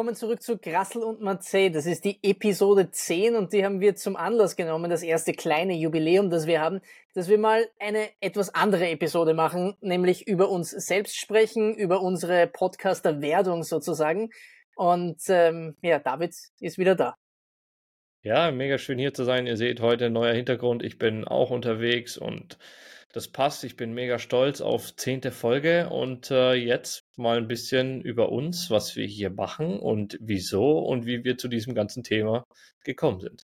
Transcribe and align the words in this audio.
Kommen 0.00 0.14
zurück 0.14 0.42
zu 0.42 0.56
Grassel 0.56 1.02
und 1.02 1.20
Marseille. 1.20 1.68
Das 1.68 1.84
ist 1.84 2.06
die 2.06 2.18
Episode 2.22 2.90
10 2.90 3.36
und 3.36 3.52
die 3.52 3.66
haben 3.66 3.80
wir 3.80 3.96
zum 3.96 4.16
Anlass 4.16 4.56
genommen, 4.56 4.88
das 4.88 5.02
erste 5.02 5.34
kleine 5.34 5.74
Jubiläum, 5.74 6.30
das 6.30 6.46
wir 6.46 6.62
haben, 6.62 6.80
dass 7.12 7.28
wir 7.28 7.36
mal 7.36 7.68
eine 7.78 8.08
etwas 8.22 8.54
andere 8.54 8.88
Episode 8.88 9.34
machen, 9.34 9.76
nämlich 9.82 10.26
über 10.26 10.48
uns 10.48 10.70
selbst 10.70 11.18
sprechen, 11.18 11.74
über 11.74 12.00
unsere 12.00 12.46
Podcaster-Werdung 12.46 13.62
sozusagen. 13.62 14.30
Und 14.74 15.20
ähm, 15.28 15.76
ja, 15.82 15.98
David 15.98 16.34
ist 16.60 16.78
wieder 16.78 16.94
da. 16.94 17.14
Ja, 18.22 18.50
mega 18.52 18.78
schön 18.78 18.98
hier 18.98 19.12
zu 19.12 19.24
sein. 19.24 19.46
Ihr 19.46 19.58
seht 19.58 19.82
heute 19.82 20.08
neuer 20.08 20.32
Hintergrund. 20.32 20.82
Ich 20.82 20.96
bin 20.96 21.28
auch 21.28 21.50
unterwegs 21.50 22.16
und 22.16 22.56
das 23.12 23.28
passt. 23.28 23.64
Ich 23.64 23.76
bin 23.76 23.92
mega 23.92 24.18
stolz 24.18 24.60
auf 24.60 24.94
zehnte 24.96 25.32
Folge 25.32 25.88
und 25.90 26.30
äh, 26.30 26.54
jetzt 26.54 27.04
mal 27.16 27.38
ein 27.38 27.48
bisschen 27.48 28.00
über 28.02 28.30
uns, 28.30 28.70
was 28.70 28.96
wir 28.96 29.06
hier 29.06 29.30
machen 29.30 29.78
und 29.78 30.16
wieso 30.20 30.78
und 30.78 31.06
wie 31.06 31.24
wir 31.24 31.36
zu 31.36 31.48
diesem 31.48 31.74
ganzen 31.74 32.02
Thema 32.02 32.44
gekommen 32.84 33.20
sind. 33.20 33.42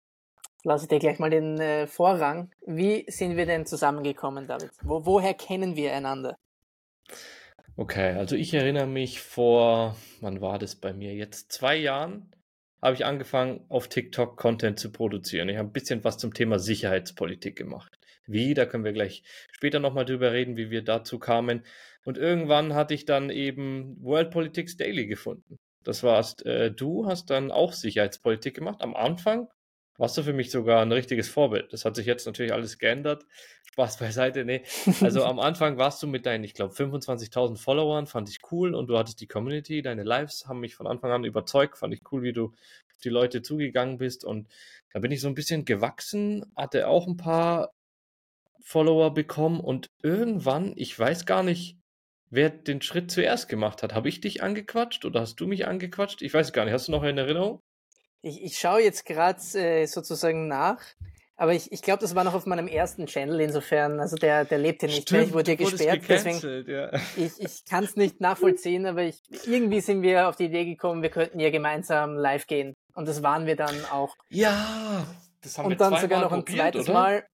Lass 0.63 0.83
ich 0.83 0.89
dir 0.89 0.99
gleich 0.99 1.19
mal 1.19 1.29
den 1.29 1.59
äh, 1.59 1.87
Vorrang. 1.87 2.51
Wie 2.65 3.05
sind 3.07 3.35
wir 3.35 3.45
denn 3.45 3.65
zusammengekommen, 3.65 4.47
David? 4.47 4.71
Wo, 4.83 5.05
woher 5.05 5.33
kennen 5.33 5.75
wir 5.75 5.93
einander? 5.93 6.37
Okay, 7.77 8.13
also 8.13 8.35
ich 8.35 8.53
erinnere 8.53 8.85
mich 8.85 9.21
vor, 9.21 9.95
wann 10.19 10.41
war 10.41 10.59
das 10.59 10.75
bei 10.75 10.93
mir? 10.93 11.13
Jetzt 11.13 11.51
zwei 11.51 11.75
Jahren 11.77 12.31
habe 12.81 12.95
ich 12.95 13.05
angefangen, 13.05 13.63
auf 13.69 13.87
TikTok 13.87 14.37
Content 14.37 14.79
zu 14.79 14.91
produzieren. 14.91 15.49
Ich 15.49 15.57
habe 15.57 15.69
ein 15.69 15.73
bisschen 15.73 16.03
was 16.03 16.17
zum 16.17 16.33
Thema 16.33 16.59
Sicherheitspolitik 16.59 17.55
gemacht. 17.55 17.97
Wie, 18.31 18.53
da 18.53 18.65
können 18.65 18.83
wir 18.83 18.93
gleich 18.93 19.23
später 19.51 19.79
nochmal 19.79 20.05
drüber 20.05 20.31
reden, 20.31 20.57
wie 20.57 20.69
wir 20.69 20.83
dazu 20.83 21.19
kamen. 21.19 21.63
Und 22.03 22.17
irgendwann 22.17 22.73
hatte 22.73 22.93
ich 22.93 23.05
dann 23.05 23.29
eben 23.29 23.97
World 24.01 24.31
Politics 24.31 24.77
Daily 24.77 25.07
gefunden. 25.07 25.59
Das 25.83 26.03
warst 26.03 26.45
äh, 26.45 26.71
du, 26.71 27.05
hast 27.07 27.29
dann 27.29 27.51
auch 27.51 27.73
Sicherheitspolitik 27.73 28.55
gemacht. 28.55 28.81
Am 28.81 28.95
Anfang 28.95 29.47
warst 29.97 30.17
du 30.17 30.23
für 30.23 30.33
mich 30.33 30.49
sogar 30.49 30.81
ein 30.81 30.91
richtiges 30.91 31.29
Vorbild. 31.29 31.71
Das 31.73 31.85
hat 31.85 31.95
sich 31.95 32.05
jetzt 32.07 32.25
natürlich 32.25 32.53
alles 32.53 32.79
geändert. 32.79 33.25
Spaß 33.71 33.97
beiseite, 33.97 34.45
nee. 34.45 34.63
Also 35.01 35.23
am 35.23 35.39
Anfang 35.39 35.77
warst 35.77 36.01
du 36.01 36.07
mit 36.07 36.25
deinen, 36.25 36.43
ich 36.43 36.53
glaube, 36.53 36.73
25.000 36.73 37.57
Followern, 37.57 38.07
fand 38.07 38.29
ich 38.29 38.39
cool 38.51 38.73
und 38.73 38.87
du 38.87 38.97
hattest 38.97 39.21
die 39.21 39.27
Community, 39.27 39.81
deine 39.81 40.03
Lives 40.03 40.47
haben 40.47 40.59
mich 40.59 40.75
von 40.75 40.87
Anfang 40.87 41.11
an 41.11 41.23
überzeugt, 41.23 41.77
fand 41.77 41.93
ich 41.93 42.01
cool, 42.11 42.23
wie 42.23 42.33
du 42.33 42.45
auf 42.45 42.97
die 43.03 43.09
Leute 43.09 43.41
zugegangen 43.41 43.97
bist 43.97 44.25
und 44.25 44.47
da 44.91 44.99
bin 44.99 45.11
ich 45.11 45.21
so 45.21 45.27
ein 45.27 45.35
bisschen 45.35 45.65
gewachsen, 45.65 46.45
hatte 46.55 46.87
auch 46.87 47.07
ein 47.07 47.17
paar 47.17 47.71
Follower 48.63 49.13
bekommen 49.13 49.59
und 49.59 49.87
irgendwann, 50.01 50.73
ich 50.75 50.97
weiß 50.97 51.25
gar 51.25 51.43
nicht, 51.43 51.77
wer 52.29 52.49
den 52.49 52.81
Schritt 52.81 53.11
zuerst 53.11 53.49
gemacht 53.49 53.83
hat. 53.83 53.93
Habe 53.93 54.09
ich 54.09 54.21
dich 54.21 54.41
angequatscht 54.41 55.05
oder 55.05 55.21
hast 55.21 55.35
du 55.35 55.47
mich 55.47 55.67
angequatscht? 55.67 56.21
Ich 56.21 56.33
weiß 56.33 56.53
gar 56.53 56.65
nicht. 56.65 56.73
Hast 56.73 56.87
du 56.87 56.91
noch 56.91 57.03
in 57.03 57.17
Erinnerung? 57.17 57.61
Ich, 58.21 58.41
ich 58.41 58.57
schaue 58.57 58.81
jetzt 58.81 59.05
gerade 59.05 59.41
äh, 59.55 59.85
sozusagen 59.85 60.47
nach, 60.47 60.81
aber 61.41 61.55
ich, 61.55 61.71
ich 61.71 61.81
glaube, 61.81 62.01
das 62.01 62.13
war 62.13 62.23
noch 62.23 62.35
auf 62.35 62.45
meinem 62.45 62.67
ersten 62.67 63.07
Channel, 63.07 63.41
insofern, 63.41 63.99
also 63.99 64.15
der, 64.15 64.45
der 64.45 64.59
lebt 64.59 64.83
ja 64.83 64.87
nicht 64.87 65.09
Stimmt, 65.09 65.19
mehr, 65.19 65.27
ich 65.27 65.33
wurde 65.33 65.55
gesperrt, 65.55 66.03
deswegen, 66.07 66.69
ja. 66.69 66.91
ich, 67.17 67.31
ich 67.39 67.65
kann 67.67 67.83
es 67.83 67.95
nicht 67.95 68.21
nachvollziehen, 68.21 68.85
aber 68.85 69.01
ich, 69.01 69.23
irgendwie 69.47 69.81
sind 69.81 70.03
wir 70.03 70.29
auf 70.29 70.35
die 70.35 70.45
Idee 70.45 70.65
gekommen, 70.65 71.01
wir 71.01 71.09
könnten 71.09 71.39
ja 71.39 71.49
gemeinsam 71.49 72.15
live 72.15 72.45
gehen. 72.45 72.75
Und 72.93 73.07
das 73.07 73.23
waren 73.23 73.47
wir 73.47 73.55
dann 73.55 73.75
auch. 73.91 74.15
Ja, 74.29 75.07
das 75.41 75.57
haben 75.57 75.65
Und 75.65 75.71
wir 75.71 75.77
dann 75.77 75.99
sogar 75.99 76.21
noch 76.21 76.31
ein 76.31 76.45
probiert, 76.45 76.59
zweites 76.59 76.89
oder? 76.89 76.93
Mal, 76.93 77.25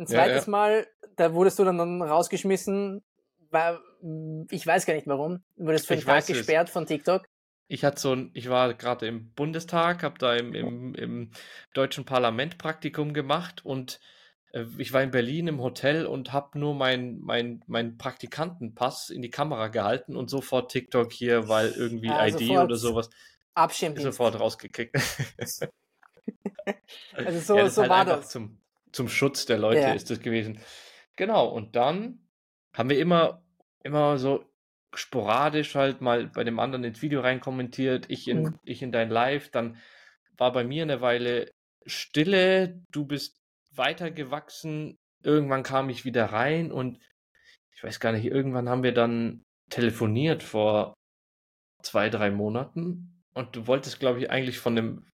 ein 0.00 0.06
zweites 0.06 0.46
ja, 0.46 0.46
ja. 0.46 0.50
Mal, 0.50 0.86
da 1.16 1.34
wurdest 1.34 1.58
du 1.58 1.64
dann 1.64 2.02
rausgeschmissen, 2.02 3.02
war, 3.50 3.80
ich 4.50 4.66
weiß 4.66 4.86
gar 4.86 4.94
nicht 4.94 5.06
warum, 5.06 5.42
wurdest 5.56 5.86
für 5.86 5.94
einen 5.94 6.02
Tag 6.04 6.26
gesperrt 6.26 6.68
es. 6.68 6.72
von 6.72 6.86
TikTok. 6.86 7.26
Ich 7.68 7.84
hatte 7.84 8.00
so 8.00 8.12
ein, 8.12 8.30
ich 8.34 8.48
war 8.48 8.74
gerade 8.74 9.06
im 9.06 9.32
Bundestag, 9.32 10.02
habe 10.02 10.18
da 10.18 10.34
im, 10.34 10.54
im, 10.54 10.94
im 10.94 11.30
deutschen 11.72 12.04
Parlament 12.04 12.58
Praktikum 12.58 13.12
gemacht 13.12 13.64
und 13.64 14.00
äh, 14.52 14.64
ich 14.78 14.92
war 14.92 15.02
in 15.02 15.12
Berlin 15.12 15.46
im 15.46 15.60
Hotel 15.60 16.06
und 16.06 16.32
habe 16.32 16.58
nur 16.58 16.74
meinen 16.74 17.20
mein, 17.20 17.62
mein 17.68 17.96
Praktikantenpass 17.96 19.10
in 19.10 19.22
die 19.22 19.30
Kamera 19.30 19.68
gehalten 19.68 20.16
und 20.16 20.30
sofort 20.30 20.72
TikTok 20.72 21.12
hier, 21.12 21.48
weil 21.48 21.70
irgendwie 21.70 22.08
ja, 22.08 22.26
ID 22.26 22.50
oder 22.50 22.76
sowas. 22.76 23.10
Abschirmdienst. 23.54 24.04
Sofort 24.04 24.40
rausgekickt. 24.40 24.96
also 27.14 27.40
so, 27.40 27.56
ja, 27.56 27.70
so 27.70 27.82
halt 27.82 27.90
war 27.90 28.04
das. 28.04 28.30
Zum, 28.30 28.59
zum 28.92 29.08
Schutz 29.08 29.46
der 29.46 29.58
Leute 29.58 29.80
ja. 29.80 29.92
ist 29.92 30.10
das 30.10 30.20
gewesen. 30.20 30.60
Genau, 31.16 31.46
und 31.48 31.76
dann 31.76 32.20
haben 32.72 32.90
wir 32.90 32.98
immer, 32.98 33.42
immer 33.82 34.18
so 34.18 34.44
sporadisch 34.94 35.74
halt 35.74 36.00
mal 36.00 36.26
bei 36.26 36.44
dem 36.44 36.58
anderen 36.58 36.84
ins 36.84 37.02
Video 37.02 37.20
rein 37.20 37.40
kommentiert, 37.40 38.06
ich 38.08 38.28
in, 38.28 38.42
mhm. 38.42 38.58
ich 38.64 38.82
in 38.82 38.92
dein 38.92 39.10
Live, 39.10 39.50
dann 39.50 39.76
war 40.36 40.52
bei 40.52 40.64
mir 40.64 40.82
eine 40.82 41.00
Weile 41.00 41.50
Stille, 41.86 42.82
du 42.90 43.06
bist 43.06 43.40
weitergewachsen, 43.72 44.98
irgendwann 45.22 45.62
kam 45.62 45.88
ich 45.90 46.04
wieder 46.04 46.26
rein 46.26 46.72
und 46.72 46.98
ich 47.74 47.84
weiß 47.84 48.00
gar 48.00 48.12
nicht, 48.12 48.26
irgendwann 48.26 48.68
haben 48.68 48.82
wir 48.82 48.92
dann 48.92 49.44
telefoniert 49.70 50.42
vor 50.42 50.94
zwei, 51.82 52.10
drei 52.10 52.30
Monaten 52.30 53.22
und 53.34 53.56
du 53.56 53.66
wolltest, 53.66 54.00
glaube 54.00 54.18
ich, 54.18 54.30
eigentlich 54.30 54.58
von 54.58 54.76
einem 54.76 55.09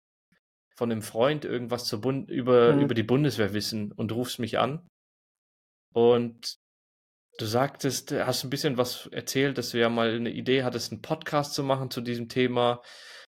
von 0.75 0.91
einem 0.91 1.01
Freund 1.01 1.45
irgendwas 1.45 1.85
zur 1.85 2.01
Bund 2.01 2.29
über, 2.29 2.73
mhm. 2.73 2.81
über 2.81 2.93
die 2.93 3.03
Bundeswehr 3.03 3.53
wissen 3.53 3.91
und 3.91 4.11
rufst 4.11 4.39
mich 4.39 4.59
an. 4.59 4.87
Und 5.93 6.59
Du 7.37 7.45
sagtest, 7.45 8.13
hast 8.13 8.45
ein 8.45 8.49
bisschen 8.49 8.77
was 8.77 9.07
erzählt, 9.07 9.57
dass 9.57 9.71
du 9.71 9.79
ja 9.79 9.89
mal 9.89 10.15
eine 10.15 10.29
Idee 10.29 10.63
hattest, 10.63 10.93
einen 10.93 11.01
Podcast 11.01 11.53
zu 11.53 11.63
machen 11.63 11.91
zu 11.91 11.99
diesem 11.99 12.29
Thema. 12.29 12.81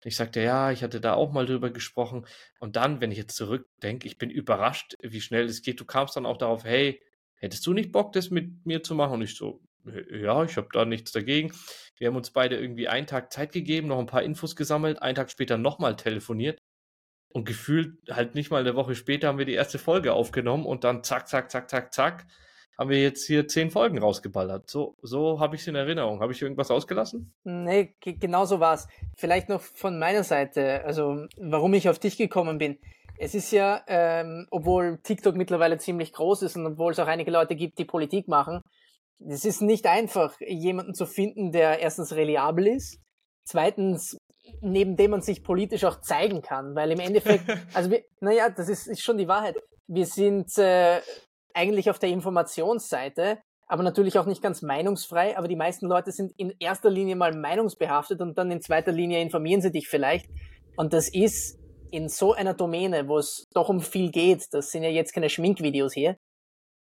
Ich 0.03 0.17
sagte, 0.17 0.41
ja, 0.41 0.73
ich 0.73 0.83
hatte 0.83 1.01
da 1.01 1.15
auch 1.15 1.31
mal 1.31 1.47
drüber 1.47 1.71
gesprochen. 1.71 2.27
Und 2.59 2.75
dann, 2.75 3.01
wenn 3.01 3.13
ich 3.13 3.19
jetzt 3.19 3.37
zurückdenke, 3.37 4.09
ich 4.09 4.19
bin 4.19 4.29
überrascht, 4.29 4.97
wie 5.01 5.21
schnell 5.21 5.45
es 5.45 5.63
geht. 5.63 5.79
Du 5.79 5.85
kamst 5.85 6.17
dann 6.17 6.27
auch 6.27 6.37
darauf, 6.37 6.65
hey, 6.65 7.01
hättest 7.37 7.65
du 7.65 7.73
nicht 7.73 7.93
Bock, 7.93 8.13
das 8.13 8.31
mit 8.31 8.67
mir 8.67 8.83
zu 8.83 8.97
machen? 8.97 9.15
Und 9.15 9.23
ich 9.23 9.37
so, 9.37 9.61
ja, 10.11 10.43
ich 10.43 10.57
habe 10.57 10.69
da 10.73 10.85
nichts 10.85 11.13
dagegen. 11.13 11.53
Wir 11.97 12.09
haben 12.09 12.17
uns 12.17 12.33
beide 12.33 12.59
irgendwie 12.59 12.89
einen 12.89 13.07
Tag 13.07 13.33
Zeit 13.33 13.53
gegeben, 13.53 13.87
noch 13.87 14.01
ein 14.01 14.07
paar 14.07 14.25
Infos 14.25 14.57
gesammelt, 14.57 15.01
einen 15.01 15.15
Tag 15.15 15.31
später 15.31 15.59
nochmal 15.59 15.95
telefoniert. 15.95 16.59
Und 17.33 17.47
gefühlt 17.47 17.97
halt 18.11 18.35
nicht 18.35 18.51
mal 18.51 18.61
eine 18.61 18.75
Woche 18.75 18.95
später 18.95 19.29
haben 19.29 19.39
wir 19.39 19.47
die 19.47 19.55
erste 19.55 19.79
Folge 19.79 20.13
aufgenommen 20.13 20.67
und 20.67 20.85
dann 20.85 21.03
zack, 21.03 21.29
zack, 21.29 21.51
zack, 21.51 21.71
zack, 21.71 21.93
zack 21.93 22.27
haben 22.79 22.91
wir 22.91 23.01
jetzt 23.01 23.27
hier 23.27 23.47
zehn 23.47 23.71
Folgen 23.71 23.99
rausgeballert. 23.99 24.69
So, 24.69 24.97
so 25.03 25.41
habe 25.41 25.57
ich 25.57 25.63
es 25.63 25.69
in 25.69 25.75
Erinnerung. 25.75 26.21
Habe 26.21 26.33
ich 26.33 26.43
irgendwas 26.43 26.71
ausgelassen? 26.71 27.33
Nee, 27.45 27.95
genau 28.01 28.45
so 28.45 28.61
war 28.61 28.75
es. 28.75 28.89
Vielleicht 29.17 29.49
noch 29.49 29.61
von 29.61 29.99
meiner 29.99 30.25
Seite, 30.25 30.85
also 30.85 31.27
warum 31.37 31.75
ich 31.75 31.89
auf 31.89 31.99
dich 31.99 32.17
gekommen 32.17 32.59
bin. 32.59 32.79
Es 33.19 33.35
ist 33.35 33.53
ja, 33.53 33.83
ähm, 33.87 34.47
obwohl 34.51 34.99
TikTok 35.03 35.37
mittlerweile 35.37 35.79
ziemlich 35.79 36.13
groß 36.13 36.43
ist 36.43 36.57
und 36.57 36.67
obwohl 36.67 36.93
es 36.93 36.99
auch 36.99 37.07
einige 37.07 37.31
Leute 37.31 37.55
gibt, 37.55 37.79
die 37.79 37.85
Politik 37.85 38.27
machen, 38.27 38.63
es 39.25 39.45
ist 39.45 39.63
nicht 39.63 39.87
einfach, 39.87 40.35
jemanden 40.41 40.95
zu 40.95 41.07
finden, 41.07 41.53
der 41.53 41.79
erstens 41.79 42.17
reliabel 42.17 42.67
ist, 42.67 42.99
zweitens 43.45 44.17
neben 44.61 44.97
dem 44.97 45.13
man 45.13 45.23
sich 45.23 45.43
politisch 45.43 45.85
auch 45.85 46.01
zeigen 46.01 46.43
kann, 46.43 46.75
weil 46.75 46.91
im 46.91 47.01
Endeffekt, 47.01 47.45
also 47.75 47.91
wir, 47.91 48.05
naja, 48.21 48.51
das 48.51 48.69
ist, 48.69 48.87
ist 48.87 49.03
schon 49.03 49.19
die 49.19 49.29
Wahrheit. 49.29 49.57
Wir 49.87 50.07
sind 50.07 50.57
äh, 50.59 51.01
eigentlich 51.55 51.91
auf 51.91 51.99
der 51.99 52.11
Informationsseite, 52.11 53.39
aber 53.67 53.83
natürlich 53.83 54.19
auch 54.19 54.27
nicht 54.27 54.43
ganz 54.43 54.63
meinungsfrei. 54.63 55.37
Aber 55.37 55.49
die 55.49 55.57
meisten 55.57 55.87
Leute 55.87 56.13
sind 56.13 56.33
in 56.37 56.53
erster 56.59 56.91
Linie 56.91 57.17
mal 57.17 57.35
meinungsbehaftet 57.37 58.21
und 58.21 58.37
dann 58.39 58.51
in 58.51 58.61
zweiter 58.61 58.93
Linie 58.93 59.21
informieren 59.21 59.63
sie 59.63 59.73
dich 59.73 59.89
vielleicht. 59.89 60.27
Und 60.77 60.93
das 60.93 61.09
ist 61.09 61.59
in 61.91 62.09
so 62.09 62.33
einer 62.33 62.55
Domäne, 62.55 63.09
wo 63.09 63.19
es 63.19 63.47
doch 63.53 63.69
um 63.69 63.81
viel 63.81 64.11
geht, 64.11 64.47
das 64.53 64.71
sind 64.71 64.83
ja 64.83 64.89
jetzt 64.89 65.13
keine 65.13 65.29
Schminkvideos 65.29 65.93
hier, 65.93 66.17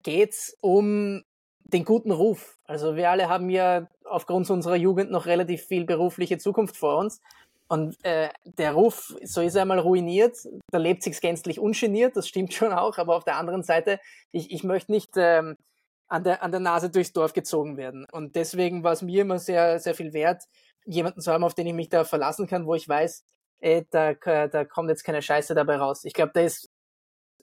geht's 0.03 0.57
um 0.61 1.23
den 1.63 1.85
guten 1.85 2.11
Ruf. 2.11 2.57
Also 2.65 2.95
wir 2.95 3.09
alle 3.09 3.29
haben 3.29 3.49
ja 3.49 3.87
aufgrund 4.03 4.49
unserer 4.49 4.75
Jugend 4.75 5.11
noch 5.11 5.25
relativ 5.25 5.63
viel 5.63 5.85
berufliche 5.85 6.37
Zukunft 6.37 6.77
vor 6.77 6.97
uns. 6.97 7.21
Und 7.67 7.97
äh, 8.05 8.29
der 8.45 8.73
Ruf, 8.73 9.13
so 9.23 9.41
ist 9.41 9.55
er 9.55 9.63
einmal 9.63 9.79
ruiniert, 9.79 10.37
da 10.71 10.77
lebt 10.77 11.03
sich's 11.03 11.19
gänzlich 11.19 11.59
ungeniert, 11.59 12.15
das 12.15 12.27
stimmt 12.27 12.53
schon 12.53 12.71
auch, 12.71 12.97
aber 12.97 13.15
auf 13.15 13.25
der 13.25 13.37
anderen 13.37 13.63
Seite, 13.63 13.99
ich, 14.31 14.51
ich 14.51 14.63
möchte 14.63 14.91
nicht 14.91 15.11
ähm, 15.17 15.57
an, 16.07 16.23
der, 16.23 16.43
an 16.43 16.51
der 16.51 16.61
Nase 16.61 16.89
durchs 16.89 17.11
Dorf 17.11 17.33
gezogen 17.33 17.75
werden. 17.75 18.05
Und 18.11 18.35
deswegen 18.35 18.83
war 18.83 18.93
es 18.93 19.01
mir 19.01 19.23
immer 19.23 19.39
sehr, 19.39 19.79
sehr 19.79 19.95
viel 19.95 20.13
wert, 20.13 20.43
jemanden 20.85 21.21
zu 21.21 21.31
haben, 21.31 21.43
auf 21.43 21.53
den 21.53 21.67
ich 21.67 21.73
mich 21.73 21.89
da 21.89 22.05
verlassen 22.05 22.47
kann, 22.47 22.65
wo 22.65 22.75
ich 22.75 22.87
weiß, 22.87 23.25
ey, 23.59 23.85
da, 23.89 24.13
da 24.13 24.65
kommt 24.65 24.89
jetzt 24.89 25.03
keine 25.03 25.21
Scheiße 25.21 25.53
dabei 25.53 25.75
raus. 25.77 26.05
Ich 26.05 26.13
glaube, 26.13 26.31
da 26.33 26.41
ist 26.41 26.69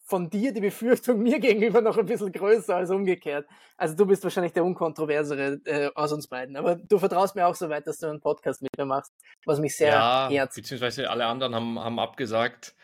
von 0.05 0.29
dir 0.31 0.53
die 0.53 0.61
Befürchtung 0.61 1.23
mir 1.23 1.41
gegenüber 1.41 1.81
noch 1.81 1.97
ein 1.97 2.07
bisschen 2.07 2.33
größer 2.33 2.77
als 2.77 2.91
umgekehrt. 2.91 3.47
Also 3.77 3.97
du 3.97 4.07
bist 4.07 4.23
wahrscheinlich 4.23 4.53
der 4.53 4.65
unkontroversere 4.65 5.61
äh, 5.65 5.91
aus 5.95 6.13
uns 6.13 6.29
beiden. 6.29 6.57
Aber 6.57 6.77
du 6.77 6.99
vertraust 6.99 7.35
mir 7.35 7.47
auch 7.47 7.55
so 7.55 7.69
weit, 7.69 7.87
dass 7.87 7.99
du 7.99 8.09
einen 8.09 8.21
Podcast 8.21 8.63
mit 8.63 8.71
mir 8.77 8.85
machst, 8.85 9.13
was 9.47 9.59
mich 9.59 9.77
sehr 9.77 9.89
ja, 9.89 10.31
ehrt. 10.31 10.55
Beziehungsweise 10.55 11.11
alle 11.11 11.27
anderen 11.27 11.55
haben, 11.55 11.79
haben 11.79 11.99
abgesagt. 11.99 12.75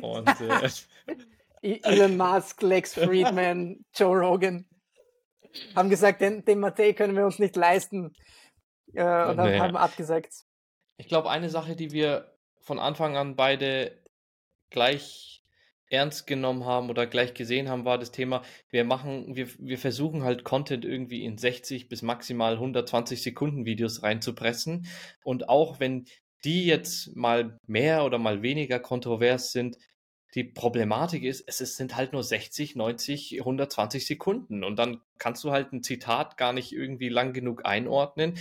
Und, 0.00 0.28
äh, 0.40 0.68
Elon 1.82 2.16
Musk, 2.16 2.62
Lex 2.62 2.94
Friedman, 2.94 3.84
Joe 3.94 4.18
Rogan 4.18 4.66
haben 5.74 5.90
gesagt, 5.90 6.20
den, 6.20 6.44
den 6.44 6.60
Matej 6.60 6.94
können 6.94 7.16
wir 7.16 7.24
uns 7.24 7.38
nicht 7.38 7.56
leisten. 7.56 8.14
Äh, 8.94 9.28
und 9.28 9.36
nee. 9.36 9.58
haben 9.58 9.76
abgesagt. 9.76 10.44
Ich 10.98 11.08
glaube, 11.08 11.30
eine 11.30 11.50
Sache, 11.50 11.76
die 11.76 11.90
wir 11.92 12.32
von 12.60 12.78
Anfang 12.78 13.16
an 13.16 13.36
beide 13.36 13.98
gleich 14.70 15.42
ernst 15.90 16.26
genommen 16.26 16.64
haben 16.64 16.90
oder 16.90 17.06
gleich 17.06 17.34
gesehen 17.34 17.68
haben, 17.68 17.84
war 17.84 17.98
das 17.98 18.10
Thema, 18.10 18.42
wir 18.70 18.84
machen, 18.84 19.36
wir, 19.36 19.48
wir 19.58 19.78
versuchen 19.78 20.24
halt 20.24 20.44
Content 20.44 20.84
irgendwie 20.84 21.24
in 21.24 21.38
60 21.38 21.88
bis 21.88 22.02
maximal 22.02 22.54
120 22.54 23.22
Sekunden 23.22 23.64
Videos 23.64 24.02
reinzupressen. 24.02 24.86
Und 25.22 25.48
auch 25.48 25.80
wenn 25.80 26.06
die 26.44 26.66
jetzt 26.66 27.16
mal 27.16 27.58
mehr 27.66 28.04
oder 28.04 28.18
mal 28.18 28.42
weniger 28.42 28.78
kontrovers 28.78 29.52
sind, 29.52 29.76
die 30.34 30.44
Problematik 30.44 31.22
ist, 31.22 31.44
es 31.48 31.76
sind 31.76 31.96
halt 31.96 32.12
nur 32.12 32.22
60, 32.22 32.76
90, 32.76 33.38
120 33.38 34.06
Sekunden 34.06 34.64
und 34.64 34.76
dann 34.78 35.00
kannst 35.18 35.42
du 35.44 35.50
halt 35.50 35.72
ein 35.72 35.82
Zitat 35.82 36.36
gar 36.36 36.52
nicht 36.52 36.72
irgendwie 36.72 37.08
lang 37.08 37.32
genug 37.32 37.64
einordnen. 37.64 38.34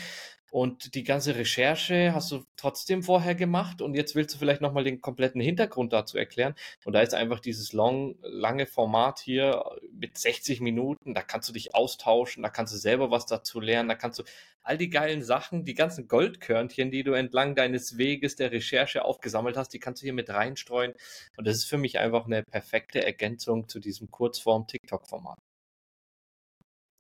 Und 0.56 0.96
die 0.96 1.04
ganze 1.04 1.36
Recherche 1.36 2.14
hast 2.14 2.32
du 2.32 2.46
trotzdem 2.56 3.04
vorher 3.04 3.36
gemacht 3.36 3.82
und 3.82 3.94
jetzt 3.94 4.16
willst 4.16 4.34
du 4.34 4.40
vielleicht 4.40 4.62
nochmal 4.62 4.86
den 4.86 5.02
kompletten 5.02 5.42
Hintergrund 5.42 5.92
dazu 5.92 6.18
erklären. 6.18 6.56
Und 6.86 6.94
da 6.94 7.02
ist 7.02 7.14
einfach 7.14 7.42
dieses 7.42 7.74
long, 7.74 8.16
lange 8.22 8.66
Format 8.66 9.20
hier 9.20 9.66
mit 9.92 10.18
60 10.18 10.62
Minuten, 10.62 11.14
da 11.14 11.24
kannst 11.24 11.50
du 11.50 11.54
dich 11.54 11.76
austauschen, 11.76 12.42
da 12.42 12.48
kannst 12.48 12.74
du 12.74 12.78
selber 12.78 13.12
was 13.12 13.26
dazu 13.26 13.60
lernen, 13.60 13.90
da 13.90 13.96
kannst 13.96 14.20
du 14.20 14.24
all 14.62 14.78
die 14.78 14.90
geilen 14.90 15.24
Sachen, 15.24 15.66
die 15.66 15.74
ganzen 15.74 16.08
Goldkörnchen, 16.08 16.90
die 16.90 17.04
du 17.04 17.12
entlang 17.12 17.56
deines 17.56 17.98
Weges 17.98 18.38
der 18.38 18.54
Recherche 18.54 19.04
aufgesammelt 19.04 19.58
hast, 19.58 19.74
die 19.74 19.80
kannst 19.80 20.04
du 20.04 20.06
hier 20.06 20.14
mit 20.14 20.30
reinstreuen. 20.30 20.94
Und 21.36 21.48
das 21.48 21.58
ist 21.58 21.66
für 21.66 21.78
mich 21.78 22.00
einfach 22.00 22.28
eine 22.28 22.44
perfekte 22.44 23.04
Ergänzung 23.04 23.68
zu 23.68 23.82
diesem 23.82 24.10
Kurzform-TikTok-Format. 24.10 25.38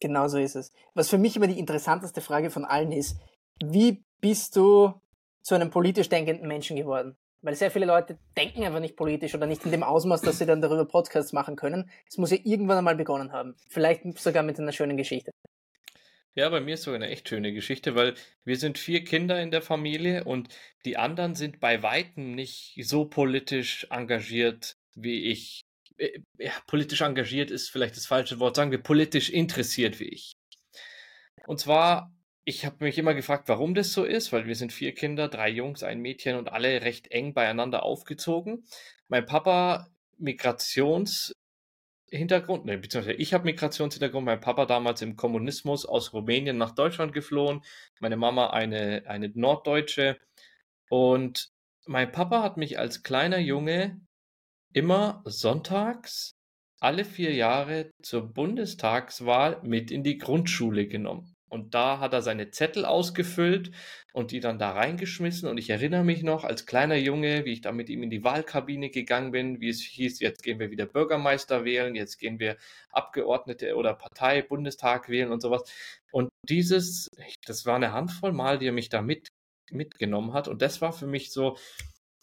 Genau 0.02 0.28
so 0.28 0.38
ist 0.38 0.56
es. 0.56 0.74
Was 0.94 1.10
für 1.10 1.18
mich 1.18 1.38
immer 1.38 1.48
die 1.48 1.58
interessanteste 1.58 2.20
Frage 2.20 2.50
von 2.50 2.66
allen 2.66 2.92
ist, 2.92 3.18
wie 3.64 4.04
bist 4.22 4.56
du 4.56 4.94
zu 5.42 5.56
einem 5.56 5.70
politisch 5.70 6.10
denkenden 6.10 6.48
Menschen 6.48 6.76
geworden? 6.76 7.16
Weil 7.42 7.56
sehr 7.56 7.70
viele 7.70 7.86
Leute 7.86 8.18
denken 8.36 8.64
einfach 8.64 8.80
nicht 8.80 8.96
politisch 8.96 9.36
oder 9.36 9.46
nicht 9.46 9.66
in 9.66 9.72
dem 9.72 9.84
Ausmaß, 9.84 10.22
dass 10.22 10.40
sie 10.40 10.48
dann 10.48 10.62
darüber 10.62 10.86
Podcasts 10.86 11.32
machen 11.32 11.56
können. 11.56 11.92
Es 12.10 12.18
muss 12.18 12.32
ja 12.32 12.38
irgendwann 12.44 12.80
einmal 12.80 12.96
begonnen 12.96 13.32
haben. 13.32 13.56
Vielleicht 13.70 14.18
sogar 14.18 14.42
mit 14.42 14.60
einer 14.60 14.72
schönen 14.72 14.98
Geschichte. 14.98 15.32
Ja, 16.34 16.50
bei 16.50 16.60
mir 16.60 16.74
ist 16.74 16.84
sogar 16.84 16.96
eine 16.96 17.10
echt 17.10 17.30
schöne 17.30 17.54
Geschichte, 17.54 17.96
weil 17.96 18.16
wir 18.44 18.58
sind 18.58 18.78
vier 18.78 19.04
Kinder 19.04 19.42
in 19.42 19.52
der 19.52 19.62
Familie 19.62 20.26
und 20.26 20.50
die 20.84 20.98
anderen 20.98 21.34
sind 21.34 21.62
bei 21.62 21.82
weitem 21.82 22.32
nicht 22.32 22.76
so 22.84 23.06
politisch 23.06 23.88
engagiert 23.90 24.76
wie 24.96 25.32
ich. 25.32 25.62
Äh, 25.98 26.20
ja, 26.38 26.52
politisch 26.68 27.02
engagiert 27.02 27.52
ist 27.52 27.70
vielleicht 27.70 27.96
das 27.96 28.06
falsche 28.06 28.40
Wort, 28.40 28.58
sagen 28.58 28.72
wir 28.72 28.84
politisch 28.84 29.30
interessiert 29.30 30.00
wie 30.00 30.10
ich. 30.10 30.34
Und 31.48 31.60
zwar 31.60 32.12
ich 32.46 32.66
habe 32.66 32.84
mich 32.84 32.98
immer 33.00 33.16
gefragt, 33.16 33.50
warum 33.50 33.74
das 33.74 33.92
so 33.92 34.04
ist, 34.04 34.32
weil 34.32 34.46
wir 34.46 34.56
sind 34.56 34.72
vier 34.72 34.94
Kinder, 34.94 35.28
drei 35.28 35.50
Jungs, 35.50 35.82
ein 35.82 36.00
Mädchen 36.00 36.38
und 36.38 36.52
alle 36.52 36.84
recht 36.84 37.12
eng 37.12 37.34
beieinander 37.34 37.82
aufgezogen. 37.84 38.66
Mein 39.08 39.26
Papa 39.26 39.88
Migrationshintergrund, 40.20 42.66
ne, 42.66 42.78
beziehungsweise 42.78 43.18
ich 43.18 43.34
habe 43.34 43.46
Migrationshintergrund. 43.46 44.26
Mein 44.26 44.42
Papa 44.42 44.68
damals 44.68 45.02
im 45.02 45.16
Kommunismus 45.16 45.88
aus 45.88 46.14
Rumänien 46.14 46.58
nach 46.58 46.76
Deutschland 46.76 47.14
geflohen. 47.14 47.64
Meine 48.00 48.18
Mama 48.18 48.52
eine, 48.52 49.04
eine 49.08 49.30
Norddeutsche. 49.30 50.20
Und 50.90 51.50
mein 51.88 52.12
Papa 52.12 52.44
hat 52.44 52.58
mich 52.58 52.78
als 52.78 53.02
kleiner 53.04 53.40
Junge 53.40 54.00
immer 54.72 55.24
sonntags 55.26 56.34
alle 56.80 57.06
vier 57.06 57.34
Jahre 57.34 57.90
zur 58.04 58.34
Bundestagswahl 58.34 59.62
mit 59.64 59.90
in 59.90 60.04
die 60.04 60.20
Grundschule 60.20 60.88
genommen. 60.88 61.35
Und 61.56 61.74
da 61.74 62.00
hat 62.00 62.14
er 62.14 62.22
seine 62.22 62.52
Zettel 62.52 62.86
ausgefüllt 62.86 63.72
und 64.14 64.32
die 64.32 64.42
dann 64.42 64.60
da 64.60 64.72
reingeschmissen. 64.72 65.50
Und 65.50 65.58
ich 65.58 65.70
erinnere 65.70 66.04
mich 66.04 66.22
noch 66.22 66.44
als 66.44 66.66
kleiner 66.66 66.98
Junge, 66.98 67.46
wie 67.46 67.54
ich 67.54 67.62
da 67.62 67.72
mit 67.72 67.90
ihm 67.90 68.04
in 68.04 68.10
die 68.10 68.26
Wahlkabine 68.26 68.90
gegangen 68.90 69.32
bin, 69.32 69.62
wie 69.62 69.70
es 69.70 69.82
hieß, 69.82 70.20
jetzt 70.20 70.44
gehen 70.44 70.60
wir 70.60 70.70
wieder 70.70 70.86
Bürgermeister 70.86 71.64
wählen, 71.64 71.96
jetzt 71.96 72.18
gehen 72.18 72.40
wir 72.40 72.58
Abgeordnete 72.90 73.76
oder 73.76 73.94
Partei, 73.94 74.42
Bundestag 74.42 75.08
wählen 75.08 75.32
und 75.32 75.42
sowas. 75.42 75.64
Und 76.12 76.30
dieses, 76.48 77.10
das 77.46 77.66
war 77.66 77.78
eine 77.78 77.94
Handvoll 77.94 78.34
Mal, 78.34 78.60
die 78.60 78.68
er 78.68 78.74
mich 78.74 78.90
da 78.90 79.02
mit, 79.02 79.30
mitgenommen 79.72 80.34
hat. 80.34 80.50
Und 80.50 80.62
das 80.62 80.82
war 80.82 80.92
für 80.92 81.08
mich 81.08 81.32
so 81.32 81.58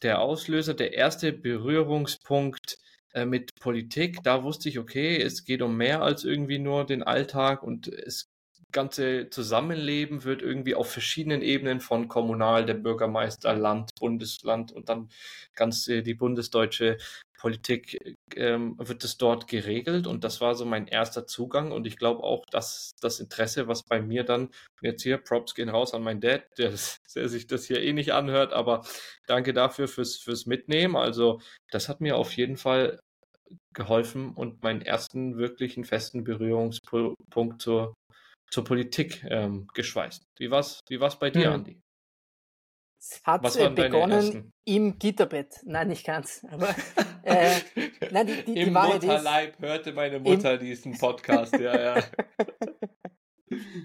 der 0.03 0.21
Auslöser, 0.21 0.75
der 0.75 0.93
erste 0.93 1.33
Berührungspunkt 1.33 2.77
äh, 3.15 3.25
mit 3.25 3.51
Politik. 3.61 4.23
Da 4.23 4.45
wusste 4.45 4.69
ich, 4.69 4.79
okay, 4.79 5.17
es 5.17 5.45
geht 5.45 5.63
um 5.63 5.77
mehr 5.77 6.03
als 6.03 6.25
irgendwie 6.25 6.59
nur 6.59 6.85
den 6.85 7.03
Alltag 7.03 7.63
und 7.63 7.89
es 7.89 8.32
ganze 8.73 9.29
Zusammenleben 9.31 10.25
wird 10.25 10.43
irgendwie 10.43 10.75
auf 10.75 10.91
verschiedenen 10.91 11.43
Ebenen 11.43 11.81
von 11.81 12.09
Kommunal, 12.09 12.67
der 12.67 12.75
Bürgermeister, 12.75 13.55
Land, 13.55 13.91
Bundesland 13.99 14.73
und 14.73 14.89
dann 14.89 15.11
ganz 15.55 15.85
die 15.85 16.15
bundesdeutsche 16.15 16.99
Politik 17.43 18.17
ähm, 18.37 18.77
wird 18.79 19.03
es 19.03 19.19
dort 19.19 19.49
geregelt 19.49 20.07
und 20.07 20.23
das 20.23 20.41
war 20.41 20.55
so 20.55 20.65
mein 20.65 20.87
erster 20.87 21.27
Zugang 21.27 21.73
und 21.73 21.89
ich 21.89 21.97
glaube 21.97 22.23
auch, 22.23 22.47
dass 22.47 22.93
das 23.01 23.19
Interesse, 23.19 23.67
was 23.67 23.83
bei 23.83 24.01
mir 24.01 24.23
dann 24.23 24.51
jetzt 24.81 25.03
hier 25.03 25.19
Props 25.19 25.57
gehen 25.57 25.69
raus 25.69 25.93
an 25.93 26.05
meinen 26.05 26.21
Dad, 26.21 26.45
der, 26.57 26.71
der 27.17 27.29
sich 27.29 27.49
das 27.49 27.65
hier 27.65 27.83
eh 27.83 27.93
nicht 27.93 28.13
anhört, 28.13 28.53
aber 28.53 28.85
danke 29.27 29.53
dafür 29.53 29.89
fürs 29.89 30.19
fürs 30.19 30.47
Mitnehmen. 30.47 30.95
Also 30.95 31.41
das 31.73 31.89
hat 31.89 32.01
mir 32.01 32.17
auf 32.17 32.37
jeden 32.37 32.57
Fall 32.57 33.01
geholfen 33.75 34.35
und 34.35 34.63
meinen 34.63 34.83
ersten 34.83 35.37
wirklichen 35.37 35.85
festen 35.85 36.23
Berührungspunkt 36.23 37.61
zur 37.61 37.95
zur 38.53 38.65
Politik 38.65 39.25
ähm, 39.29 39.67
geschweißt. 39.73 40.29
Wie 40.37 40.51
war 40.51 40.61
es 40.61 40.81
wie 40.89 41.01
war's 41.01 41.19
bei 41.19 41.31
dir, 41.31 41.47
hm. 41.47 41.53
Andi? 41.55 41.83
Es 42.99 43.21
hat 43.25 43.43
waren 43.43 43.75
begonnen 43.75 44.53
im 44.65 44.99
Gitterbett. 44.99 45.61
Nein, 45.65 45.89
nicht 45.89 46.07
ganz. 46.07 46.47
Aber 46.49 46.69
äh, 47.25 47.57
nein, 48.11 48.27
die, 48.27 48.45
die, 48.45 48.61
Im 48.61 48.67
die 48.67 48.71
Mutterleib 48.71 49.55
ist, 49.55 49.61
hörte 49.61 49.93
meine 49.93 50.21
Mutter 50.21 50.59
diesen 50.59 50.97
Podcast, 50.97 51.59
ja, 51.59 51.97
ja. 51.97 52.05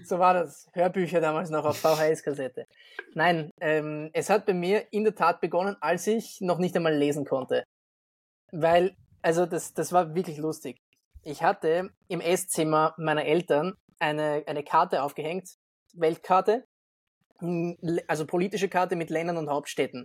So 0.04 0.18
war 0.18 0.32
das. 0.32 0.66
Hörbücher 0.72 1.20
damals 1.20 1.50
noch 1.50 1.66
auf 1.66 1.78
VHS-Kassette. 1.78 2.66
Nein, 3.12 3.50
ähm, 3.60 4.08
es 4.14 4.30
hat 4.30 4.46
bei 4.46 4.54
mir 4.54 4.90
in 4.92 5.04
der 5.04 5.14
Tat 5.14 5.42
begonnen, 5.42 5.76
als 5.80 6.06
ich 6.06 6.40
noch 6.40 6.58
nicht 6.58 6.74
einmal 6.74 6.96
lesen 6.96 7.26
konnte. 7.26 7.64
Weil, 8.50 8.96
also 9.20 9.44
das, 9.44 9.74
das 9.74 9.92
war 9.92 10.14
wirklich 10.14 10.38
lustig. 10.38 10.78
Ich 11.22 11.42
hatte 11.42 11.90
im 12.08 12.22
Esszimmer 12.22 12.94
meiner 12.96 13.26
Eltern 13.26 13.74
eine, 13.98 14.42
eine 14.46 14.62
Karte 14.62 15.02
aufgehängt, 15.02 15.48
Weltkarte, 15.94 16.64
also 18.06 18.26
politische 18.26 18.68
Karte 18.68 18.96
mit 18.96 19.10
Ländern 19.10 19.36
und 19.36 19.48
Hauptstädten. 19.48 20.04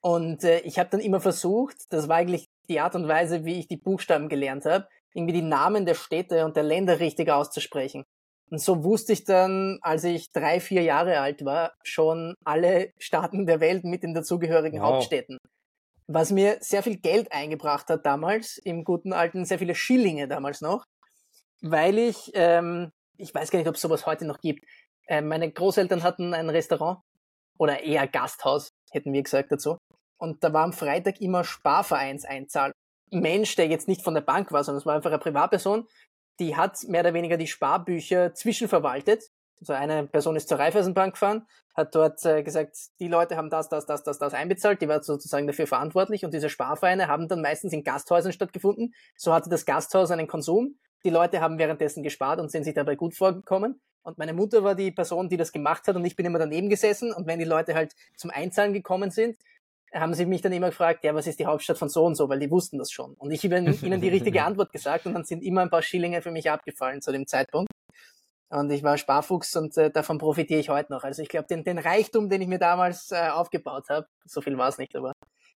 Und 0.00 0.44
äh, 0.44 0.60
ich 0.60 0.78
habe 0.78 0.90
dann 0.90 1.00
immer 1.00 1.20
versucht, 1.20 1.76
das 1.90 2.08
war 2.08 2.16
eigentlich 2.16 2.46
die 2.68 2.80
Art 2.80 2.94
und 2.94 3.08
Weise, 3.08 3.44
wie 3.44 3.60
ich 3.60 3.68
die 3.68 3.76
Buchstaben 3.76 4.28
gelernt 4.28 4.64
habe, 4.64 4.88
irgendwie 5.14 5.34
die 5.34 5.42
Namen 5.42 5.86
der 5.86 5.94
Städte 5.94 6.44
und 6.44 6.56
der 6.56 6.64
Länder 6.64 6.98
richtig 7.00 7.30
auszusprechen. 7.30 8.04
Und 8.50 8.60
so 8.60 8.84
wusste 8.84 9.12
ich 9.12 9.24
dann, 9.24 9.78
als 9.80 10.04
ich 10.04 10.30
drei, 10.32 10.60
vier 10.60 10.82
Jahre 10.82 11.20
alt 11.20 11.44
war, 11.44 11.72
schon 11.82 12.34
alle 12.44 12.92
Staaten 12.98 13.46
der 13.46 13.60
Welt 13.60 13.84
mit 13.84 14.02
den 14.02 14.12
dazugehörigen 14.12 14.80
wow. 14.80 14.94
Hauptstädten. 14.94 15.38
Was 16.06 16.30
mir 16.32 16.58
sehr 16.60 16.82
viel 16.82 16.98
Geld 16.98 17.32
eingebracht 17.32 17.88
hat 17.88 18.04
damals, 18.04 18.58
im 18.58 18.84
guten 18.84 19.12
alten, 19.12 19.44
sehr 19.44 19.58
viele 19.58 19.74
Schillinge 19.74 20.28
damals 20.28 20.60
noch, 20.60 20.84
weil 21.62 21.96
ich 21.98 22.30
ähm, 22.34 22.90
ich 23.16 23.34
weiß 23.34 23.50
gar 23.50 23.58
nicht, 23.58 23.68
ob 23.68 23.76
es 23.76 23.80
sowas 23.80 24.06
heute 24.06 24.24
noch 24.24 24.40
gibt. 24.40 24.64
Äh, 25.06 25.20
meine 25.20 25.50
Großeltern 25.50 26.02
hatten 26.02 26.34
ein 26.34 26.50
Restaurant 26.50 27.00
oder 27.58 27.82
eher 27.82 28.06
Gasthaus, 28.08 28.70
hätten 28.90 29.12
wir 29.12 29.22
gesagt 29.22 29.52
dazu. 29.52 29.78
Und 30.18 30.44
da 30.44 30.52
war 30.52 30.64
am 30.64 30.72
Freitag 30.72 31.20
immer 31.20 31.44
Sparvereinseinzahl. 31.44 32.72
Mensch, 33.10 33.56
der 33.56 33.66
jetzt 33.66 33.88
nicht 33.88 34.02
von 34.02 34.14
der 34.14 34.20
Bank 34.22 34.52
war, 34.52 34.64
sondern 34.64 34.78
es 34.78 34.86
war 34.86 34.94
einfach 34.94 35.10
eine 35.10 35.18
Privatperson, 35.18 35.86
die 36.38 36.56
hat 36.56 36.82
mehr 36.84 37.02
oder 37.02 37.14
weniger 37.14 37.36
die 37.36 37.46
Sparbücher 37.46 38.34
zwischenverwaltet. 38.34 39.24
Also 39.60 39.74
eine 39.74 40.06
Person 40.06 40.34
ist 40.34 40.48
zur 40.48 40.58
Raiffeisenbank 40.58 41.12
gefahren, 41.12 41.46
hat 41.76 41.94
dort 41.94 42.24
äh, 42.24 42.42
gesagt, 42.42 42.76
die 42.98 43.06
Leute 43.06 43.36
haben 43.36 43.50
das, 43.50 43.68
das, 43.68 43.86
das, 43.86 44.02
das, 44.02 44.18
das 44.18 44.34
einbezahlt, 44.34 44.82
die 44.82 44.88
war 44.88 45.02
sozusagen 45.02 45.46
dafür 45.46 45.66
verantwortlich 45.66 46.24
und 46.24 46.34
diese 46.34 46.48
Sparvereine 46.48 47.06
haben 47.06 47.28
dann 47.28 47.42
meistens 47.42 47.72
in 47.72 47.84
Gasthäusern 47.84 48.32
stattgefunden. 48.32 48.94
So 49.16 49.32
hatte 49.32 49.50
das 49.50 49.64
Gasthaus 49.64 50.10
einen 50.10 50.26
Konsum 50.26 50.78
die 51.04 51.10
Leute 51.10 51.40
haben 51.40 51.58
währenddessen 51.58 52.02
gespart 52.02 52.40
und 52.40 52.50
sind 52.50 52.64
sich 52.64 52.74
dabei 52.74 52.96
gut 52.96 53.14
vorgekommen. 53.14 53.80
Und 54.02 54.18
meine 54.18 54.32
Mutter 54.32 54.64
war 54.64 54.74
die 54.74 54.90
Person, 54.90 55.28
die 55.28 55.36
das 55.36 55.52
gemacht 55.52 55.86
hat 55.86 55.96
und 55.96 56.04
ich 56.04 56.16
bin 56.16 56.26
immer 56.26 56.38
daneben 56.38 56.68
gesessen. 56.68 57.12
Und 57.12 57.26
wenn 57.26 57.38
die 57.38 57.44
Leute 57.44 57.74
halt 57.74 57.94
zum 58.16 58.30
Einzahlen 58.30 58.72
gekommen 58.72 59.10
sind, 59.10 59.36
haben 59.94 60.14
sie 60.14 60.26
mich 60.26 60.40
dann 60.40 60.52
immer 60.52 60.70
gefragt, 60.70 61.04
ja, 61.04 61.14
was 61.14 61.26
ist 61.26 61.38
die 61.38 61.46
Hauptstadt 61.46 61.78
von 61.78 61.88
so 61.88 62.04
und 62.04 62.14
so, 62.14 62.28
weil 62.28 62.38
die 62.38 62.50
wussten 62.50 62.78
das 62.78 62.90
schon. 62.90 63.14
Und 63.14 63.30
ich 63.30 63.44
habe 63.44 63.58
ihnen 63.58 64.00
die 64.00 64.08
richtige 64.08 64.42
Antwort 64.44 64.72
gesagt 64.72 65.06
und 65.06 65.14
dann 65.14 65.24
sind 65.24 65.42
immer 65.42 65.60
ein 65.62 65.70
paar 65.70 65.82
Schillinge 65.82 66.22
für 66.22 66.30
mich 66.30 66.50
abgefallen 66.50 67.02
zu 67.02 67.12
dem 67.12 67.26
Zeitpunkt. 67.26 67.70
Und 68.48 68.70
ich 68.70 68.82
war 68.82 68.98
Sparfuchs 68.98 69.56
und 69.56 69.76
äh, 69.78 69.90
davon 69.90 70.18
profitiere 70.18 70.60
ich 70.60 70.68
heute 70.68 70.92
noch. 70.92 71.04
Also 71.04 71.22
ich 71.22 71.28
glaube, 71.28 71.46
den, 71.46 71.64
den 71.64 71.78
Reichtum, 71.78 72.28
den 72.28 72.42
ich 72.42 72.48
mir 72.48 72.58
damals 72.58 73.10
äh, 73.10 73.28
aufgebaut 73.28 73.88
habe, 73.88 74.06
so 74.26 74.42
viel 74.42 74.58
war 74.58 74.68
es 74.68 74.78
nicht, 74.78 74.94
aber 74.94 75.12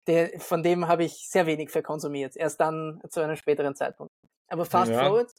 der, 0.06 0.38
von 0.40 0.62
dem 0.62 0.88
habe 0.88 1.04
ich 1.04 1.28
sehr 1.28 1.46
wenig 1.46 1.70
verkonsumiert. 1.70 2.36
Erst 2.36 2.60
dann 2.60 3.00
zu 3.08 3.20
einem 3.20 3.36
späteren 3.36 3.74
Zeitpunkt. 3.74 4.12
Aber 4.52 4.66
fast 4.66 4.92
ja. 4.92 5.00
forward, 5.00 5.30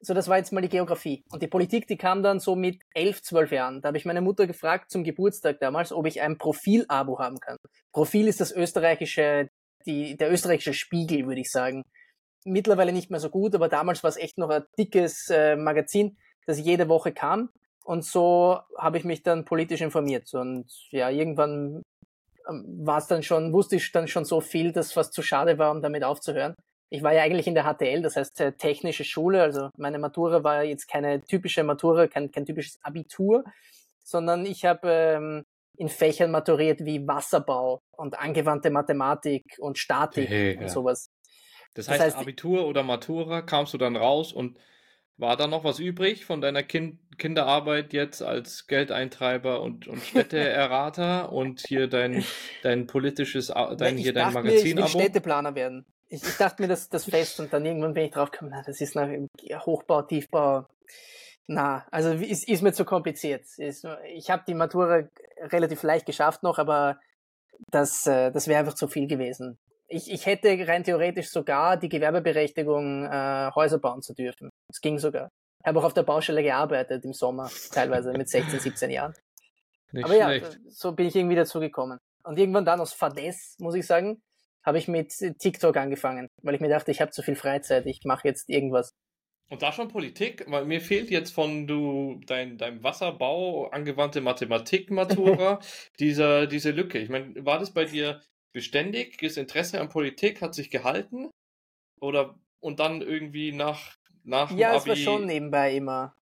So, 0.00 0.14
das 0.14 0.28
war 0.28 0.38
jetzt 0.38 0.52
mal 0.52 0.62
die 0.62 0.70
Geografie. 0.70 1.22
Und 1.30 1.42
die 1.42 1.46
Politik, 1.46 1.86
die 1.86 1.98
kam 1.98 2.22
dann 2.22 2.40
so 2.40 2.56
mit 2.56 2.80
elf, 2.94 3.22
zwölf 3.22 3.52
Jahren. 3.52 3.82
Da 3.82 3.88
habe 3.88 3.98
ich 3.98 4.06
meine 4.06 4.22
Mutter 4.22 4.46
gefragt 4.46 4.90
zum 4.90 5.04
Geburtstag 5.04 5.58
damals, 5.60 5.92
ob 5.92 6.06
ich 6.06 6.22
ein 6.22 6.38
Profil-Abo 6.38 7.18
haben 7.18 7.38
kann. 7.38 7.58
Profil 7.92 8.28
ist 8.28 8.40
das 8.40 8.52
österreichische, 8.52 9.48
die, 9.84 10.16
der 10.16 10.32
österreichische 10.32 10.72
Spiegel, 10.72 11.26
würde 11.26 11.40
ich 11.42 11.50
sagen. 11.50 11.82
Mittlerweile 12.46 12.92
nicht 12.92 13.10
mehr 13.10 13.20
so 13.20 13.28
gut, 13.28 13.54
aber 13.54 13.68
damals 13.68 14.02
war 14.02 14.08
es 14.08 14.16
echt 14.16 14.38
noch 14.38 14.48
ein 14.48 14.64
dickes 14.78 15.28
äh, 15.30 15.56
Magazin, 15.56 16.16
das 16.46 16.58
jede 16.58 16.88
Woche 16.88 17.12
kam. 17.12 17.50
Und 17.84 18.04
so 18.04 18.58
habe 18.78 18.96
ich 18.96 19.04
mich 19.04 19.22
dann 19.22 19.44
politisch 19.44 19.82
informiert. 19.82 20.32
Und 20.32 20.66
ja, 20.90 21.10
irgendwann 21.10 21.82
ähm, 22.48 22.64
war 22.86 22.98
es 22.98 23.06
dann 23.06 23.22
schon, 23.22 23.52
wusste 23.52 23.76
ich 23.76 23.92
dann 23.92 24.08
schon 24.08 24.24
so 24.24 24.40
viel, 24.40 24.72
dass 24.72 24.92
fast 24.92 25.12
zu 25.12 25.22
schade 25.22 25.58
war, 25.58 25.70
um 25.72 25.82
damit 25.82 26.04
aufzuhören. 26.04 26.54
Ich 26.88 27.02
war 27.02 27.12
ja 27.12 27.22
eigentlich 27.22 27.46
in 27.46 27.54
der 27.54 27.64
HTL, 27.64 28.02
das 28.02 28.16
heißt 28.16 28.40
äh, 28.40 28.52
technische 28.52 29.04
Schule, 29.04 29.42
also 29.42 29.70
meine 29.76 29.98
Matura 29.98 30.44
war 30.44 30.62
jetzt 30.62 30.86
keine 30.86 31.22
typische 31.22 31.64
Matura, 31.64 32.06
kein, 32.06 32.30
kein 32.30 32.46
typisches 32.46 32.78
Abitur, 32.82 33.44
sondern 34.02 34.46
ich 34.46 34.64
habe 34.64 34.88
ähm, 34.88 35.44
in 35.76 35.88
Fächern 35.88 36.30
maturiert 36.30 36.84
wie 36.84 37.06
Wasserbau 37.06 37.82
und 37.90 38.18
angewandte 38.18 38.70
Mathematik 38.70 39.56
und 39.58 39.78
Statik 39.78 40.30
Mega. 40.30 40.62
und 40.62 40.70
sowas. 40.70 41.10
Das 41.74 41.88
heißt, 41.88 42.00
das 42.00 42.06
heißt, 42.06 42.16
Abitur 42.16 42.66
oder 42.66 42.82
Matura 42.82 43.42
kamst 43.42 43.74
du 43.74 43.78
dann 43.78 43.96
raus 43.96 44.32
und 44.32 44.58
war 45.18 45.36
da 45.36 45.46
noch 45.46 45.64
was 45.64 45.78
übrig 45.78 46.24
von 46.24 46.40
deiner 46.40 46.62
kind 46.62 46.98
Kinderarbeit 47.18 47.94
jetzt 47.94 48.22
als 48.22 48.66
Geldeintreiber 48.66 49.62
und, 49.62 49.88
und 49.88 50.02
Städteerrater 50.04 51.32
und 51.32 51.60
hier 51.66 51.88
dein, 51.88 52.24
dein 52.62 52.86
politisches, 52.86 53.52
dein, 53.78 53.96
hier 53.96 54.12
dein 54.12 54.32
Magazin? 54.32 54.76
Mir, 54.76 54.84
ich 54.84 54.94
will 54.94 55.00
Städteplaner 55.02 55.54
werden. 55.54 55.86
Ich, 56.08 56.22
ich 56.22 56.36
dachte 56.36 56.62
mir, 56.62 56.68
das, 56.68 56.88
das 56.88 57.04
fest 57.04 57.40
und 57.40 57.52
dann 57.52 57.64
irgendwann 57.64 57.94
bin 57.94 58.04
ich 58.04 58.12
drauf 58.12 58.30
gekommen, 58.30 58.52
na, 58.54 58.62
das 58.62 58.80
ist 58.80 58.94
nach 58.94 59.08
Hochbau, 59.66 60.02
Tiefbau. 60.02 60.66
Na, 61.48 61.86
also 61.90 62.10
ist, 62.12 62.48
ist 62.48 62.62
mir 62.62 62.72
zu 62.72 62.84
kompliziert. 62.84 63.44
Ist, 63.56 63.86
ich 64.12 64.30
habe 64.30 64.44
die 64.46 64.54
Matura 64.54 65.04
relativ 65.40 65.82
leicht 65.82 66.06
geschafft 66.06 66.42
noch, 66.42 66.58
aber 66.58 66.98
das, 67.70 68.06
äh, 68.06 68.30
das 68.32 68.48
wäre 68.48 68.60
einfach 68.60 68.74
zu 68.74 68.88
viel 68.88 69.06
gewesen. 69.06 69.58
Ich, 69.88 70.10
ich 70.10 70.26
hätte 70.26 70.48
rein 70.66 70.82
theoretisch 70.82 71.30
sogar 71.30 71.76
die 71.76 71.88
Gewerbeberechtigung, 71.88 73.04
äh, 73.04 73.50
Häuser 73.54 73.78
bauen 73.78 74.02
zu 74.02 74.14
dürfen. 74.14 74.50
Es 74.68 74.80
ging 74.80 74.98
sogar. 74.98 75.28
Ich 75.62 75.68
habe 75.68 75.78
auch 75.78 75.84
auf 75.84 75.94
der 75.94 76.02
Baustelle 76.02 76.42
gearbeitet 76.42 77.04
im 77.04 77.12
Sommer, 77.12 77.50
teilweise 77.72 78.12
mit 78.12 78.28
16, 78.28 78.60
17 78.60 78.90
Jahren. 78.90 79.14
Nicht 79.92 80.04
Aber 80.04 80.14
schlecht. 80.14 80.52
ja, 80.52 80.70
so 80.70 80.92
bin 80.92 81.06
ich 81.06 81.14
irgendwie 81.14 81.36
dazu 81.36 81.60
gekommen. 81.60 81.98
Und 82.24 82.38
irgendwann 82.38 82.64
dann 82.64 82.80
aus 82.80 82.92
Fades, 82.92 83.56
muss 83.60 83.76
ich 83.76 83.86
sagen, 83.86 84.20
habe 84.66 84.78
ich 84.78 84.88
mit 84.88 85.14
TikTok 85.38 85.76
angefangen, 85.76 86.28
weil 86.42 86.56
ich 86.56 86.60
mir 86.60 86.68
dachte, 86.68 86.90
ich 86.90 87.00
habe 87.00 87.12
zu 87.12 87.22
viel 87.22 87.36
Freizeit, 87.36 87.86
ich 87.86 88.00
mache 88.04 88.26
jetzt 88.26 88.50
irgendwas. 88.50 88.92
Und 89.48 89.62
da 89.62 89.70
schon 89.70 89.86
Politik, 89.86 90.44
weil 90.48 90.64
mir 90.64 90.80
fehlt 90.80 91.08
jetzt 91.08 91.32
von 91.32 91.68
du 91.68 92.20
dein, 92.26 92.58
deinem 92.58 92.82
Wasserbau 92.82 93.68
angewandte 93.68 94.20
Mathematik 94.20 94.90
Matura 94.90 95.60
dieser 96.00 96.48
diese 96.48 96.72
Lücke. 96.72 96.98
Ich 96.98 97.08
meine, 97.08 97.32
war 97.46 97.60
das 97.60 97.72
bei 97.72 97.84
dir 97.84 98.20
beständig? 98.52 99.18
Das 99.18 99.36
Interesse 99.36 99.80
an 99.80 99.88
Politik 99.88 100.42
hat 100.42 100.54
sich 100.54 100.68
gehalten 100.68 101.30
oder 102.00 102.36
und 102.58 102.80
dann 102.80 103.02
irgendwie 103.02 103.52
nach 103.52 103.96
nach 104.24 104.50
Ja, 104.50 104.70
Abi... 104.70 104.78
es 104.78 104.86
war 104.88 104.96
schon 104.96 105.26
nebenbei 105.26 105.76
immer. 105.76 106.16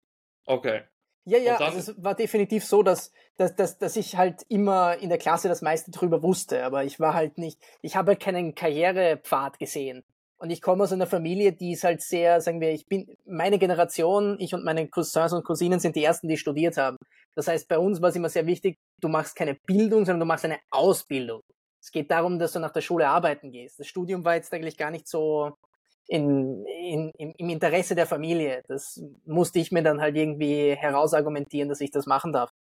Okay. 0.47 0.81
Ja, 1.25 1.37
ja, 1.37 1.57
dann... 1.57 1.73
also 1.73 1.91
es 1.91 2.03
war 2.03 2.15
definitiv 2.15 2.65
so, 2.65 2.81
dass, 2.83 3.11
dass, 3.37 3.55
dass, 3.55 3.77
dass 3.77 3.95
ich 3.95 4.17
halt 4.17 4.43
immer 4.49 4.97
in 4.97 5.09
der 5.09 5.17
Klasse 5.17 5.47
das 5.47 5.61
meiste 5.61 5.91
drüber 5.91 6.23
wusste, 6.23 6.63
aber 6.63 6.83
ich 6.83 6.99
war 6.99 7.13
halt 7.13 7.37
nicht, 7.37 7.59
ich 7.81 7.95
habe 7.95 8.11
halt 8.11 8.19
keinen 8.19 8.55
Karrierepfad 8.55 9.59
gesehen. 9.59 10.03
Und 10.37 10.49
ich 10.49 10.63
komme 10.63 10.83
aus 10.83 10.91
einer 10.91 11.05
Familie, 11.05 11.51
die 11.53 11.73
ist 11.73 11.83
halt 11.83 12.01
sehr, 12.01 12.41
sagen 12.41 12.61
wir, 12.61 12.71
ich 12.71 12.87
bin, 12.87 13.15
meine 13.25 13.59
Generation, 13.59 14.37
ich 14.39 14.55
und 14.55 14.63
meine 14.63 14.87
Cousins 14.87 15.33
und 15.33 15.45
Cousinen 15.45 15.79
sind 15.79 15.95
die 15.95 16.03
ersten, 16.03 16.27
die 16.27 16.37
studiert 16.37 16.77
haben. 16.77 16.97
Das 17.35 17.47
heißt, 17.47 17.67
bei 17.67 17.77
uns 17.77 18.01
war 18.01 18.09
es 18.09 18.15
immer 18.15 18.29
sehr 18.29 18.47
wichtig, 18.47 18.79
du 18.99 19.07
machst 19.07 19.35
keine 19.35 19.53
Bildung, 19.53 20.03
sondern 20.03 20.21
du 20.21 20.25
machst 20.25 20.45
eine 20.45 20.57
Ausbildung. 20.71 21.41
Es 21.79 21.91
geht 21.91 22.09
darum, 22.09 22.39
dass 22.39 22.53
du 22.53 22.59
nach 22.59 22.71
der 22.71 22.81
Schule 22.81 23.07
arbeiten 23.07 23.51
gehst. 23.51 23.79
Das 23.79 23.85
Studium 23.85 24.25
war 24.25 24.33
jetzt 24.33 24.51
eigentlich 24.51 24.77
gar 24.77 24.89
nicht 24.89 25.07
so 25.07 25.51
in, 26.07 26.65
in, 26.65 27.11
im 27.37 27.49
Interesse 27.49 27.95
der 27.95 28.05
Familie. 28.05 28.63
Das 28.67 29.01
musste 29.25 29.59
ich 29.59 29.71
mir 29.71 29.83
dann 29.83 30.01
halt 30.01 30.15
irgendwie 30.15 30.75
herausargumentieren, 30.75 31.69
dass 31.69 31.81
ich 31.81 31.91
das 31.91 32.05
machen 32.05 32.33
darf. 32.33 32.51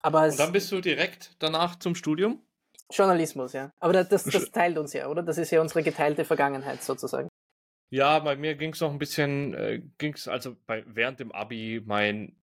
Aber 0.00 0.24
und 0.24 0.38
dann 0.38 0.52
bist 0.52 0.70
du 0.70 0.80
direkt 0.80 1.34
danach 1.40 1.76
zum 1.76 1.94
Studium? 1.94 2.40
Journalismus, 2.90 3.52
ja. 3.52 3.72
Aber 3.80 3.92
das, 4.04 4.24
das 4.24 4.50
teilt 4.50 4.78
uns 4.78 4.92
ja, 4.92 5.08
oder? 5.08 5.22
Das 5.22 5.38
ist 5.38 5.50
ja 5.50 5.60
unsere 5.60 5.82
geteilte 5.82 6.24
Vergangenheit 6.24 6.82
sozusagen. 6.82 7.28
Ja, 7.90 8.18
bei 8.18 8.36
mir 8.36 8.54
ging 8.54 8.72
es 8.72 8.80
noch 8.80 8.92
ein 8.92 8.98
bisschen, 8.98 9.54
äh, 9.54 9.82
ging 9.98 10.14
es 10.14 10.28
also 10.28 10.56
bei, 10.66 10.84
während 10.86 11.20
dem 11.20 11.32
Abi 11.32 11.82
mein, 11.84 12.36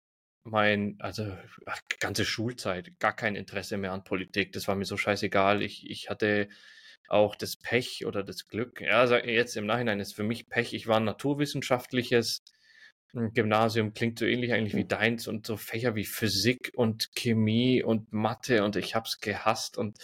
mein, 0.43 0.97
also 0.99 1.35
ach, 1.65 1.79
ganze 1.99 2.25
Schulzeit, 2.25 2.99
gar 2.99 3.15
kein 3.15 3.35
Interesse 3.35 3.77
mehr 3.77 3.93
an 3.93 4.03
Politik. 4.03 4.51
Das 4.53 4.67
war 4.67 4.75
mir 4.75 4.85
so 4.85 4.97
scheißegal. 4.97 5.61
Ich, 5.61 5.89
ich 5.89 6.09
hatte 6.09 6.49
auch 7.07 7.35
das 7.35 7.55
Pech 7.55 8.05
oder 8.05 8.23
das 8.23 8.47
Glück. 8.47 8.81
Ja, 8.81 9.05
jetzt 9.17 9.55
im 9.57 9.65
Nachhinein 9.65 9.99
ist 9.99 10.15
für 10.15 10.23
mich 10.23 10.49
Pech. 10.49 10.73
Ich 10.73 10.87
war 10.87 10.97
ein 10.97 11.05
naturwissenschaftliches 11.05 12.43
Gymnasium 13.33 13.93
klingt 13.93 14.19
so 14.19 14.25
ähnlich 14.25 14.51
eigentlich 14.51 14.75
wie 14.75 14.85
deins 14.85 15.27
und 15.27 15.47
so 15.47 15.55
Fächer 15.55 15.95
wie 15.95 16.05
Physik 16.05 16.71
und 16.75 17.15
Chemie 17.15 17.81
und 17.81 18.11
Mathe 18.11 18.63
und 18.63 18.75
ich 18.75 18.93
hab's 18.93 19.19
gehasst 19.21 19.77
und 19.77 19.97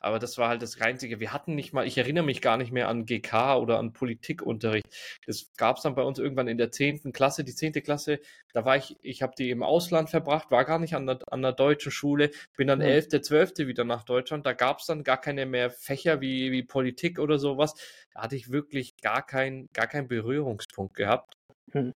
aber 0.00 0.18
das 0.18 0.38
war 0.38 0.48
halt 0.48 0.62
das 0.62 0.80
Einzige. 0.80 1.18
Wir 1.18 1.32
hatten 1.32 1.54
nicht 1.54 1.72
mal, 1.72 1.86
ich 1.86 1.98
erinnere 1.98 2.24
mich 2.24 2.40
gar 2.40 2.56
nicht 2.56 2.70
mehr 2.70 2.88
an 2.88 3.04
GK 3.04 3.56
oder 3.56 3.78
an 3.78 3.92
Politikunterricht. 3.92 4.86
Das 5.26 5.50
gab's 5.56 5.82
dann 5.82 5.94
bei 5.94 6.02
uns 6.02 6.18
irgendwann 6.18 6.46
in 6.46 6.58
der 6.58 6.70
zehnten 6.70 7.12
Klasse, 7.12 7.42
die 7.42 7.54
zehnte 7.54 7.82
Klasse, 7.82 8.20
da 8.52 8.64
war 8.64 8.76
ich, 8.76 8.96
ich 9.02 9.22
habe 9.22 9.32
die 9.36 9.50
im 9.50 9.62
Ausland 9.62 10.10
verbracht, 10.10 10.50
war 10.50 10.64
gar 10.64 10.78
nicht 10.78 10.94
an 10.94 11.06
der, 11.06 11.18
an 11.30 11.42
der 11.42 11.52
deutschen 11.52 11.90
Schule, 11.90 12.30
bin 12.56 12.68
dann 12.68 12.80
elfte, 12.80 13.20
zwölfte 13.22 13.66
wieder 13.66 13.84
nach 13.84 14.04
Deutschland, 14.04 14.46
da 14.46 14.52
gab's 14.52 14.86
dann 14.86 15.04
gar 15.04 15.20
keine 15.20 15.46
mehr 15.46 15.70
Fächer 15.70 16.20
wie, 16.20 16.52
wie 16.52 16.62
Politik 16.62 17.18
oder 17.18 17.38
sowas. 17.38 17.74
Da 18.12 18.22
hatte 18.22 18.36
ich 18.36 18.50
wirklich 18.50 18.96
gar 18.98 19.24
keinen 19.24 19.68
gar 19.72 19.86
keinen 19.86 20.08
Berührungspunkt 20.08 20.94
gehabt. 20.94 21.34
Hm. 21.72 21.92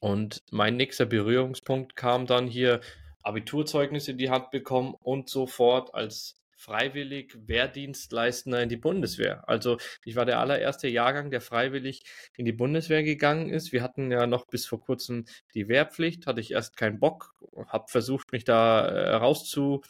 Und 0.00 0.42
mein 0.50 0.76
nächster 0.76 1.06
Berührungspunkt 1.06 1.94
kam 1.94 2.26
dann 2.26 2.46
hier 2.46 2.80
Abiturzeugnis 3.22 4.08
in 4.08 4.18
die 4.18 4.30
Hand 4.30 4.50
bekommen 4.50 4.94
und 4.98 5.28
sofort 5.28 5.94
als 5.94 6.40
freiwillig 6.60 7.36
Wehrdienstleistender 7.46 8.62
in 8.62 8.68
die 8.68 8.76
Bundeswehr. 8.76 9.48
Also 9.48 9.78
ich 10.04 10.14
war 10.14 10.26
der 10.26 10.40
allererste 10.40 10.88
Jahrgang, 10.88 11.30
der 11.30 11.40
freiwillig 11.40 12.02
in 12.36 12.44
die 12.44 12.52
Bundeswehr 12.52 13.02
gegangen 13.02 13.48
ist. 13.48 13.72
Wir 13.72 13.82
hatten 13.82 14.10
ja 14.10 14.26
noch 14.26 14.46
bis 14.46 14.66
vor 14.66 14.80
kurzem 14.80 15.24
die 15.54 15.68
Wehrpflicht, 15.68 16.26
hatte 16.26 16.40
ich 16.40 16.50
erst 16.50 16.76
keinen 16.76 17.00
Bock, 17.00 17.34
habe 17.66 17.88
versucht, 17.88 18.32
mich 18.32 18.44
da 18.44 18.86
äh, 18.86 19.14
rauszu, 19.14 19.80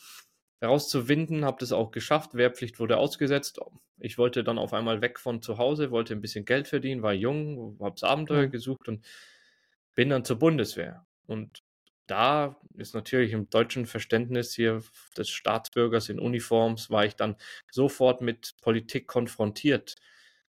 rauszuwinden, 0.62 1.44
habe 1.44 1.56
das 1.58 1.72
auch 1.72 1.90
geschafft. 1.90 2.34
Wehrpflicht 2.34 2.78
wurde 2.78 2.98
ausgesetzt. 2.98 3.58
Ich 3.98 4.16
wollte 4.16 4.44
dann 4.44 4.58
auf 4.58 4.72
einmal 4.72 5.00
weg 5.00 5.18
von 5.18 5.42
zu 5.42 5.58
Hause, 5.58 5.90
wollte 5.90 6.14
ein 6.14 6.20
bisschen 6.20 6.44
Geld 6.44 6.68
verdienen, 6.68 7.02
war 7.02 7.12
jung, 7.12 7.78
habe 7.80 8.00
Abenteuer 8.06 8.46
mhm. 8.46 8.50
gesucht 8.52 8.88
und 8.88 9.04
bin 9.94 10.10
dann 10.10 10.24
zur 10.24 10.38
Bundeswehr. 10.38 11.06
Und 11.26 11.62
da 12.06 12.56
ist 12.76 12.94
natürlich 12.94 13.32
im 13.32 13.48
deutschen 13.50 13.86
Verständnis 13.86 14.54
hier 14.54 14.82
des 15.16 15.28
Staatsbürgers 15.28 16.08
in 16.08 16.18
Uniforms, 16.18 16.90
war 16.90 17.04
ich 17.04 17.14
dann 17.14 17.36
sofort 17.70 18.20
mit 18.20 18.56
Politik 18.60 19.06
konfrontiert. 19.06 19.96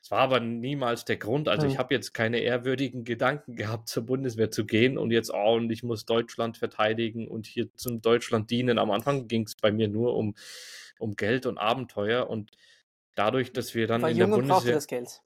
Es 0.02 0.10
war 0.10 0.20
aber 0.20 0.38
niemals 0.38 1.04
der 1.04 1.16
Grund. 1.16 1.48
Also 1.48 1.66
ich 1.66 1.78
habe 1.78 1.92
jetzt 1.92 2.12
keine 2.12 2.38
ehrwürdigen 2.38 3.04
Gedanken 3.04 3.56
gehabt, 3.56 3.88
zur 3.88 4.04
Bundeswehr 4.04 4.50
zu 4.50 4.64
gehen 4.64 4.98
und 4.98 5.10
jetzt, 5.10 5.32
oh, 5.32 5.56
und 5.56 5.70
ich 5.70 5.82
muss 5.82 6.04
Deutschland 6.04 6.58
verteidigen 6.58 7.26
und 7.26 7.46
hier 7.46 7.74
zum 7.74 8.02
Deutschland 8.02 8.50
dienen. 8.50 8.78
Am 8.78 8.90
Anfang 8.90 9.26
ging 9.26 9.44
es 9.44 9.56
bei 9.56 9.72
mir 9.72 9.88
nur 9.88 10.14
um, 10.14 10.34
um 10.98 11.16
Geld 11.16 11.46
und 11.46 11.58
Abenteuer 11.58 12.28
und 12.28 12.52
dadurch, 13.16 13.52
dass 13.52 13.74
wir 13.74 13.86
dann 13.86 14.02
War 14.02 14.10
in 14.10 14.18
der 14.18 14.26
Bundeswehr... 14.26 14.74
das 14.74 14.86
Geld. 14.86 15.22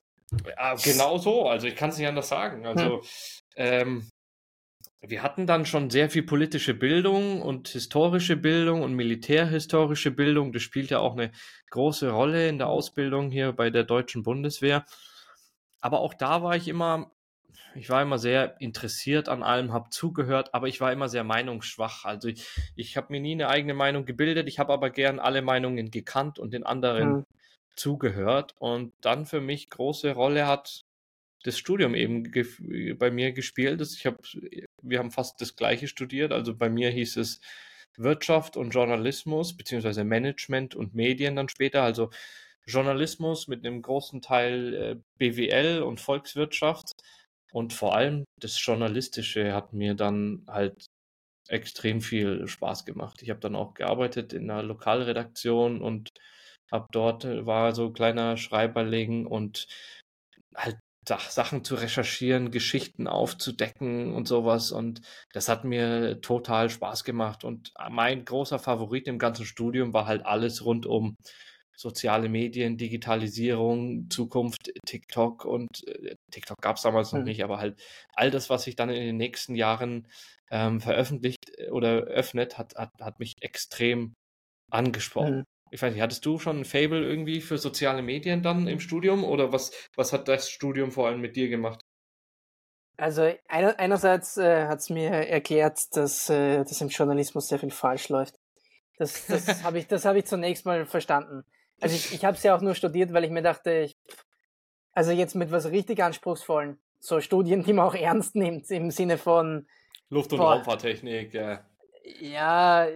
Ja, 0.47 0.75
genau 0.77 1.19
so. 1.19 1.47
Also 1.49 1.67
ich 1.67 1.77
kann 1.77 1.91
es 1.91 1.99
nicht 1.99 2.07
anders 2.07 2.29
sagen. 2.29 2.65
Also 2.65 3.03
hm. 3.03 3.09
Ähm, 3.57 4.09
wir 5.03 5.23
hatten 5.23 5.47
dann 5.47 5.65
schon 5.65 5.89
sehr 5.89 6.11
viel 6.11 6.23
politische 6.23 6.75
Bildung 6.75 7.41
und 7.41 7.69
historische 7.69 8.37
Bildung 8.37 8.83
und 8.83 8.95
militärhistorische 8.95 10.11
Bildung. 10.11 10.53
Das 10.53 10.63
spielt 10.63 10.91
ja 10.91 10.99
auch 10.99 11.15
eine 11.15 11.33
große 11.71 12.11
Rolle 12.11 12.49
in 12.49 12.59
der 12.59 12.69
Ausbildung 12.69 13.31
hier 13.31 13.53
bei 13.53 13.71
der 13.71 13.85
deutschen 13.85 14.23
Bundeswehr. 14.23 14.85
Aber 15.81 16.01
auch 16.01 16.13
da 16.13 16.43
war 16.43 16.55
ich 16.55 16.69
immer, 16.69 17.13
ich 17.75 17.89
war 17.89 18.03
immer 18.03 18.19
sehr 18.19 18.61
interessiert 18.61 19.31
an 19.31 19.43
allem, 19.43 19.73
habe 19.73 19.89
zugehört, 19.89 20.53
aber 20.53 20.69
ich 20.69 20.83
war 20.83 20.93
immer 20.93 21.09
sehr 21.09 21.25
meinungsschwach. 21.25 22.05
Also 22.05 22.29
ich, 22.29 22.47
ich 22.77 22.99
habe 22.99 23.07
mir 23.11 23.21
nie 23.21 23.33
eine 23.33 23.49
eigene 23.49 23.73
Meinung 23.73 24.05
gebildet. 24.05 24.49
Ich 24.49 24.59
habe 24.59 24.75
aber 24.75 24.91
gern 24.91 25.19
alle 25.19 25.41
Meinungen 25.41 25.91
gekannt 25.91 26.39
und 26.39 26.53
den 26.53 26.65
anderen 26.65 27.11
mhm. 27.11 27.25
zugehört. 27.75 28.55
Und 28.59 28.93
dann 29.01 29.25
für 29.25 29.41
mich 29.41 29.71
große 29.71 30.13
Rolle 30.13 30.47
hat 30.47 30.85
das 31.43 31.59
Studium 31.59 31.95
eben 31.95 32.31
bei 32.99 33.11
mir 33.11 33.33
gespielt 33.33 33.81
ist. 33.81 33.97
Ich 33.97 34.07
habe, 34.07 34.19
wir 34.83 34.99
haben 34.99 35.11
fast 35.11 35.41
das 35.41 35.57
Gleiche 35.57 35.89
studiert. 35.89 36.33
Also 36.33 36.55
bei 36.55 36.69
mir 36.69 36.91
hieß 36.91 37.17
es 37.17 37.41
Wirtschaft 37.97 38.57
und 38.57 38.71
Journalismus, 38.71 39.57
beziehungsweise 39.57 40.05
Management 40.05 40.75
und 40.75 40.95
Medien 40.95 41.37
dann 41.37 41.49
später. 41.49 41.83
Also 41.83 42.11
Journalismus 42.67 43.49
mit 43.49 43.65
einem 43.65 43.83
großen 43.83 44.23
Teil 44.23 44.75
äh, 44.75 44.97
BWL 45.19 45.83
und 45.83 46.01
Volkswirtschaft. 46.01 46.93
Und 47.53 47.73
vor 47.73 47.95
allem 47.97 48.25
das 48.39 48.65
Journalistische 48.65 49.53
hat 49.55 49.73
mir 49.73 49.95
dann 49.95 50.45
halt 50.47 50.87
extrem 51.49 52.01
viel 52.01 52.47
Spaß 52.47 52.85
gemacht. 52.85 53.23
Ich 53.23 53.31
habe 53.31 53.41
dann 53.41 53.57
auch 53.57 53.75
gearbeitet 53.75 54.33
in 54.33 54.51
einer 54.51 54.63
Lokalredaktion 54.63 55.83
und 55.83 56.11
habe 56.71 56.87
dort 56.93 57.25
äh, 57.25 57.47
war 57.47 57.75
so 57.75 57.93
kleiner 57.93 58.37
Schreiberling 58.37 59.27
und 59.27 59.67
halt 60.55 60.79
Sachen 61.19 61.65
zu 61.65 61.75
recherchieren, 61.75 62.51
Geschichten 62.51 63.07
aufzudecken 63.07 64.15
und 64.15 64.29
sowas. 64.29 64.73
Und 64.73 65.03
das 65.33 65.49
hat 65.49 65.65
mir 65.65 66.21
total 66.21 66.71
Spaß 66.71 67.05
gemacht. 67.05 67.45
Und 67.45 67.73
mein 67.91 68.25
großer 68.25 68.59
Favorit 68.59 69.09
im 69.09 69.19
ganzen 69.19 69.45
Studium 69.45 69.93
war 69.93 70.07
halt 70.07 70.25
alles 70.25 70.65
rund 70.65 70.87
um 70.87 71.17
soziale 71.77 72.29
Medien, 72.29 72.77
Digitalisierung, 72.77 74.11
Zukunft, 74.11 74.71
TikTok 74.87 75.47
und 75.47 75.69
äh, 75.89 76.15
TikTok 76.31 76.59
gab 76.61 76.77
es 76.77 76.83
damals 76.83 77.13
noch 77.13 77.21
mhm. 77.21 77.25
nicht, 77.25 77.43
aber 77.43 77.59
halt 77.59 77.81
all 78.13 78.31
das, 78.31 78.51
was 78.51 78.65
sich 78.65 78.77
dann 78.77 78.91
in 78.91 79.03
den 79.03 79.17
nächsten 79.17 79.55
Jahren 79.55 80.07
ähm, 80.51 80.81
veröffentlicht 80.81 81.39
äh, 81.57 81.71
oder 81.71 82.03
öffnet, 82.03 82.59
hat, 82.59 82.75
hat, 82.77 82.91
hat 83.01 83.19
mich 83.19 83.33
extrem 83.41 84.13
angesprochen. 84.71 85.39
Mhm. 85.39 85.45
Ich 85.71 85.81
weiß 85.81 85.93
nicht, 85.93 86.03
hattest 86.03 86.27
du 86.27 86.39
schon 86.39 86.61
ein 86.61 86.65
Fable 86.65 87.03
irgendwie 87.05 87.41
für 87.41 87.59
soziale 87.59 88.03
Medien 88.03 88.43
dann 88.43 88.67
im 88.67 88.81
Studium 88.81 89.25
oder 89.25 89.53
was, 89.53 89.71
was 89.95 90.13
hat 90.13 90.27
das 90.27 90.51
Studium 90.51 90.91
vor 90.91 91.07
allem 91.07 91.21
mit 91.21 91.37
dir 91.37 91.49
gemacht? 91.49 91.81
Also 92.97 93.33
einer, 93.49 93.79
einerseits 93.79 94.37
äh, 94.37 94.67
hat 94.67 94.81
es 94.81 94.91
mir 94.91 95.11
erklärt, 95.11 95.97
dass, 95.97 96.29
äh, 96.29 96.59
dass 96.59 96.81
im 96.81 96.89
Journalismus 96.89 97.49
sehr 97.49 97.59
viel 97.59 97.71
falsch 97.71 98.09
läuft. 98.09 98.39
Das, 98.99 99.27
das 99.27 99.47
habe 99.65 99.79
ich, 99.79 99.87
hab 99.91 100.17
ich 100.17 100.27
zunächst 100.27 100.67
mal 100.67 100.85
verstanden. 100.85 101.45
Also 101.81 101.97
ich, 101.97 102.13
ich 102.13 102.25
habe 102.25 102.37
es 102.37 102.43
ja 102.43 102.55
auch 102.55 102.61
nur 102.61 102.75
studiert, 102.75 103.13
weil 103.13 103.25
ich 103.25 103.31
mir 103.31 103.43
dachte, 103.43 103.73
ich, 103.73 103.97
also 104.93 105.13
jetzt 105.13 105.35
mit 105.35 105.51
was 105.51 105.71
richtig 105.71 106.03
anspruchsvollen, 106.03 106.79
so 106.99 107.21
Studien, 107.21 107.63
die 107.63 107.73
man 107.73 107.87
auch 107.87 107.95
ernst 107.95 108.35
nimmt, 108.35 108.71
im 108.71 108.91
Sinne 108.91 109.17
von 109.17 109.67
Luft- 110.11 110.33
und 110.33 110.41
Raumfahrttechnik, 110.41 111.33
ja. 111.33 111.65
Ja, 112.21 112.87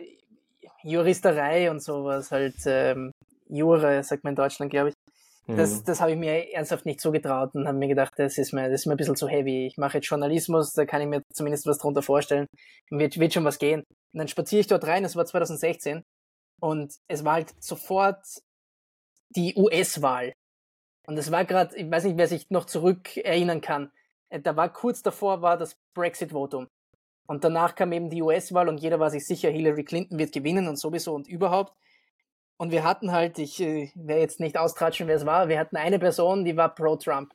Juristerei 0.84 1.70
und 1.70 1.82
sowas, 1.82 2.30
halt 2.30 2.56
ähm, 2.66 3.10
Jure, 3.48 4.02
sagt 4.04 4.22
man 4.24 4.32
in 4.32 4.36
Deutschland, 4.36 4.70
glaube 4.70 4.90
ich. 4.90 4.94
Das, 5.46 5.80
mhm. 5.80 5.84
das 5.84 6.00
habe 6.00 6.12
ich 6.12 6.18
mir 6.18 6.52
ernsthaft 6.54 6.86
nicht 6.86 7.00
zugetraut 7.00 7.54
und 7.54 7.66
habe 7.66 7.76
mir 7.76 7.88
gedacht, 7.88 8.14
das 8.16 8.38
ist 8.38 8.52
mir, 8.52 8.70
das 8.70 8.82
ist 8.82 8.86
mir 8.86 8.94
ein 8.94 8.96
bisschen 8.96 9.16
zu 9.16 9.28
heavy. 9.28 9.66
Ich 9.66 9.76
mache 9.76 9.98
jetzt 9.98 10.08
Journalismus, 10.08 10.72
da 10.72 10.86
kann 10.86 11.02
ich 11.02 11.08
mir 11.08 11.22
zumindest 11.32 11.66
was 11.66 11.78
drunter 11.78 12.02
vorstellen. 12.02 12.46
Wird, 12.90 13.18
wird 13.18 13.34
schon 13.34 13.44
was 13.44 13.58
gehen. 13.58 13.80
Und 13.80 14.18
dann 14.18 14.28
spaziere 14.28 14.60
ich 14.60 14.66
dort 14.66 14.86
rein, 14.86 15.02
das 15.02 15.16
war 15.16 15.26
2016. 15.26 16.02
Und 16.60 16.94
es 17.08 17.24
war 17.24 17.34
halt 17.34 17.52
sofort 17.62 18.24
die 19.36 19.54
US-Wahl. 19.56 20.32
Und 21.06 21.18
es 21.18 21.30
war 21.30 21.44
gerade, 21.44 21.76
ich 21.76 21.90
weiß 21.90 22.04
nicht, 22.04 22.16
wer 22.16 22.28
sich 22.28 22.48
noch 22.48 22.64
zurück 22.64 23.16
erinnern 23.18 23.60
kann. 23.60 23.90
Äh, 24.30 24.40
da 24.40 24.56
war 24.56 24.72
kurz 24.72 25.02
davor 25.02 25.42
war 25.42 25.58
das 25.58 25.76
Brexit-Votum. 25.94 26.68
Und 27.26 27.44
danach 27.44 27.74
kam 27.74 27.92
eben 27.92 28.10
die 28.10 28.22
US-Wahl 28.22 28.68
und 28.68 28.78
jeder 28.78 29.00
war 29.00 29.10
sich 29.10 29.26
sicher, 29.26 29.50
Hillary 29.50 29.84
Clinton 29.84 30.18
wird 30.18 30.32
gewinnen 30.32 30.68
und 30.68 30.76
sowieso 30.76 31.14
und 31.14 31.26
überhaupt. 31.26 31.74
Und 32.56 32.70
wir 32.70 32.84
hatten 32.84 33.12
halt, 33.12 33.38
ich 33.38 33.60
äh, 33.60 33.90
werde 33.94 34.20
jetzt 34.20 34.40
nicht 34.40 34.56
austratschen, 34.56 35.08
wer 35.08 35.16
es 35.16 35.26
war, 35.26 35.48
wir 35.48 35.58
hatten 35.58 35.76
eine 35.76 35.98
Person, 35.98 36.44
die 36.44 36.56
war 36.56 36.74
pro-Trump. 36.74 37.32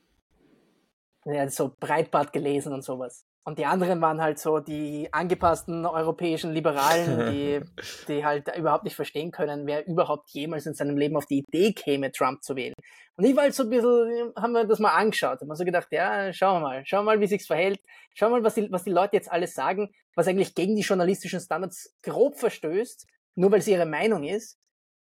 Hat 1.25 1.51
so 1.51 1.75
Breitbart 1.79 2.31
gelesen 2.31 2.73
und 2.73 2.83
sowas. 2.83 3.25
Und 3.49 3.57
die 3.57 3.65
anderen 3.65 3.99
waren 3.99 4.21
halt 4.21 4.37
so 4.37 4.59
die 4.59 5.11
angepassten 5.11 5.83
europäischen 5.83 6.53
Liberalen, 6.53 7.31
die, 7.31 7.59
die 8.07 8.23
halt 8.23 8.55
überhaupt 8.55 8.83
nicht 8.83 8.95
verstehen 8.95 9.31
können, 9.31 9.65
wer 9.65 9.87
überhaupt 9.87 10.29
jemals 10.29 10.67
in 10.67 10.75
seinem 10.75 10.97
Leben 10.97 11.17
auf 11.17 11.25
die 11.25 11.39
Idee 11.39 11.73
käme, 11.73 12.11
Trump 12.11 12.43
zu 12.43 12.55
wählen. 12.55 12.75
Und 13.15 13.25
ich 13.25 13.35
war 13.35 13.45
halt 13.45 13.55
so 13.55 13.63
ein 13.63 13.71
bisschen, 13.71 14.33
haben 14.35 14.51
wir 14.51 14.65
das 14.65 14.77
mal 14.77 14.91
angeschaut, 14.91 15.41
haben 15.41 15.47
wir 15.47 15.55
so 15.55 15.65
gedacht, 15.65 15.87
ja, 15.89 16.31
schauen 16.31 16.61
wir 16.61 16.67
mal, 16.67 16.85
schauen 16.85 17.05
wir 17.05 17.15
mal, 17.15 17.21
wie 17.21 17.25
sich's 17.25 17.47
verhält, 17.47 17.79
schauen 18.13 18.29
wir 18.29 18.37
mal, 18.37 18.43
was 18.43 18.53
die, 18.53 18.71
was 18.71 18.83
die 18.83 18.91
Leute 18.91 19.15
jetzt 19.15 19.31
alles 19.31 19.55
sagen, 19.55 19.89
was 20.13 20.27
eigentlich 20.27 20.53
gegen 20.53 20.75
die 20.75 20.83
journalistischen 20.83 21.39
Standards 21.39 21.97
grob 22.03 22.37
verstößt, 22.37 23.07
nur 23.33 23.51
weil 23.51 23.61
es 23.61 23.67
ihre 23.67 23.87
Meinung 23.87 24.25
ist. 24.25 24.59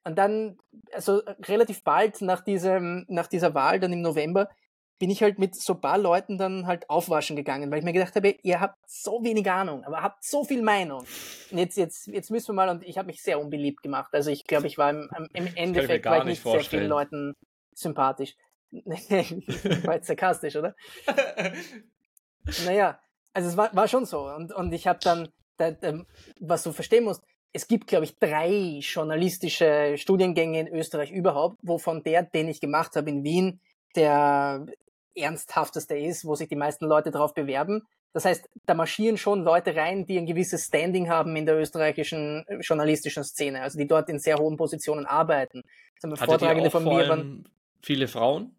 Und 0.02 0.18
dann, 0.18 0.58
also 0.92 1.22
relativ 1.46 1.84
bald 1.84 2.20
nach 2.22 2.40
diesem, 2.40 3.04
nach 3.06 3.28
dieser 3.28 3.54
Wahl, 3.54 3.78
dann 3.78 3.92
im 3.92 4.02
November, 4.02 4.48
bin 5.02 5.10
ich 5.10 5.20
halt 5.20 5.40
mit 5.40 5.56
so 5.56 5.74
paar 5.74 5.98
Leuten 5.98 6.38
dann 6.38 6.68
halt 6.68 6.88
aufwaschen 6.88 7.34
gegangen, 7.34 7.72
weil 7.72 7.80
ich 7.80 7.84
mir 7.84 7.92
gedacht 7.92 8.14
habe, 8.14 8.36
ihr 8.44 8.60
habt 8.60 8.78
so 8.88 9.24
wenig 9.24 9.50
Ahnung, 9.50 9.82
aber 9.82 10.00
habt 10.00 10.22
so 10.22 10.44
viel 10.44 10.62
Meinung. 10.62 11.04
Und 11.50 11.58
jetzt, 11.58 11.76
jetzt, 11.76 12.06
jetzt 12.06 12.30
müssen 12.30 12.50
wir 12.50 12.52
mal, 12.52 12.68
und 12.68 12.84
ich 12.84 12.98
habe 12.98 13.06
mich 13.06 13.20
sehr 13.20 13.40
unbeliebt 13.40 13.82
gemacht. 13.82 14.14
Also 14.14 14.30
ich 14.30 14.44
glaube, 14.44 14.68
ich 14.68 14.78
war 14.78 14.90
im, 14.90 15.10
im 15.32 15.48
Endeffekt 15.56 16.04
war 16.04 16.18
ich 16.18 16.24
nicht 16.24 16.40
vorstellen. 16.42 16.62
sehr 16.62 16.78
vielen 16.78 16.88
Leuten 16.88 17.34
sympathisch. 17.74 18.36
war 18.70 19.94
jetzt 19.96 20.06
sarkastisch, 20.06 20.54
oder? 20.54 20.76
naja, 22.64 23.00
also 23.32 23.48
es 23.48 23.56
war, 23.56 23.74
war 23.74 23.88
schon 23.88 24.06
so. 24.06 24.28
Und, 24.28 24.52
und 24.52 24.72
ich 24.72 24.86
habe 24.86 25.00
dann, 25.02 25.30
da, 25.56 25.72
da, 25.72 26.04
was 26.38 26.62
du 26.62 26.70
verstehen 26.70 27.02
musst, 27.02 27.24
es 27.52 27.66
gibt, 27.66 27.88
glaube 27.88 28.04
ich, 28.04 28.20
drei 28.20 28.78
journalistische 28.80 29.96
Studiengänge 29.98 30.60
in 30.60 30.68
Österreich 30.68 31.10
überhaupt, 31.10 31.58
wovon 31.62 32.04
der, 32.04 32.22
den 32.22 32.46
ich 32.46 32.60
gemacht 32.60 32.94
habe 32.94 33.10
in 33.10 33.24
Wien, 33.24 33.60
der 33.96 34.64
ernsthafteste 35.14 35.96
ist, 35.96 36.24
wo 36.24 36.34
sich 36.34 36.48
die 36.48 36.56
meisten 36.56 36.86
Leute 36.86 37.10
darauf 37.10 37.34
bewerben. 37.34 37.82
Das 38.12 38.24
heißt, 38.24 38.48
da 38.66 38.74
marschieren 38.74 39.16
schon 39.16 39.42
Leute 39.42 39.74
rein, 39.74 40.06
die 40.06 40.18
ein 40.18 40.26
gewisses 40.26 40.66
Standing 40.66 41.08
haben 41.08 41.34
in 41.34 41.46
der 41.46 41.58
österreichischen 41.58 42.44
äh, 42.46 42.58
journalistischen 42.60 43.24
Szene, 43.24 43.62
also 43.62 43.78
die 43.78 43.86
dort 43.86 44.08
in 44.10 44.18
sehr 44.18 44.36
hohen 44.36 44.56
Positionen 44.56 45.06
arbeiten. 45.06 45.62
Vortragende 46.16 46.70
von 46.70 46.84
mir 46.84 47.08
waren 47.08 47.48
viele 47.80 48.08
Frauen? 48.08 48.54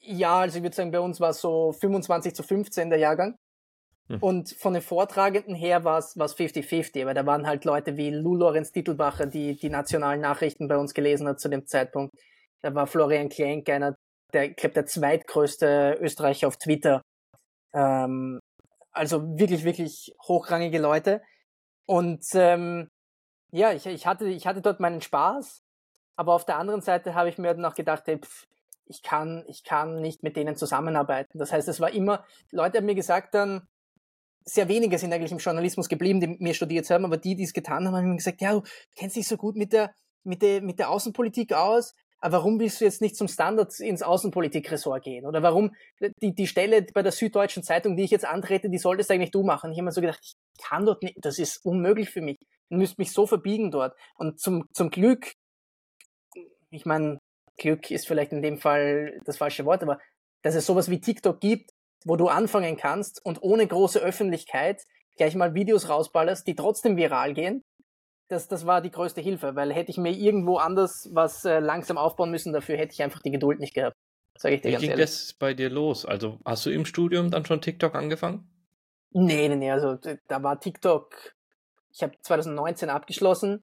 Ja, 0.00 0.40
also 0.40 0.58
ich 0.58 0.62
würde 0.62 0.76
sagen, 0.76 0.90
bei 0.90 1.00
uns 1.00 1.20
war 1.20 1.30
es 1.30 1.40
so 1.40 1.72
25 1.72 2.34
zu 2.34 2.42
15 2.42 2.90
der 2.90 2.98
Jahrgang. 2.98 3.38
Hm. 4.08 4.18
Und 4.20 4.50
von 4.50 4.74
den 4.74 4.82
Vortragenden 4.82 5.54
her 5.54 5.82
war 5.84 5.98
es 5.98 6.16
50-50, 6.16 7.02
aber 7.02 7.14
da 7.14 7.26
waren 7.26 7.46
halt 7.46 7.64
Leute 7.64 7.96
wie 7.96 8.10
Lou 8.10 8.36
Lorenz 8.36 8.70
Titelbacher, 8.70 9.26
die 9.26 9.56
die 9.56 9.70
nationalen 9.70 10.20
Nachrichten 10.20 10.68
bei 10.68 10.76
uns 10.76 10.94
gelesen 10.94 11.26
hat 11.26 11.40
zu 11.40 11.48
dem 11.48 11.66
Zeitpunkt. 11.66 12.14
Da 12.62 12.74
war 12.74 12.86
Florian 12.86 13.28
Klenk 13.28 13.68
einer 13.68 13.95
der, 14.36 14.50
ich 14.50 14.56
glaube, 14.56 14.74
der 14.74 14.86
zweitgrößte 14.86 15.98
Österreicher 16.00 16.48
auf 16.48 16.58
Twitter. 16.58 17.02
Ähm, 17.72 18.40
also 18.92 19.38
wirklich, 19.38 19.64
wirklich 19.64 20.14
hochrangige 20.28 20.78
Leute. 20.78 21.22
Und 21.86 22.24
ähm, 22.34 22.88
ja, 23.50 23.72
ich, 23.72 23.86
ich, 23.86 24.06
hatte, 24.06 24.26
ich 24.26 24.46
hatte 24.46 24.60
dort 24.60 24.80
meinen 24.80 25.00
Spaß, 25.00 25.62
aber 26.16 26.34
auf 26.34 26.44
der 26.44 26.58
anderen 26.58 26.82
Seite 26.82 27.14
habe 27.14 27.28
ich 27.28 27.38
mir 27.38 27.54
dann 27.54 27.64
auch 27.64 27.74
gedacht, 27.74 28.04
ey, 28.06 28.18
pff, 28.18 28.46
ich 28.86 29.02
kann, 29.02 29.44
ich 29.48 29.64
kann 29.64 30.00
nicht 30.00 30.22
mit 30.22 30.36
denen 30.36 30.56
zusammenarbeiten. 30.56 31.38
Das 31.38 31.52
heißt, 31.52 31.68
es 31.68 31.80
war 31.80 31.90
immer, 31.90 32.24
Leute 32.50 32.78
haben 32.78 32.86
mir 32.86 32.94
gesagt 32.94 33.34
dann, 33.34 33.66
sehr 34.44 34.68
wenige 34.68 34.98
sind 34.98 35.12
eigentlich 35.12 35.32
im 35.32 35.38
Journalismus 35.38 35.88
geblieben, 35.88 36.20
die 36.20 36.28
mir 36.38 36.54
studiert 36.54 36.88
haben, 36.90 37.04
aber 37.04 37.16
die, 37.16 37.34
die 37.34 37.44
es 37.44 37.52
getan 37.52 37.86
haben, 37.86 37.96
haben 37.96 38.10
mir 38.10 38.16
gesagt, 38.16 38.40
ja, 38.40 38.52
du 38.52 38.62
kennst 38.94 39.16
dich 39.16 39.26
so 39.26 39.36
gut 39.36 39.56
mit 39.56 39.72
der, 39.72 39.92
mit 40.22 40.40
der, 40.42 40.62
mit 40.62 40.78
der 40.78 40.90
Außenpolitik 40.90 41.52
aus, 41.52 41.94
warum 42.32 42.58
willst 42.58 42.80
du 42.80 42.84
jetzt 42.84 43.00
nicht 43.00 43.16
zum 43.16 43.28
Standard 43.28 43.78
ins 43.80 44.02
Außenpolitikressort 44.02 45.04
gehen? 45.04 45.26
Oder 45.26 45.42
warum 45.42 45.74
die, 46.22 46.34
die 46.34 46.46
Stelle 46.46 46.82
bei 46.94 47.02
der 47.02 47.12
Süddeutschen 47.12 47.62
Zeitung, 47.62 47.96
die 47.96 48.04
ich 48.04 48.10
jetzt 48.10 48.24
antrete, 48.24 48.70
die 48.70 48.78
solltest 48.78 49.10
eigentlich 49.10 49.30
du 49.30 49.42
machen? 49.42 49.72
Ich 49.72 49.78
habe 49.78 49.84
mir 49.84 49.92
so 49.92 50.00
gedacht, 50.00 50.20
ich 50.22 50.34
kann 50.62 50.86
dort 50.86 51.02
nicht, 51.02 51.16
das 51.18 51.38
ist 51.38 51.64
unmöglich 51.64 52.10
für 52.10 52.20
mich. 52.22 52.38
Ich 52.68 52.76
müsste 52.76 52.96
mich 52.98 53.12
so 53.12 53.26
verbiegen 53.26 53.70
dort. 53.70 53.96
Und 54.16 54.40
zum, 54.40 54.64
zum 54.72 54.90
Glück, 54.90 55.32
ich 56.70 56.84
meine, 56.84 57.18
Glück 57.58 57.90
ist 57.90 58.06
vielleicht 58.06 58.32
in 58.32 58.42
dem 58.42 58.58
Fall 58.58 59.20
das 59.24 59.38
falsche 59.38 59.64
Wort, 59.64 59.82
aber 59.82 59.98
dass 60.42 60.54
es 60.54 60.66
sowas 60.66 60.90
wie 60.90 61.00
TikTok 61.00 61.40
gibt, 61.40 61.70
wo 62.04 62.16
du 62.16 62.28
anfangen 62.28 62.76
kannst 62.76 63.24
und 63.24 63.42
ohne 63.42 63.66
große 63.66 63.98
Öffentlichkeit 63.98 64.82
gleich 65.16 65.34
mal 65.34 65.54
Videos 65.54 65.88
rausballerst, 65.88 66.46
die 66.46 66.54
trotzdem 66.54 66.96
viral 66.96 67.34
gehen 67.34 67.62
das, 68.28 68.48
das 68.48 68.66
war 68.66 68.80
die 68.80 68.90
größte 68.90 69.20
Hilfe, 69.20 69.54
weil 69.54 69.72
hätte 69.72 69.90
ich 69.90 69.98
mir 69.98 70.12
irgendwo 70.12 70.58
anders 70.58 71.08
was 71.12 71.44
äh, 71.44 71.60
langsam 71.60 71.98
aufbauen 71.98 72.30
müssen, 72.30 72.52
dafür 72.52 72.76
hätte 72.76 72.92
ich 72.92 73.02
einfach 73.02 73.22
die 73.22 73.30
Geduld 73.30 73.60
nicht 73.60 73.74
gehabt. 73.74 73.96
Sag 74.38 74.52
ich 74.52 74.60
dir 74.60 74.68
Wie 74.68 74.72
ganz 74.72 74.82
ging 74.82 74.90
ehrlich. 74.90 75.04
das 75.04 75.32
bei 75.34 75.54
dir 75.54 75.70
los? 75.70 76.04
Also 76.04 76.38
hast 76.44 76.66
du 76.66 76.70
im 76.70 76.84
Studium 76.84 77.30
dann 77.30 77.44
schon 77.44 77.60
TikTok 77.60 77.94
angefangen? 77.94 78.50
Nee, 79.12 79.48
nee, 79.48 79.56
nee, 79.56 79.70
also 79.70 79.96
da 80.28 80.42
war 80.42 80.60
TikTok, 80.60 81.14
ich 81.90 82.02
habe 82.02 82.14
2019 82.20 82.90
abgeschlossen. 82.90 83.62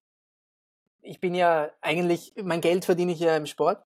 Ich 1.01 1.19
bin 1.19 1.35
ja 1.35 1.69
eigentlich, 1.81 2.33
mein 2.41 2.61
Geld 2.61 2.85
verdiene 2.85 3.11
ich 3.11 3.19
ja 3.19 3.35
im 3.35 3.45
Sport 3.45 3.83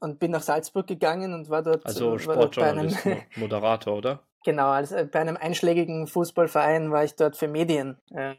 und 0.00 0.18
bin 0.18 0.30
nach 0.30 0.42
Salzburg 0.42 0.86
gegangen 0.86 1.34
und 1.34 1.50
war 1.50 1.62
dort, 1.62 1.84
also 1.84 2.16
Sportjournalist, 2.16 3.04
bei 3.04 3.10
einem, 3.10 3.22
Moderator, 3.36 3.96
oder? 3.96 4.22
Genau, 4.44 4.68
also 4.68 4.96
bei 5.10 5.20
einem 5.20 5.36
einschlägigen 5.36 6.06
Fußballverein 6.06 6.90
war 6.90 7.04
ich 7.04 7.16
dort 7.16 7.36
für 7.36 7.48
Medien 7.48 7.98
äh, 8.10 8.34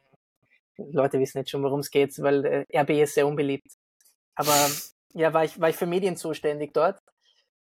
Leute 0.78 1.20
wissen 1.20 1.40
jetzt 1.40 1.50
schon, 1.50 1.64
worum 1.64 1.80
es 1.80 1.92
geht, 1.92 2.18
weil 2.22 2.46
äh, 2.46 2.80
RB 2.80 2.92
ist 2.92 3.16
sehr 3.16 3.28
unbeliebt. 3.28 3.68
Aber 4.36 4.70
ja, 5.14 5.34
war 5.34 5.46
ich, 5.46 5.60
war 5.60 5.70
ich 5.70 5.76
für 5.76 5.86
Medien 5.86 6.18
zuständig 6.18 6.74
dort. 6.74 7.00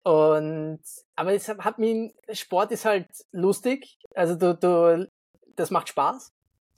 Und 0.02 0.80
aber 1.16 1.32
es 1.32 1.48
hat 1.48 1.78
mir 1.78 2.12
Sport 2.32 2.70
ist 2.70 2.84
halt 2.84 3.08
lustig, 3.32 3.98
also 4.14 4.36
du, 4.36 4.54
du, 4.54 5.08
das 5.56 5.70
macht 5.70 5.88
Spaß. 5.88 6.32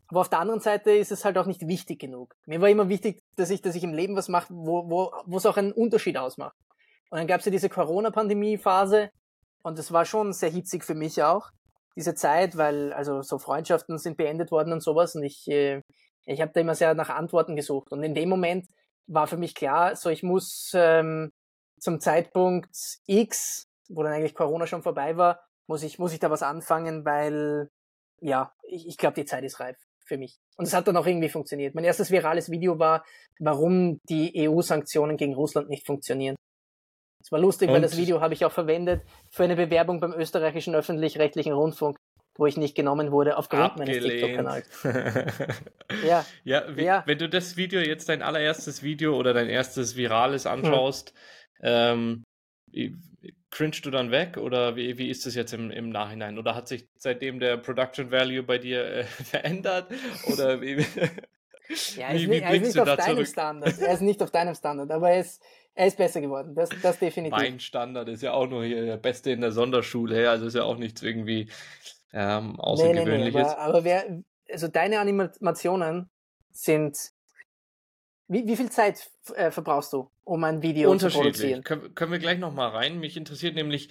Aber 0.09 0.21
auf 0.21 0.31
der 0.31 0.39
anderen 0.41 0.61
Seite 0.61 0.93
ist 0.93 1.13
es 1.13 1.25
halt 1.25 1.37
auch 1.37 1.45
nicht 1.45 1.69
wichtig 1.69 2.01
genug. 2.01 2.35
Mir 2.47 2.63
war 2.63 2.71
immer 2.71 2.89
wichtig, 2.89 3.21
dass 3.37 3.51
ich, 3.51 3.61
dass 3.61 3.75
ich 3.75 3.85
im 3.85 3.93
Leben 3.93 4.17
was 4.17 4.29
mache, 4.29 4.47
wo, 4.51 4.89
wo, 4.89 5.13
wo 5.27 5.37
es 5.37 5.45
auch 5.45 5.59
einen 5.59 5.73
Unterschied 5.73 6.17
ausmacht. 6.17 6.57
Und 7.11 7.19
dann 7.19 7.27
gab 7.27 7.41
es 7.41 7.47
ja 7.47 7.53
diese 7.53 7.69
Corona-Pandemie-Phase 7.69 9.11
Und 9.63 9.79
es 9.79 9.93
war 9.93 10.07
schon 10.07 10.33
sehr 10.33 10.51
hitzig 10.51 10.85
für 10.85 10.95
mich 10.95 11.23
auch, 11.23 11.51
diese 11.97 12.15
Zeit, 12.15 12.57
weil 12.57 12.93
also 12.95 13.21
so 13.21 13.39
Freundschaften 13.39 13.99
sind 13.99 14.17
beendet 14.17 14.51
worden 14.51 14.73
und 14.73 14.83
sowas. 14.83 15.15
Und 15.15 15.25
ich, 15.25 15.47
äh, 15.49 15.83
ich 16.35 16.41
habe 16.41 16.53
da 16.53 16.61
immer 16.61 16.75
sehr 16.75 16.95
nach 16.95 17.09
Antworten 17.09 17.57
gesucht. 17.57 17.91
Und 17.91 18.03
in 18.03 18.15
dem 18.15 18.29
Moment 18.29 18.67
war 19.07 19.27
für 19.27 19.37
mich 19.37 19.55
klar, 19.55 19.97
so 19.97 20.11
ich 20.11 20.23
muss 20.23 20.73
ähm, 20.75 21.33
zum 21.79 22.01
Zeitpunkt 22.01 22.99
X, 23.07 23.67
wo 23.89 24.03
dann 24.03 24.13
eigentlich 24.13 24.35
Corona 24.35 24.67
schon 24.67 24.83
vorbei 24.83 25.17
war, 25.17 25.41
muss 25.67 25.83
ich, 25.83 25.99
muss 25.99 26.13
ich 26.13 26.19
da 26.19 26.31
was 26.31 26.43
anfangen, 26.43 27.05
weil 27.05 27.71
ja, 28.21 28.53
ich, 28.63 28.87
ich 28.87 28.99
glaube, 28.99 29.15
die 29.15 29.25
Zeit 29.25 29.45
ist 29.45 29.61
reif 29.61 29.79
für 30.05 30.19
mich. 30.19 30.39
Und 30.57 30.67
es 30.67 30.75
hat 30.75 30.89
dann 30.89 30.97
auch 30.97 31.07
irgendwie 31.07 31.29
funktioniert. 31.29 31.75
Mein 31.75 31.85
erstes 31.85 32.11
virales 32.11 32.51
Video 32.51 32.79
war, 32.79 33.05
warum 33.39 34.01
die 34.09 34.49
EU-Sanktionen 34.49 35.17
gegen 35.17 35.35
Russland 35.35 35.69
nicht 35.69 35.87
funktionieren. 35.87 36.37
Es 37.23 37.33
war 37.33 37.39
lustig, 37.39 37.69
Und? 37.69 37.75
weil 37.75 37.83
das 37.83 37.97
Video 37.97 38.21
habe 38.21 38.35
ich 38.35 38.45
auch 38.45 38.53
verwendet 38.53 39.03
für 39.31 39.45
eine 39.45 39.57
Bewerbung 39.57 40.01
beim 40.01 40.13
österreichischen 40.13 40.75
öffentlich-rechtlichen 40.75 41.53
Rundfunk, 41.53 41.99
wo 42.39 42.47
ich 42.47 42.57
nicht 42.57 42.75
genommen 42.75 43.11
wurde 43.11 43.37
aufgrund 43.37 43.63
Abgelehnt. 43.63 44.03
meines 44.03 44.21
TikTok-Kanals. 44.21 44.83
ja. 46.07 46.25
Ja, 46.45 46.71
ja, 46.77 47.03
wenn 47.07 47.19
du 47.19 47.29
das 47.29 47.57
Video 47.57 47.81
jetzt 47.81 48.09
dein 48.09 48.23
allererstes 48.23 48.83
Video 48.83 49.17
oder 49.17 49.35
dein 49.35 49.49
erstes 49.49 49.97
virales 49.97 50.47
anschaust, 50.47 51.13
hm. 51.61 52.25
ähm, 52.73 52.95
cringest 53.51 53.85
du 53.85 53.91
dann 53.91 54.11
weg 54.11 54.37
oder 54.37 54.77
wie, 54.77 54.99
wie 54.99 55.09
ist 55.09 55.27
das 55.27 55.35
jetzt 55.35 55.53
im, 55.53 55.71
im 55.71 55.91
Nachhinein? 55.91 56.39
Oder 56.39 56.55
hat 56.55 56.69
sich 56.69 56.89
seitdem 56.97 57.41
der 57.41 57.57
Production 57.57 58.11
Value 58.11 58.43
bei 58.43 58.59
dir 58.59 58.85
äh, 58.85 59.05
verändert? 59.05 59.91
Oder 60.33 60.61
wie, 60.61 60.77
ja, 61.97 62.13
wie, 62.13 62.31
wie 62.31 62.39
er 62.39 62.55
ist 62.55 62.63
nicht 62.63 62.79
auf 62.79 62.97
deinem 62.97 63.17
zurück? 63.17 63.27
Standard. 63.27 63.79
Er 63.81 63.95
ist 63.95 64.03
nicht 64.03 64.23
auf 64.23 64.31
deinem 64.31 64.55
Standard, 64.55 64.91
aber 64.91 65.11
er 65.11 65.21
ist, 65.21 65.43
er 65.75 65.87
ist 65.87 65.97
besser 65.97 66.21
geworden. 66.21 66.55
Das, 66.55 66.69
das 66.83 66.99
definitiv. 66.99 67.37
Mein 67.37 67.61
Standard 67.61 68.09
ist 68.09 68.23
ja 68.23 68.33
auch 68.33 68.49
nur 68.49 68.65
hier 68.65 68.85
der 68.85 68.97
Beste 68.97 69.31
in 69.31 69.41
der 69.41 69.53
Sonderschule, 69.53 70.31
also 70.31 70.47
ist 70.47 70.55
ja 70.55 70.65
auch 70.65 70.77
nichts 70.77 71.03
irgendwie 71.03 71.49
ähm, 72.13 72.59
Außergewöhnliches. 72.59 73.07
Nee, 73.07 73.19
nee, 73.19 73.31
nee, 73.31 73.41
aber, 73.41 73.59
aber 73.59 73.85
wer, 73.85 74.23
also 74.51 74.69
deine 74.69 75.01
Animationen 75.01 76.11
sind 76.51 77.13
wie, 78.29 78.47
wie 78.47 78.57
viel 78.57 78.71
Zeit 78.71 79.11
äh, 79.35 79.51
verbrauchst 79.51 79.93
du, 79.95 80.11
um 80.25 80.45
ein 80.45 80.63
Video 80.63 80.95
zu 80.97 81.09
produzieren? 81.09 81.65
Können, 81.65 81.95
können 81.95 82.13
wir 82.13 82.19
gleich 82.19 82.39
nochmal 82.39 82.69
rein. 82.69 83.01
Mich 83.01 83.17
interessiert 83.17 83.55
nämlich, 83.55 83.89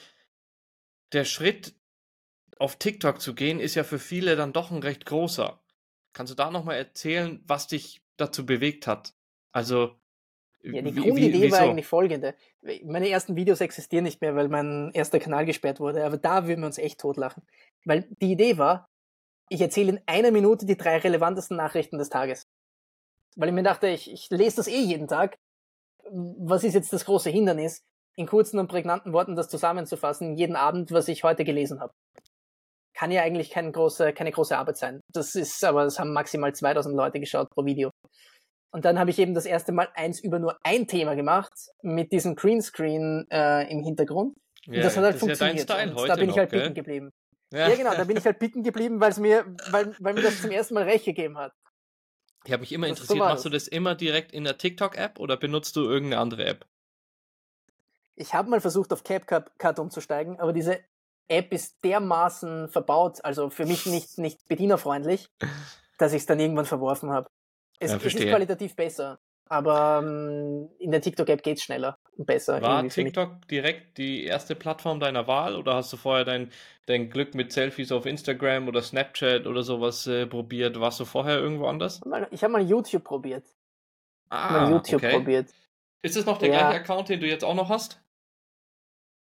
der 1.11 1.25
Schritt 1.25 1.75
auf 2.59 2.75
TikTok 2.75 3.19
zu 3.19 3.33
gehen, 3.33 3.59
ist 3.59 3.75
ja 3.75 3.83
für 3.83 3.99
viele 3.99 4.35
dann 4.35 4.53
doch 4.53 4.71
ein 4.71 4.83
recht 4.83 5.05
großer. 5.05 5.59
Kannst 6.13 6.31
du 6.31 6.35
da 6.35 6.51
nochmal 6.51 6.77
erzählen, 6.77 7.43
was 7.45 7.67
dich 7.67 8.01
dazu 8.15 8.45
bewegt 8.45 8.87
hat? 8.87 9.13
Also. 9.51 9.99
Ja, 10.73 10.81
die 10.81 10.93
Grundidee 10.93 11.51
war 11.51 11.59
eigentlich 11.61 11.87
folgende. 11.87 12.35
Meine 12.83 13.09
ersten 13.09 13.35
Videos 13.35 13.61
existieren 13.61 14.03
nicht 14.03 14.21
mehr, 14.21 14.35
weil 14.35 14.49
mein 14.49 14.91
erster 14.93 15.19
Kanal 15.19 15.45
gesperrt 15.45 15.79
wurde, 15.79 16.05
aber 16.05 16.17
da 16.17 16.47
würden 16.47 16.61
wir 16.61 16.67
uns 16.67 16.77
echt 16.77 16.99
totlachen. 16.99 17.43
Weil 17.85 18.07
die 18.21 18.31
Idee 18.31 18.57
war, 18.57 18.89
ich 19.49 19.61
erzähle 19.61 19.91
in 19.91 20.01
einer 20.05 20.31
Minute 20.31 20.65
die 20.65 20.77
drei 20.77 20.97
relevantesten 20.97 21.57
Nachrichten 21.57 21.97
des 21.97 22.09
Tages 22.09 22.47
weil 23.37 23.49
ich 23.49 23.55
mir 23.55 23.63
dachte, 23.63 23.87
ich, 23.87 24.11
ich 24.11 24.29
lese 24.29 24.57
das 24.57 24.67
eh 24.67 24.81
jeden 24.81 25.07
Tag. 25.07 25.37
Was 26.09 26.63
ist 26.63 26.73
jetzt 26.73 26.91
das 26.91 27.05
große 27.05 27.29
Hindernis, 27.29 27.83
in 28.15 28.25
kurzen 28.25 28.59
und 28.59 28.67
prägnanten 28.67 29.13
Worten 29.13 29.35
das 29.35 29.47
zusammenzufassen, 29.47 30.35
jeden 30.35 30.55
Abend, 30.55 30.91
was 30.91 31.07
ich 31.07 31.23
heute 31.23 31.45
gelesen 31.45 31.79
habe? 31.79 31.93
Kann 32.93 33.11
ja 33.11 33.21
eigentlich 33.21 33.51
keine 33.51 33.71
große, 33.71 34.11
keine 34.13 34.31
große 34.31 34.57
Arbeit 34.57 34.77
sein. 34.77 35.01
Das 35.13 35.35
ist 35.35 35.63
aber, 35.63 35.83
das 35.83 35.99
haben 35.99 36.13
maximal 36.13 36.53
2000 36.53 36.95
Leute 36.95 37.19
geschaut 37.19 37.49
pro 37.51 37.63
Video. 37.63 37.91
Und 38.71 38.85
dann 38.85 38.99
habe 38.99 39.09
ich 39.09 39.19
eben 39.19 39.33
das 39.33 39.45
erste 39.45 39.71
Mal 39.71 39.87
eins 39.95 40.19
über 40.19 40.39
nur 40.39 40.57
ein 40.63 40.87
Thema 40.87 41.15
gemacht, 41.15 41.53
mit 41.81 42.11
diesem 42.11 42.35
Greenscreen 42.35 43.25
äh, 43.31 43.71
im 43.71 43.83
Hintergrund. 43.83 44.37
Ja, 44.65 44.73
und 44.73 44.83
das 44.83 44.97
hat 44.97 45.03
halt 45.03 45.13
das 45.15 45.19
funktioniert. 45.21 45.69
Ja 45.69 45.85
da 45.85 46.15
bin 46.15 46.27
noch, 46.27 46.35
ich 46.35 46.37
halt 46.37 46.51
gell? 46.51 46.59
bicken 46.59 46.75
geblieben. 46.75 47.11
Ja. 47.51 47.69
ja. 47.69 47.75
genau, 47.75 47.93
da 47.95 48.03
bin 48.03 48.17
ich 48.17 48.25
halt 48.25 48.39
bicken 48.39 48.63
geblieben, 48.63 48.99
weil 48.99 49.11
es 49.11 49.19
mir, 49.19 49.45
weil, 49.71 49.95
weil 49.99 50.13
mir 50.13 50.21
das 50.21 50.41
zum 50.41 50.51
ersten 50.51 50.73
Mal 50.73 50.83
recht 50.83 51.05
gegeben 51.05 51.37
hat. 51.37 51.53
Ich 52.45 52.51
habe 52.51 52.61
mich 52.61 52.71
immer 52.71 52.87
das 52.87 52.99
interessiert, 52.99 53.19
machst 53.19 53.45
du 53.45 53.49
das 53.49 53.67
immer 53.67 53.95
direkt 53.95 54.31
in 54.31 54.43
der 54.43 54.57
TikTok-App 54.57 55.19
oder 55.19 55.37
benutzt 55.37 55.75
du 55.75 55.81
irgendeine 55.81 56.21
andere 56.21 56.45
App? 56.45 56.65
Ich 58.15 58.33
habe 58.33 58.49
mal 58.49 58.61
versucht, 58.61 58.91
auf 58.93 59.03
CapCut 59.03 59.79
umzusteigen, 59.79 60.39
aber 60.39 60.53
diese 60.53 60.79
App 61.27 61.51
ist 61.51 61.83
dermaßen 61.83 62.69
verbaut, 62.69 63.23
also 63.23 63.49
für 63.49 63.65
mich 63.65 63.85
nicht, 63.85 64.17
nicht 64.17 64.47
bedienerfreundlich, 64.47 65.29
dass 65.97 66.13
ich 66.13 66.21
es 66.21 66.25
dann 66.25 66.39
irgendwann 66.39 66.65
verworfen 66.65 67.11
habe. 67.11 67.29
Es, 67.79 67.91
ja, 67.91 67.97
es 67.97 68.05
ist 68.05 68.19
qualitativ 68.19 68.75
besser. 68.75 69.19
Aber 69.49 70.01
ähm, 70.03 70.69
in 70.79 70.91
der 70.91 71.01
TikTok-App 71.01 71.41
geht 71.41 71.57
es 71.57 71.63
schneller 71.63 71.97
und 72.17 72.25
besser. 72.25 72.61
War 72.61 72.85
TikTok 72.87 73.47
direkt 73.47 73.97
die 73.97 74.25
erste 74.25 74.55
Plattform 74.55 74.99
deiner 74.99 75.27
Wahl 75.27 75.55
oder 75.55 75.75
hast 75.75 75.93
du 75.93 75.97
vorher 75.97 76.25
dein, 76.25 76.51
dein 76.85 77.09
Glück 77.09 77.33
mit 77.33 77.53
Selfies 77.53 77.91
auf 77.91 78.05
Instagram 78.05 78.67
oder 78.67 78.81
Snapchat 78.81 79.47
oder 79.47 79.63
sowas 79.63 80.05
äh, 80.07 80.27
probiert? 80.27 80.79
Warst 80.79 80.99
du 80.99 81.05
vorher 81.05 81.37
irgendwo 81.37 81.67
anders? 81.67 82.01
Ich 82.31 82.43
habe 82.43 82.53
mal 82.53 82.61
YouTube 82.61 83.05
probiert. 83.05 83.45
Ah, 84.29 84.51
mal 84.51 84.71
YouTube 84.71 85.01
okay. 85.01 85.13
probiert. 85.13 85.49
Ist 86.01 86.17
es 86.17 86.25
noch 86.25 86.37
der 86.39 86.49
ja. 86.49 86.59
gleiche 86.59 86.81
Account, 86.81 87.09
den 87.09 87.21
du 87.21 87.27
jetzt 87.27 87.45
auch 87.45 87.55
noch 87.55 87.69
hast? 87.69 88.01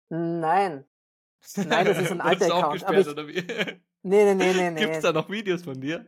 Nein. 0.10 0.86
Nein, 1.56 1.86
das 1.86 2.00
ist 2.00 2.12
ein 2.12 2.22
alter 2.22 2.46
Account. 2.46 2.74
Gesperrt, 2.74 3.30
ich... 3.30 3.80
Nee, 4.02 4.34
nee, 4.34 4.36
nee, 4.36 4.54
nee, 4.54 4.72
nee. 4.72 4.80
Gibt 4.80 4.96
es 4.96 5.02
da 5.02 5.12
noch 5.12 5.30
Videos 5.30 5.64
von 5.64 5.80
dir? 5.80 6.06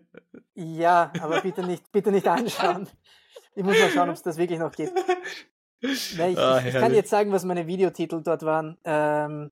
Ja, 0.54 1.12
aber 1.20 1.42
bitte 1.42 1.66
nicht, 1.66 1.92
bitte 1.92 2.12
nicht 2.12 2.28
anschauen. 2.28 2.88
Ich 3.56 3.64
muss 3.64 3.78
mal 3.80 3.90
schauen, 3.90 4.10
ob 4.10 4.16
es 4.16 4.24
das 4.24 4.38
wirklich 4.38 4.60
noch 4.60 4.72
gibt. 4.72 4.94
Nein, 6.16 6.32
ich, 6.34 6.38
ah, 6.38 6.62
ich, 6.66 6.74
kann 6.74 6.94
jetzt 6.94 7.10
sagen, 7.10 7.32
was 7.32 7.44
meine 7.44 7.68
Videotitel 7.68 8.22
dort 8.22 8.44
waren. 8.44 8.78
Ähm, 8.84 9.52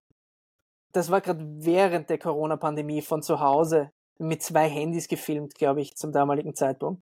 das 0.92 1.12
war 1.12 1.22
gerade 1.22 1.44
während 1.44 2.10
der 2.10 2.18
Corona-Pandemie 2.18 3.02
von 3.02 3.22
zu 3.22 3.40
Hause 3.40 3.92
mit 4.20 4.44
zwei 4.44 4.70
Handys 4.70 5.08
gefilmt, 5.08 5.56
glaube 5.56 5.82
ich, 5.82 5.96
zum 5.96 6.12
damaligen 6.12 6.56
Zeitpunkt. 6.56 7.02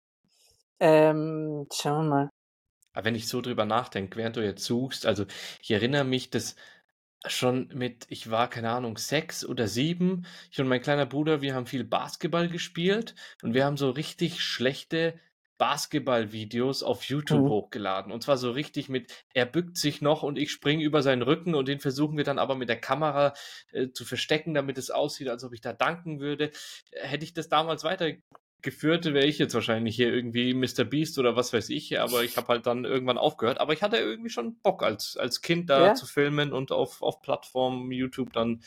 Ähm, 0.78 1.66
schauen 1.72 2.08
wir 2.08 2.10
mal. 2.10 2.30
Aber 2.92 3.04
wenn 3.04 3.14
ich 3.14 3.28
so 3.28 3.40
drüber 3.40 3.66
nachdenke, 3.66 4.16
während 4.16 4.36
du 4.36 4.44
jetzt 4.44 4.64
suchst, 4.64 5.06
also 5.06 5.26
ich 5.60 5.70
erinnere 5.70 6.04
mich, 6.04 6.30
dass 6.30 6.56
schon 7.28 7.68
mit, 7.74 8.06
ich 8.08 8.30
war 8.30 8.48
keine 8.48 8.70
Ahnung, 8.70 8.98
sechs 8.98 9.44
oder 9.44 9.68
sieben, 9.68 10.26
ich 10.50 10.60
und 10.60 10.68
mein 10.68 10.82
kleiner 10.82 11.06
Bruder, 11.06 11.42
wir 11.42 11.54
haben 11.54 11.66
viel 11.66 11.84
Basketball 11.84 12.48
gespielt 12.48 13.14
und 13.42 13.54
wir 13.54 13.64
haben 13.64 13.76
so 13.76 13.90
richtig 13.90 14.42
schlechte 14.42 15.18
Basketball-Videos 15.58 16.82
auf 16.82 17.04
YouTube 17.04 17.44
mhm. 17.44 17.48
hochgeladen. 17.48 18.12
Und 18.12 18.22
zwar 18.22 18.36
so 18.36 18.50
richtig 18.50 18.88
mit, 18.88 19.12
er 19.32 19.46
bückt 19.46 19.78
sich 19.78 20.02
noch 20.02 20.22
und 20.22 20.38
ich 20.38 20.50
springe 20.50 20.84
über 20.84 21.02
seinen 21.02 21.22
Rücken 21.22 21.54
und 21.54 21.68
den 21.68 21.80
versuchen 21.80 22.16
wir 22.16 22.24
dann 22.24 22.38
aber 22.38 22.54
mit 22.54 22.68
der 22.68 22.80
Kamera 22.80 23.34
äh, 23.72 23.88
zu 23.90 24.04
verstecken, 24.04 24.54
damit 24.54 24.78
es 24.78 24.90
aussieht, 24.90 25.28
als 25.28 25.44
ob 25.44 25.52
ich 25.52 25.60
da 25.60 25.72
danken 25.72 26.20
würde. 26.20 26.50
Hätte 26.92 27.24
ich 27.24 27.34
das 27.34 27.48
damals 27.48 27.84
weitergeführt, 28.66 29.04
wäre 29.06 29.26
ich 29.26 29.38
jetzt 29.38 29.54
wahrscheinlich 29.54 29.96
hier 29.96 30.12
irgendwie 30.12 30.54
Mr. 30.54 30.84
Beast 30.84 31.18
oder 31.18 31.36
was 31.36 31.52
weiß 31.52 31.70
ich, 31.70 31.98
aber 32.00 32.24
ich 32.24 32.36
habe 32.36 32.48
halt 32.48 32.66
dann 32.66 32.84
irgendwann 32.84 33.18
aufgehört. 33.18 33.60
Aber 33.60 33.72
ich 33.72 33.82
hatte 33.82 33.96
irgendwie 33.96 34.30
schon 34.30 34.56
Bock 34.60 34.82
als, 34.82 35.16
als 35.16 35.42
Kind 35.42 35.70
da 35.70 35.86
ja? 35.86 35.94
zu 35.94 36.06
filmen 36.06 36.52
und 36.52 36.72
auf, 36.72 37.02
auf 37.02 37.22
Plattformen 37.22 37.90
YouTube 37.92 38.32
dann 38.32 38.62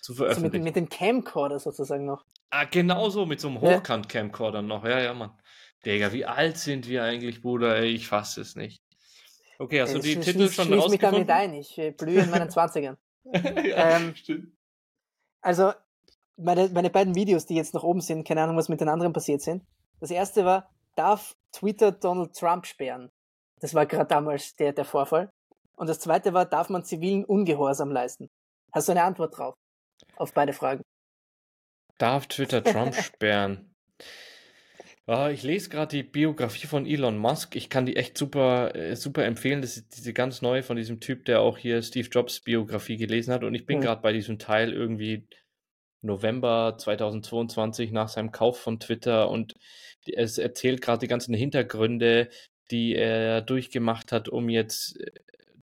zu 0.00 0.14
veröffentlichen. 0.14 0.52
Also 0.52 0.64
mit, 0.64 0.64
mit 0.64 0.76
dem 0.76 0.88
Camcorder 0.88 1.58
sozusagen 1.58 2.04
noch. 2.04 2.24
Ah, 2.50 2.64
genau 2.64 3.08
so, 3.10 3.26
mit 3.26 3.40
so 3.40 3.48
einem 3.48 3.60
Hochkant-Camcorder 3.60 4.62
noch. 4.62 4.84
Ja, 4.84 5.00
ja, 5.00 5.14
Mann. 5.14 5.32
Digga, 5.84 6.12
wie 6.12 6.24
alt 6.24 6.56
sind 6.56 6.88
wir 6.88 7.02
eigentlich, 7.02 7.42
Bruder? 7.42 7.76
Ey, 7.76 7.90
ich 7.90 8.06
fasse 8.06 8.40
es 8.40 8.56
nicht. 8.56 8.82
Okay, 9.58 9.82
hast 9.82 9.94
du 9.94 9.98
die 9.98 10.12
ich, 10.12 10.20
Titel 10.20 10.48
schon 10.48 10.72
ich 10.72 10.80
rausgefunden? 10.80 10.94
Ich 10.94 11.00
mich 11.00 11.00
damit 11.00 11.30
ein. 11.30 11.54
Ich 11.54 11.78
äh, 11.78 11.90
blühe 11.90 12.22
in 12.22 12.30
meinen 12.30 12.48
20ern. 12.50 12.96
ja, 13.24 13.96
ähm, 13.96 14.14
stimmt. 14.14 14.52
Also, 15.40 15.72
meine, 16.36 16.68
meine 16.70 16.90
beiden 16.90 17.14
Videos, 17.14 17.46
die 17.46 17.54
jetzt 17.54 17.74
noch 17.74 17.82
oben 17.84 18.00
sind, 18.00 18.26
keine 18.26 18.42
Ahnung, 18.42 18.56
was 18.56 18.68
mit 18.68 18.80
den 18.80 18.88
anderen 18.88 19.12
passiert 19.12 19.40
sind. 19.42 19.62
Das 20.00 20.10
erste 20.10 20.44
war, 20.44 20.70
darf 20.96 21.34
Twitter 21.52 21.92
Donald 21.92 22.34
Trump 22.34 22.66
sperren? 22.66 23.10
Das 23.60 23.74
war 23.74 23.86
gerade 23.86 24.08
damals 24.08 24.54
der, 24.56 24.72
der 24.72 24.84
Vorfall. 24.84 25.30
Und 25.76 25.88
das 25.88 26.00
zweite 26.00 26.32
war, 26.34 26.44
darf 26.44 26.68
man 26.68 26.84
zivilen 26.84 27.24
Ungehorsam 27.24 27.90
leisten? 27.90 28.28
Hast 28.72 28.88
du 28.88 28.92
eine 28.92 29.02
Antwort 29.04 29.36
drauf? 29.38 29.54
Auf 30.16 30.32
beide 30.32 30.52
Fragen. 30.52 30.82
Darf 31.98 32.26
Twitter 32.26 32.62
Trump 32.62 32.94
sperren? 33.00 33.70
Ah, 35.06 35.28
ich 35.30 35.42
lese 35.42 35.68
gerade 35.68 35.96
die 35.96 36.02
Biografie 36.02 36.66
von 36.66 36.86
Elon 36.86 37.18
Musk. 37.18 37.56
Ich 37.56 37.68
kann 37.68 37.84
die 37.84 37.96
echt 37.96 38.16
super, 38.16 38.74
äh, 38.74 38.96
super 38.96 39.24
empfehlen. 39.24 39.60
Das 39.60 39.76
ist 39.76 39.96
diese 39.96 40.14
ganz 40.14 40.40
neue 40.40 40.62
von 40.62 40.76
diesem 40.76 40.98
Typ, 40.98 41.26
der 41.26 41.40
auch 41.40 41.58
hier 41.58 41.82
Steve 41.82 42.08
Jobs 42.08 42.40
Biografie 42.40 42.96
gelesen 42.96 43.32
hat. 43.34 43.44
Und 43.44 43.54
ich 43.54 43.66
bin 43.66 43.78
Mhm. 43.78 43.82
gerade 43.82 44.00
bei 44.00 44.12
diesem 44.12 44.38
Teil 44.38 44.72
irgendwie 44.72 45.26
November 46.04 46.76
2022 46.78 47.92
nach 47.92 48.08
seinem 48.08 48.30
Kauf 48.30 48.58
von 48.60 48.78
Twitter 48.80 49.30
und 49.30 49.54
es 50.06 50.38
erzählt 50.38 50.82
gerade 50.82 51.00
die 51.00 51.08
ganzen 51.08 51.34
Hintergründe, 51.34 52.28
die 52.70 52.94
er 52.94 53.40
durchgemacht 53.40 54.12
hat, 54.12 54.28
um 54.28 54.48
jetzt 54.48 55.00
äh, 55.00 55.10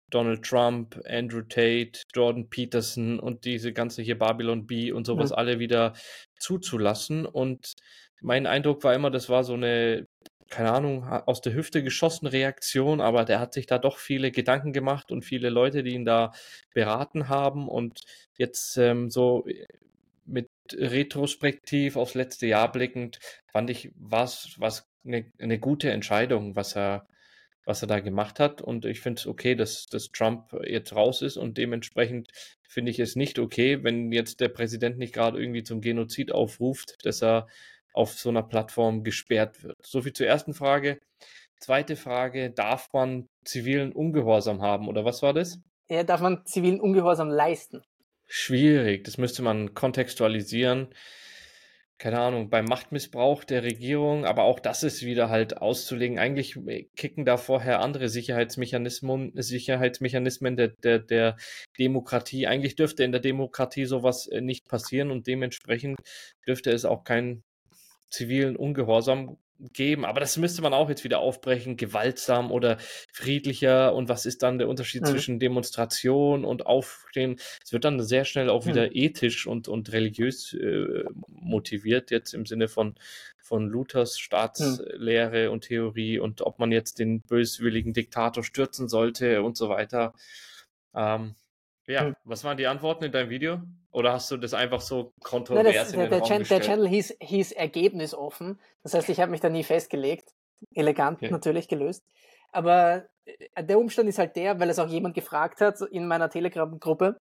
Donald 0.09 0.43
Trump, 0.43 0.99
Andrew 1.07 1.41
Tate, 1.41 2.01
Jordan 2.15 2.49
Peterson 2.49 3.19
und 3.19 3.45
diese 3.45 3.73
ganze 3.73 4.01
hier 4.01 4.17
Babylon 4.17 4.65
B 4.65 4.91
und 4.91 5.05
sowas 5.05 5.29
Mhm. 5.31 5.35
alle 5.35 5.59
wieder 5.59 5.93
zuzulassen. 6.39 7.25
Und 7.27 7.73
mein 8.21 8.47
Eindruck 8.47 8.83
war 8.83 8.93
immer, 8.95 9.11
das 9.11 9.29
war 9.29 9.43
so 9.43 9.53
eine 9.53 10.07
keine 10.49 10.71
Ahnung, 10.71 11.03
aus 11.03 11.41
der 11.41 11.53
Hüfte 11.53 11.83
geschossen 11.83 12.25
Reaktion, 12.25 13.01
aber 13.01 13.23
der 13.23 13.39
hat 13.39 13.53
sich 13.53 13.67
da 13.67 13.77
doch 13.77 13.97
viele 13.99 14.31
Gedanken 14.31 14.73
gemacht 14.73 15.11
und 15.11 15.23
viele 15.23 15.49
Leute, 15.49 15.83
die 15.83 15.93
ihn 15.93 16.05
da 16.05 16.31
beraten 16.73 17.29
haben 17.29 17.67
und 17.67 18.01
jetzt 18.35 18.75
ähm, 18.77 19.11
so 19.11 19.45
äh, 19.47 19.65
retrospektiv 20.77 21.95
aufs 21.95 22.15
letzte 22.15 22.47
Jahr 22.47 22.71
blickend, 22.71 23.19
fand 23.47 23.69
ich, 23.69 23.91
was 23.95 24.55
was 24.57 24.87
eine, 25.05 25.31
eine 25.39 25.59
gute 25.59 25.91
Entscheidung, 25.91 26.55
was 26.55 26.75
er 26.75 27.07
was 27.65 27.83
er 27.83 27.87
da 27.87 27.99
gemacht 27.99 28.39
hat. 28.39 28.61
Und 28.61 28.85
ich 28.85 28.99
finde 28.99 29.19
es 29.19 29.27
okay, 29.27 29.53
dass, 29.53 29.85
dass 29.85 30.11
Trump 30.11 30.53
jetzt 30.65 30.95
raus 30.95 31.21
ist 31.21 31.37
und 31.37 31.57
dementsprechend 31.57 32.31
finde 32.67 32.91
ich 32.91 32.99
es 32.99 33.15
nicht 33.15 33.37
okay, 33.39 33.83
wenn 33.83 34.11
jetzt 34.11 34.39
der 34.41 34.49
Präsident 34.49 34.97
nicht 34.97 35.13
gerade 35.13 35.39
irgendwie 35.39 35.63
zum 35.63 35.79
Genozid 35.79 36.31
aufruft, 36.31 36.97
dass 37.03 37.21
er 37.21 37.47
auf 37.93 38.13
so 38.13 38.29
einer 38.29 38.43
Plattform 38.43 39.03
gesperrt 39.03 39.63
wird. 39.63 39.75
Soviel 39.85 40.13
zur 40.13 40.27
ersten 40.27 40.53
Frage. 40.53 40.99
Zweite 41.59 41.95
Frage, 41.95 42.51
darf 42.51 42.89
man 42.93 43.27
zivilen 43.43 43.91
Ungehorsam 43.91 44.61
haben 44.61 44.87
oder 44.87 45.05
was 45.05 45.21
war 45.21 45.33
das? 45.33 45.59
Ja, 45.89 46.03
darf 46.03 46.21
man 46.21 46.45
zivilen 46.45 46.79
Ungehorsam 46.79 47.29
leisten? 47.29 47.81
Schwierig, 48.31 49.05
das 49.05 49.17
müsste 49.17 49.41
man 49.41 49.73
kontextualisieren. 49.73 50.89
Keine 51.97 52.19
Ahnung, 52.19 52.51
beim 52.51 52.65
Machtmissbrauch 52.65 53.43
der 53.43 53.63
Regierung, 53.63 54.23
aber 54.23 54.43
auch 54.43 54.59
das 54.59 54.83
ist 54.83 55.03
wieder 55.03 55.29
halt 55.31 55.57
auszulegen. 55.57 56.19
Eigentlich 56.19 56.55
kicken 56.95 57.25
da 57.25 57.37
vorher 57.37 57.81
andere 57.81 58.07
Sicherheitsmechanismen, 58.07 59.31
Sicherheitsmechanismen 59.33 60.55
der, 60.57 60.67
der, 60.69 60.99
der 60.99 61.37
Demokratie. 61.79 62.45
Eigentlich 62.45 62.75
dürfte 62.75 63.03
in 63.03 63.11
der 63.11 63.19
Demokratie 63.19 63.85
sowas 63.85 64.27
äh, 64.27 64.41
nicht 64.41 64.67
passieren 64.67 65.09
und 65.09 65.25
dementsprechend 65.25 65.97
dürfte 66.47 66.69
es 66.71 66.85
auch 66.85 67.03
kein 67.03 67.43
zivilen 68.11 68.55
Ungehorsam 68.55 69.37
geben. 69.73 70.05
Aber 70.05 70.19
das 70.19 70.37
müsste 70.37 70.61
man 70.61 70.73
auch 70.73 70.89
jetzt 70.89 71.03
wieder 71.03 71.19
aufbrechen, 71.19 71.77
gewaltsam 71.77 72.51
oder 72.51 72.77
friedlicher. 73.11 73.93
Und 73.93 74.09
was 74.09 74.25
ist 74.25 74.43
dann 74.43 74.57
der 74.57 74.67
Unterschied 74.67 75.03
mhm. 75.03 75.07
zwischen 75.07 75.39
Demonstration 75.39 76.45
und 76.45 76.65
Aufstehen? 76.65 77.39
Es 77.63 77.73
wird 77.73 77.85
dann 77.85 78.01
sehr 78.01 78.25
schnell 78.25 78.49
auch 78.49 78.65
wieder 78.65 78.87
mhm. 78.87 78.93
ethisch 78.93 79.47
und, 79.47 79.67
und 79.67 79.91
religiös 79.91 80.53
äh, 80.53 81.03
motiviert, 81.27 82.11
jetzt 82.11 82.33
im 82.33 82.45
Sinne 82.45 82.67
von, 82.67 82.95
von 83.37 83.67
Luthers 83.67 84.19
Staatslehre 84.19 85.47
mhm. 85.47 85.53
und 85.53 85.61
Theorie 85.61 86.19
und 86.19 86.41
ob 86.41 86.59
man 86.59 86.71
jetzt 86.71 86.99
den 86.99 87.21
böswilligen 87.21 87.93
Diktator 87.93 88.43
stürzen 88.43 88.87
sollte 88.87 89.43
und 89.43 89.57
so 89.57 89.69
weiter. 89.69 90.13
Ähm, 90.95 91.35
ja, 91.89 92.01
hm. 92.05 92.15
was 92.23 92.43
waren 92.43 92.57
die 92.57 92.67
Antworten 92.67 93.03
in 93.03 93.11
deinem 93.11 93.29
Video? 93.29 93.61
Oder 93.91 94.13
hast 94.13 94.29
du 94.29 94.37
das 94.37 94.53
einfach 94.53 94.81
so 94.81 95.13
kontrovers 95.23 95.63
Nein, 95.65 95.73
das, 95.73 95.93
in 95.93 95.99
den 95.99 96.09
der, 96.09 96.19
Raum 96.19 96.43
der 96.43 96.61
Channel 96.61 96.87
hieß, 96.87 97.17
hieß 97.19 97.51
Ergebnis 97.53 98.13
offen. 98.13 98.59
Das 98.83 98.93
heißt, 98.93 99.09
ich 99.09 99.19
habe 99.19 99.31
mich 99.31 99.41
da 99.41 99.49
nie 99.49 99.63
festgelegt. 99.63 100.29
Elegant 100.75 101.17
okay. 101.17 101.31
natürlich 101.31 101.67
gelöst. 101.67 102.03
Aber 102.51 103.05
äh, 103.25 103.63
der 103.63 103.79
Umstand 103.79 104.07
ist 104.09 104.19
halt 104.19 104.35
der, 104.35 104.59
weil 104.59 104.69
es 104.69 104.77
auch 104.77 104.87
jemand 104.87 105.15
gefragt 105.15 105.61
hat 105.61 105.81
in 105.81 106.07
meiner 106.07 106.29
Telegram-Gruppe, 106.29 107.17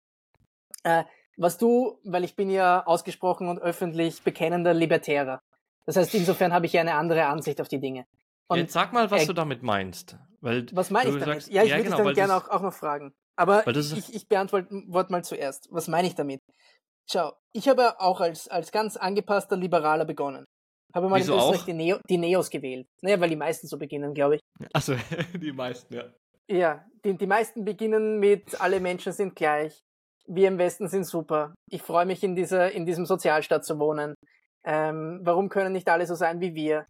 äh, 0.85 1.05
was 1.39 1.57
du, 1.57 1.99
weil 2.05 2.25
ich 2.25 2.37
bin 2.37 2.51
ja 2.51 2.85
ausgesprochen 2.85 3.49
und 3.49 3.59
öffentlich 3.61 4.23
bekennender 4.23 4.75
Libertärer. 4.75 5.41
Das 5.87 5.97
heißt, 5.97 6.15
insofern 6.15 6.53
habe 6.53 6.67
ich 6.67 6.75
ja 6.75 6.83
eine 6.83 6.95
andere 6.95 7.27
Ansicht 7.27 7.61
auf 7.63 7.69
die 7.69 7.81
Dinge. 7.81 8.05
Und 8.49 8.59
Jetzt 8.59 8.73
sag 8.73 8.93
mal, 8.93 9.11
was 9.11 9.23
äh, 9.23 9.27
du 9.27 9.33
damit 9.33 9.63
meinst. 9.63 10.17
Weil 10.41 10.67
was 10.73 10.91
meine 10.91 11.11
ich 11.11 11.17
damit? 11.17 11.43
Sagst, 11.43 11.49
ja, 11.51 11.63
ich 11.63 11.71
ja, 11.71 11.77
würde 11.77 11.91
genau, 11.91 12.05
dann 12.05 12.15
gerne 12.15 12.37
auch, 12.37 12.49
auch 12.49 12.61
noch 12.61 12.75
fragen. 12.75 13.15
Aber 13.39 13.65
ich, 13.69 14.15
ich 14.15 14.29
beantworte 14.29 14.75
mal 15.13 15.23
zuerst. 15.23 15.69
Was 15.71 15.87
meine 15.87 16.09
ich 16.09 16.17
damit? 16.17 16.41
Schau, 17.09 17.33
ich 17.53 17.69
habe 17.69 18.01
auch 18.01 18.21
als, 18.21 18.49
als 18.49 18.73
ganz 18.73 18.97
angepasster 18.97 19.57
Liberaler 19.57 20.05
begonnen. 20.05 20.45
Habe 20.93 21.09
mal 21.09 21.21
Wieso 21.21 21.35
in 21.35 21.39
Österreich 21.39 21.65
die, 21.65 21.73
Neo, 21.73 21.99
die 22.09 22.19
Neos 22.19 22.51
gewählt. 22.51 22.89
Naja, 23.01 23.21
weil 23.21 23.31
die 23.31 23.37
meisten 23.37 23.69
so 23.69 23.79
beginnen, 23.79 24.13
glaube 24.13 24.37
ich. 24.37 24.41
Achso, 24.73 24.95
die 25.35 25.53
meisten, 25.53 25.95
ja. 25.95 26.05
Ja, 26.49 26.85
die, 27.05 27.17
die 27.17 27.27
meisten 27.27 27.65
beginnen 27.65 28.19
mit 28.19 28.61
alle 28.61 28.81
Menschen 28.81 29.13
sind 29.13 29.37
gleich. 29.37 29.85
Wir 30.27 30.49
im 30.49 30.59
Westen 30.59 30.89
sind 30.89 31.05
super. 31.05 31.55
Ich 31.71 31.83
freue 31.83 32.07
mich, 32.07 32.25
in, 32.25 32.35
dieser, 32.35 32.73
in 32.73 32.87
diesem 32.87 33.07
Sozialstaat 33.07 33.65
zu 33.65 33.79
wohnen. 33.79 34.15
Ähm, 34.65 35.21
warum 35.23 35.49
können 35.49 35.73
nicht 35.73 35.89
alle 35.89 36.07
so 36.07 36.17
sein 36.17 36.41
wie 36.41 36.55
wir? 36.55 36.87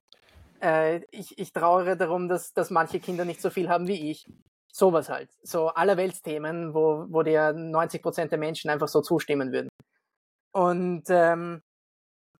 Äh, 0.62 1.02
ich, 1.10 1.38
ich 1.38 1.52
trauere 1.52 1.96
darum, 1.96 2.28
dass, 2.28 2.54
dass 2.54 2.70
manche 2.70 3.00
Kinder 3.00 3.26
nicht 3.26 3.42
so 3.42 3.50
viel 3.50 3.68
haben 3.68 3.86
wie 3.86 4.10
ich. 4.10 4.26
Sowas 4.72 5.08
halt. 5.08 5.30
So 5.42 5.68
allerweltsthemen, 5.68 6.74
wo, 6.74 7.06
wo 7.08 7.22
dir 7.22 7.52
90 7.52 8.02
Prozent 8.02 8.32
der 8.32 8.38
Menschen 8.38 8.70
einfach 8.70 8.88
so 8.88 9.00
zustimmen 9.00 9.52
würden. 9.52 9.68
Und 10.52 11.04
ähm, 11.08 11.62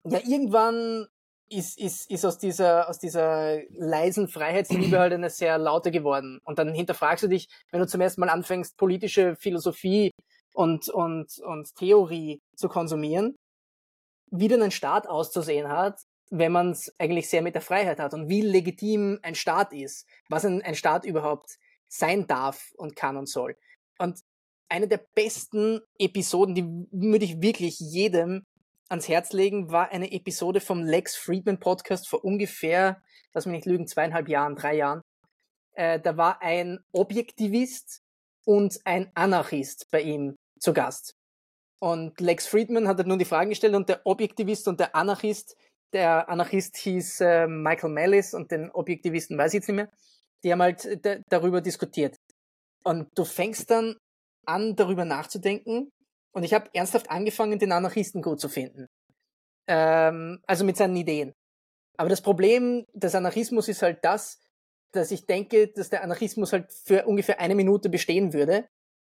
ja, 0.04 0.20
irgendwann 0.24 1.06
ist, 1.50 1.78
ist, 1.78 2.10
ist 2.10 2.24
aus 2.24 2.38
dieser, 2.38 2.88
aus 2.88 2.98
dieser 2.98 3.60
leisen 3.70 4.28
Freiheitsliebe 4.28 4.98
halt 4.98 5.12
eine 5.12 5.30
sehr 5.30 5.58
laute 5.58 5.90
geworden. 5.90 6.40
Und 6.44 6.58
dann 6.58 6.74
hinterfragst 6.74 7.24
du 7.24 7.28
dich, 7.28 7.48
wenn 7.70 7.80
du 7.80 7.86
zum 7.86 8.00
ersten 8.00 8.20
Mal 8.20 8.28
anfängst, 8.28 8.76
politische 8.76 9.36
Philosophie 9.36 10.10
und, 10.52 10.88
und, 10.88 11.38
und 11.38 11.74
Theorie 11.76 12.40
zu 12.56 12.68
konsumieren, 12.68 13.36
wie 14.30 14.48
denn 14.48 14.62
ein 14.62 14.70
Staat 14.70 15.08
auszusehen 15.08 15.68
hat, 15.68 16.00
wenn 16.30 16.52
man 16.52 16.72
es 16.72 16.92
eigentlich 16.98 17.30
sehr 17.30 17.42
mit 17.42 17.54
der 17.54 17.62
Freiheit 17.62 17.98
hat 17.98 18.12
und 18.12 18.28
wie 18.28 18.42
legitim 18.42 19.18
ein 19.22 19.34
Staat 19.34 19.72
ist, 19.72 20.06
was 20.28 20.44
ein, 20.44 20.60
ein 20.62 20.74
Staat 20.74 21.06
überhaupt 21.06 21.58
sein 21.88 22.26
darf 22.26 22.72
und 22.76 22.96
kann 22.96 23.16
und 23.16 23.28
soll. 23.28 23.56
Und 23.98 24.20
eine 24.68 24.88
der 24.88 25.04
besten 25.14 25.80
Episoden, 25.98 26.54
die 26.54 26.64
würde 26.90 27.24
ich 27.24 27.40
wirklich 27.40 27.80
jedem 27.80 28.44
ans 28.88 29.08
Herz 29.08 29.32
legen, 29.32 29.70
war 29.70 29.90
eine 29.90 30.12
Episode 30.12 30.60
vom 30.60 30.82
Lex 30.82 31.16
Friedman 31.16 31.60
Podcast 31.60 32.08
vor 32.08 32.24
ungefähr, 32.24 33.02
lass 33.34 33.46
mich 33.46 33.56
nicht 33.56 33.66
lügen, 33.66 33.86
zweieinhalb 33.86 34.28
Jahren, 34.28 34.56
drei 34.56 34.76
Jahren. 34.76 35.02
Äh, 35.72 36.00
da 36.00 36.16
war 36.16 36.42
ein 36.42 36.80
Objektivist 36.92 38.02
und 38.44 38.80
ein 38.84 39.10
Anarchist 39.14 39.88
bei 39.90 40.00
ihm 40.00 40.36
zu 40.58 40.72
Gast. 40.72 41.14
Und 41.80 42.20
Lex 42.20 42.46
Friedman 42.46 42.88
hat 42.88 42.98
halt 42.98 43.06
nun 43.06 43.18
die 43.18 43.24
Fragen 43.24 43.50
gestellt 43.50 43.74
und 43.74 43.88
der 43.88 44.00
Objektivist 44.04 44.66
und 44.68 44.80
der 44.80 44.96
Anarchist, 44.96 45.56
der 45.92 46.28
Anarchist 46.28 46.76
hieß 46.78 47.20
äh, 47.20 47.46
Michael 47.46 47.90
Mellis 47.90 48.34
und 48.34 48.50
den 48.50 48.70
Objektivisten 48.70 49.38
weiß 49.38 49.52
ich 49.52 49.58
jetzt 49.58 49.68
nicht 49.68 49.76
mehr, 49.76 49.90
die 50.42 50.52
haben 50.52 50.62
halt 50.62 50.84
äh, 50.84 51.20
darüber 51.28 51.60
diskutiert. 51.60 52.16
Und 52.84 53.08
du 53.14 53.24
fängst 53.24 53.70
dann 53.70 53.96
an, 54.46 54.76
darüber 54.76 55.04
nachzudenken. 55.04 55.90
Und 56.32 56.42
ich 56.42 56.54
habe 56.54 56.70
ernsthaft 56.72 57.10
angefangen, 57.10 57.58
den 57.58 57.72
Anarchisten 57.72 58.22
gut 58.22 58.40
zu 58.40 58.48
finden. 58.48 58.86
Ähm, 59.66 60.40
also 60.46 60.64
mit 60.64 60.76
seinen 60.76 60.96
Ideen. 60.96 61.32
Aber 61.96 62.08
das 62.08 62.22
Problem 62.22 62.84
des 62.92 63.14
Anarchismus 63.14 63.68
ist 63.68 63.82
halt 63.82 63.98
das, 64.02 64.38
dass 64.92 65.10
ich 65.10 65.26
denke, 65.26 65.68
dass 65.68 65.90
der 65.90 66.02
Anarchismus 66.02 66.52
halt 66.52 66.72
für 66.72 67.06
ungefähr 67.06 67.40
eine 67.40 67.54
Minute 67.54 67.90
bestehen 67.90 68.32
würde, 68.32 68.68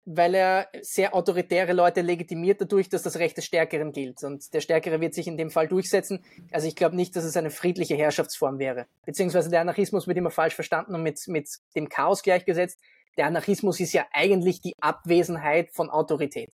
weil 0.05 0.35
er 0.35 0.69
sehr 0.81 1.15
autoritäre 1.15 1.73
Leute 1.73 2.01
legitimiert 2.01 2.61
dadurch, 2.61 2.89
dass 2.89 3.03
das 3.03 3.19
Recht 3.19 3.37
des 3.37 3.45
Stärkeren 3.45 3.93
gilt. 3.93 4.23
Und 4.25 4.53
der 4.55 4.61
Stärkere 4.61 5.01
wird 5.01 5.15
sich 5.15 5.27
in 5.27 5.37
dem 5.37 5.51
Fall 5.51 5.69
durchsetzen. 5.69 6.25
Also 6.51 6.67
ich 6.67 6.77
glaube 6.77 6.97
nicht, 6.97 7.15
dass 7.17 7.25
es 7.25 7.37
eine 7.37 7.51
friedliche 7.51 7.97
Herrschaftsform 7.97 8.59
wäre. 8.59 8.87
Beziehungsweise 9.05 9.51
der 9.51 9.61
Anarchismus 9.61 10.07
wird 10.07 10.19
immer 10.19 10.31
falsch 10.31 10.55
verstanden 10.55 10.95
und 10.95 11.03
mit, 11.03 11.21
mit 11.29 11.49
dem 11.77 11.89
Chaos 11.89 12.23
gleichgesetzt. 12.23 12.79
Der 13.17 13.27
Anarchismus 13.27 13.81
ist 13.81 13.93
ja 13.93 14.07
eigentlich 14.13 14.61
die 14.61 14.75
Abwesenheit 14.81 15.71
von 15.73 15.91
Autorität. 15.91 16.51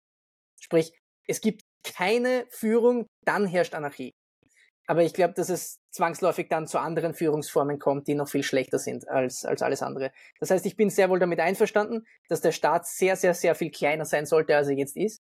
Sprich, 0.61 0.93
es 1.27 1.41
gibt 1.41 1.63
keine 1.83 2.47
Führung, 2.51 3.07
dann 3.25 3.47
herrscht 3.47 3.75
Anarchie. 3.75 4.15
Aber 4.87 5.03
ich 5.03 5.15
glaube, 5.15 5.35
dass 5.35 5.49
es 5.49 5.79
zwangsläufig 5.91 6.49
dann 6.49 6.67
zu 6.67 6.79
anderen 6.79 7.15
Führungsformen 7.15 7.79
kommt, 7.79 8.09
die 8.09 8.15
noch 8.15 8.29
viel 8.29 8.43
schlechter 8.43 8.79
sind 8.79 9.09
als, 9.09 9.45
als 9.45 9.63
alles 9.63 9.83
andere. 9.83 10.11
Das 10.41 10.51
heißt, 10.51 10.67
ich 10.67 10.77
bin 10.77 10.91
sehr 10.91 11.09
wohl 11.09 11.21
damit 11.21 11.41
einverstanden, 11.41 12.05
dass 12.29 12.41
der 12.41 12.53
Staat 12.53 12.87
sehr, 12.87 13.17
sehr, 13.17 13.35
sehr 13.35 13.55
viel 13.55 13.71
kleiner 13.71 14.05
sein 14.05 14.27
sollte, 14.27 14.57
als 14.57 14.69
er 14.69 14.77
jetzt 14.77 14.97
ist. 14.97 15.21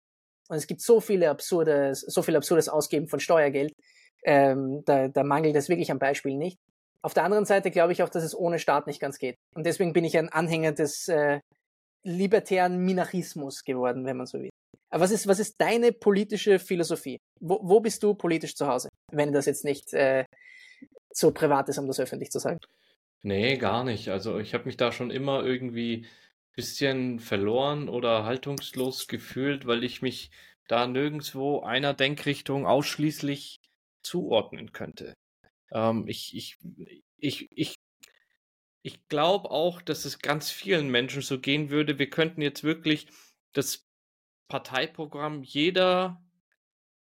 Und 0.47 0.57
es 0.57 0.67
gibt 0.67 0.81
so 0.81 1.01
viele 1.01 1.29
absurde, 1.29 1.93
so 1.95 2.21
viel 2.21 2.35
absurdes 2.35 2.69
Ausgeben 2.69 3.07
von 3.07 3.19
Steuergeld. 3.19 3.73
Ähm, 4.23 4.83
da, 4.85 5.07
da 5.07 5.23
mangelt 5.23 5.55
es 5.55 5.69
wirklich 5.69 5.91
am 5.91 5.99
Beispiel 5.99 6.37
nicht. 6.37 6.57
Auf 7.01 7.13
der 7.13 7.23
anderen 7.23 7.45
Seite 7.45 7.71
glaube 7.71 7.93
ich 7.93 8.03
auch, 8.03 8.09
dass 8.09 8.23
es 8.23 8.37
ohne 8.37 8.59
Staat 8.59 8.87
nicht 8.87 8.99
ganz 8.99 9.17
geht. 9.17 9.35
Und 9.55 9.65
deswegen 9.65 9.93
bin 9.93 10.03
ich 10.03 10.17
ein 10.17 10.29
Anhänger 10.29 10.71
des 10.71 11.07
äh, 11.07 11.39
libertären 12.03 12.77
Minarchismus 12.77 13.63
geworden, 13.63 14.05
wenn 14.05 14.17
man 14.17 14.25
so 14.25 14.39
will. 14.39 14.49
Aber 14.89 15.03
was 15.03 15.11
ist, 15.11 15.27
was 15.27 15.39
ist 15.39 15.59
deine 15.59 15.91
politische 15.91 16.59
Philosophie? 16.59 17.17
Wo, 17.39 17.59
wo 17.61 17.79
bist 17.79 18.01
du 18.03 18.13
politisch 18.13 18.55
zu 18.55 18.67
Hause? 18.67 18.89
Wenn 19.11 19.31
das 19.31 19.45
jetzt 19.45 19.63
nicht 19.63 19.93
äh, 19.93 20.25
so 21.11 21.31
privat 21.31 21.69
ist, 21.69 21.77
um 21.77 21.87
das 21.87 21.99
öffentlich 21.99 22.29
zu 22.29 22.39
sagen. 22.39 22.59
Nee, 23.23 23.57
gar 23.57 23.83
nicht. 23.83 24.09
Also 24.09 24.39
ich 24.39 24.53
habe 24.53 24.65
mich 24.65 24.77
da 24.77 24.91
schon 24.91 25.11
immer 25.11 25.43
irgendwie 25.43 26.05
ein 26.05 26.07
bisschen 26.55 27.19
verloren 27.19 27.89
oder 27.89 28.23
haltungslos 28.25 29.07
gefühlt, 29.07 29.65
weil 29.65 29.83
ich 29.83 30.01
mich 30.01 30.31
da 30.67 30.87
nirgendwo 30.87 31.61
einer 31.61 31.93
Denkrichtung 31.93 32.65
ausschließlich 32.65 33.59
zuordnen 34.03 34.71
könnte. 34.71 35.13
Ähm, 35.71 36.07
ich 36.07 36.35
ich, 36.35 36.57
ich, 37.17 37.47
ich, 37.51 37.75
ich 38.83 39.07
glaube 39.07 39.51
auch, 39.51 39.81
dass 39.81 40.05
es 40.05 40.19
ganz 40.19 40.51
vielen 40.51 40.89
Menschen 40.89 41.21
so 41.21 41.39
gehen 41.39 41.69
würde. 41.69 41.99
Wir 41.99 42.09
könnten 42.09 42.41
jetzt 42.41 42.63
wirklich 42.63 43.07
das 43.53 43.85
Parteiprogramm 44.47 45.43
jeder 45.43 46.21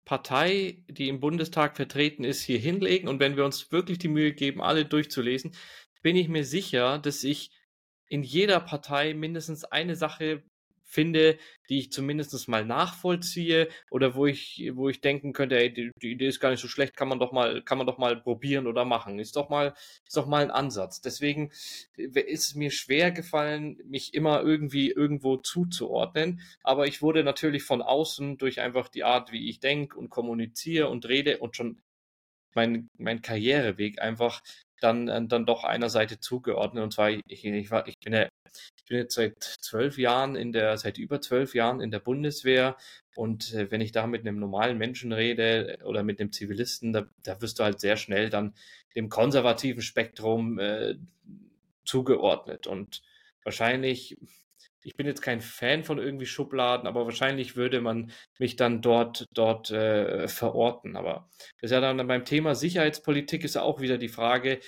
Partei, 0.07 0.79
die 0.89 1.09
im 1.09 1.21
Bundestag 1.21 1.77
vertreten 1.77 2.25
ist, 2.25 2.41
hier 2.41 2.59
hinlegen. 2.59 3.09
Und 3.09 3.21
wenn 3.21 3.37
wir 3.37 3.45
uns 3.45 3.71
wirklich 3.73 3.99
die 3.99 4.09
Mühe 4.09 4.33
geben, 4.33 4.63
alle 4.63 4.87
durchzulesen, 4.87 5.55
bin 6.01 6.17
ich 6.17 6.29
mir 6.29 6.45
sicher, 6.45 6.99
dass 6.99 7.25
ich 7.25 7.51
in 8.09 8.23
jeder 8.23 8.61
Partei 8.61 9.15
mindestens 9.15 9.65
eine 9.65 9.97
Sache 9.97 10.45
finde, 10.87 11.39
die 11.69 11.81
ich 11.81 11.93
zumindest 11.93 12.49
mal 12.49 12.65
nachvollziehe 12.65 13.69
oder 13.91 14.15
wo 14.15 14.27
ich, 14.27 14.71
wo 14.75 14.89
ich 14.89 15.01
denken 15.01 15.33
könnte, 15.33 15.59
ey, 15.59 15.73
die, 15.73 15.91
die, 16.01 16.13
Idee 16.13 16.29
ist 16.29 16.41
gar 16.41 16.51
nicht 16.51 16.61
so 16.61 16.69
schlecht, 16.69 16.97
kann 16.97 17.09
man 17.09 17.19
doch 17.19 17.33
mal, 17.33 17.63
kann 17.63 17.77
man 17.77 17.87
doch 17.87 17.99
mal 17.99 18.17
probieren 18.17 18.67
oder 18.67 18.85
machen. 18.85 19.19
Ist 19.19 19.37
doch 19.37 19.49
mal, 19.49 19.75
ist 20.07 20.17
doch 20.17 20.27
mal 20.27 20.45
ein 20.45 20.51
Ansatz. 20.51 21.01
Deswegen 21.01 21.51
äh, 21.97 22.21
ist 22.21 22.49
es 22.49 22.55
mir 22.55 22.71
schwer 22.71 23.11
gefallen, 23.11 23.79
mich 23.85 24.15
immer 24.15 24.43
irgendwie 24.43 24.91
irgendwo 24.91 25.37
zuzuordnen. 25.37 26.41
Aber 26.63 26.87
ich 26.87 27.03
wurde 27.03 27.25
natürlich 27.25 27.65
von 27.65 27.83
außen 27.83 28.39
durch 28.39 28.61
einfach 28.61 28.89
die 28.89 29.05
Art, 29.05 29.33
wie 29.33 29.51
ich 29.51 29.61
denke 29.61 29.99
und 29.99 30.09
kommuniziere 30.09 30.89
und 30.89 31.07
rede 31.09 31.39
und 31.39 31.57
schon 31.57 31.83
mein, 32.55 32.89
mein 32.97 33.21
Karriereweg 33.23 34.01
einfach 34.01 34.43
dann, 34.81 35.09
äh, 35.09 35.27
dann 35.27 35.47
doch 35.47 35.65
einer 35.65 35.91
Seite 35.91 36.21
zugeordnet. 36.21 36.85
Und 36.85 36.93
zwar, 36.93 37.11
ich, 37.11 37.45
ich, 37.45 37.71
war, 37.71 37.87
ich 37.89 37.99
bin 37.99 38.15
ja 38.15 38.29
ich 38.87 38.91
bin 38.91 38.99
jetzt 38.99 39.17
seit 39.17 39.43
zwölf 39.43 39.99
Jahren 39.99 40.37
in 40.37 40.53
der, 40.53 40.79
seit 40.79 40.97
über 40.97 41.21
zwölf 41.21 41.57
Jahren 41.57 41.81
in 41.81 41.91
der 41.91 41.99
Bundeswehr 41.99 42.77
und 43.17 43.53
äh, 43.53 43.69
wenn 43.73 43.81
ich 43.81 43.91
da 43.91 44.07
mit 44.07 44.21
einem 44.21 44.39
normalen 44.39 44.79
Menschen 44.79 45.13
rede 45.13 45.79
oder 45.83 46.05
mit 46.05 46.21
einem 46.21 46.31
Zivilisten, 46.31 46.93
da, 46.93 47.09
da 47.25 47.43
wirst 47.43 47.59
du 47.59 47.65
halt 47.65 47.81
sehr 47.81 47.97
schnell 47.97 48.31
dann 48.31 48.55
dem 48.95 49.09
konservativen 49.09 49.83
Spektrum 49.83 50.61
äh, 50.61 50.95
zugeordnet. 51.85 52.69
Und 52.69 53.03
wahrscheinlich, 53.43 54.19
ich 54.85 54.95
bin 54.95 55.09
jetzt 55.09 55.21
kein 55.21 55.41
Fan 55.41 55.83
von 55.83 55.99
irgendwie 55.99 56.27
Schubladen, 56.27 56.87
aber 56.87 57.07
wahrscheinlich 57.07 57.57
würde 57.57 57.81
man 57.81 58.13
mich 58.39 58.55
dann 58.55 58.83
dort, 58.83 59.27
dort 59.35 59.73
äh, 59.73 60.29
verorten. 60.29 60.95
Aber 60.95 61.29
das 61.61 61.71
ist 61.71 61.73
ja 61.73 61.81
dann 61.81 62.07
beim 62.07 62.25
Thema 62.25 62.55
Sicherheitspolitik 62.55 63.43
ist 63.43 63.57
auch 63.57 63.81
wieder 63.81 63.99
die 63.99 64.09
Frage, 64.09 64.53
äh, 64.53 64.61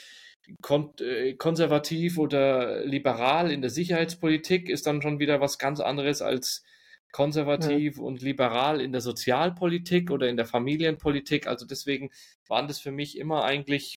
konservativ 0.63 2.19
oder 2.19 2.85
liberal 2.85 3.51
in 3.51 3.61
der 3.61 3.71
Sicherheitspolitik 3.71 4.69
ist 4.69 4.87
dann 4.87 5.03
schon 5.03 5.19
wieder 5.19 5.41
was 5.41 5.59
ganz 5.59 5.81
anderes 5.81 6.23
als 6.23 6.65
konservativ 7.13 7.97
ja. 7.97 8.03
und 8.03 8.23
liberal 8.23 8.81
in 8.81 8.93
der 8.93 9.01
Sozialpolitik 9.01 10.11
oder 10.11 10.29
in 10.29 10.37
der 10.37 10.47
Familienpolitik. 10.47 11.47
Also 11.47 11.67
deswegen 11.67 12.11
waren 12.47 12.69
das 12.69 12.79
für 12.79 12.91
mich 12.91 13.19
immer 13.19 13.45
eigentlich 13.45 13.97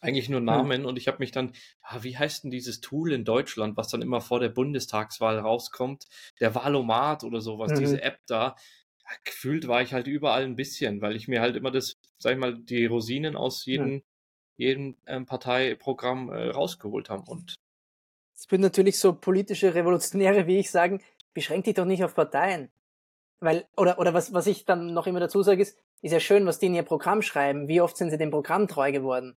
eigentlich 0.00 0.28
nur 0.30 0.40
Namen 0.40 0.82
ja. 0.82 0.88
und 0.88 0.96
ich 0.96 1.08
habe 1.08 1.18
mich 1.18 1.30
dann, 1.30 1.52
ah, 1.82 1.98
wie 2.02 2.16
heißt 2.16 2.44
denn 2.44 2.50
dieses 2.50 2.80
Tool 2.80 3.12
in 3.12 3.24
Deutschland, 3.24 3.76
was 3.76 3.88
dann 3.88 4.02
immer 4.02 4.22
vor 4.22 4.40
der 4.40 4.48
Bundestagswahl 4.48 5.38
rauskommt, 5.38 6.04
der 6.40 6.54
Valomat 6.54 7.22
oder 7.22 7.40
sowas, 7.40 7.72
mhm. 7.72 7.78
diese 7.80 8.02
App 8.02 8.18
da. 8.26 8.56
Gefühlt 9.24 9.68
war 9.68 9.82
ich 9.82 9.92
halt 9.92 10.06
überall 10.06 10.44
ein 10.44 10.56
bisschen, 10.56 11.02
weil 11.02 11.14
ich 11.16 11.28
mir 11.28 11.42
halt 11.42 11.56
immer 11.56 11.70
das, 11.70 11.98
sag 12.16 12.32
ich 12.32 12.38
mal, 12.38 12.58
die 12.58 12.86
Rosinen 12.86 13.36
aus 13.36 13.66
jedem, 13.66 14.02
jedem 14.56 14.96
ähm, 15.06 15.26
Parteiprogramm 15.26 16.30
äh, 16.30 16.50
rausgeholt 16.50 17.10
haben. 17.10 17.26
Und 17.26 17.54
es 18.36 18.50
würden 18.50 18.62
natürlich 18.62 18.98
so 18.98 19.12
politische 19.12 19.74
Revolutionäre 19.74 20.46
wie 20.46 20.58
ich 20.58 20.70
sagen, 20.70 21.02
beschränkt 21.32 21.66
dich 21.66 21.74
doch 21.74 21.84
nicht 21.84 22.04
auf 22.04 22.14
Parteien. 22.14 22.70
Weil, 23.40 23.66
oder, 23.76 23.98
oder 23.98 24.14
was, 24.14 24.32
was 24.32 24.46
ich 24.46 24.64
dann 24.64 24.94
noch 24.94 25.06
immer 25.06 25.20
dazu 25.20 25.42
sage, 25.42 25.62
ist, 25.62 25.78
ist 26.02 26.12
ja 26.12 26.20
schön, 26.20 26.46
was 26.46 26.58
die 26.58 26.66
in 26.66 26.74
ihr 26.74 26.82
Programm 26.82 27.22
schreiben. 27.22 27.68
Wie 27.68 27.80
oft 27.80 27.96
sind 27.96 28.10
sie 28.10 28.18
dem 28.18 28.30
Programm 28.30 28.68
treu 28.68 28.92
geworden? 28.92 29.36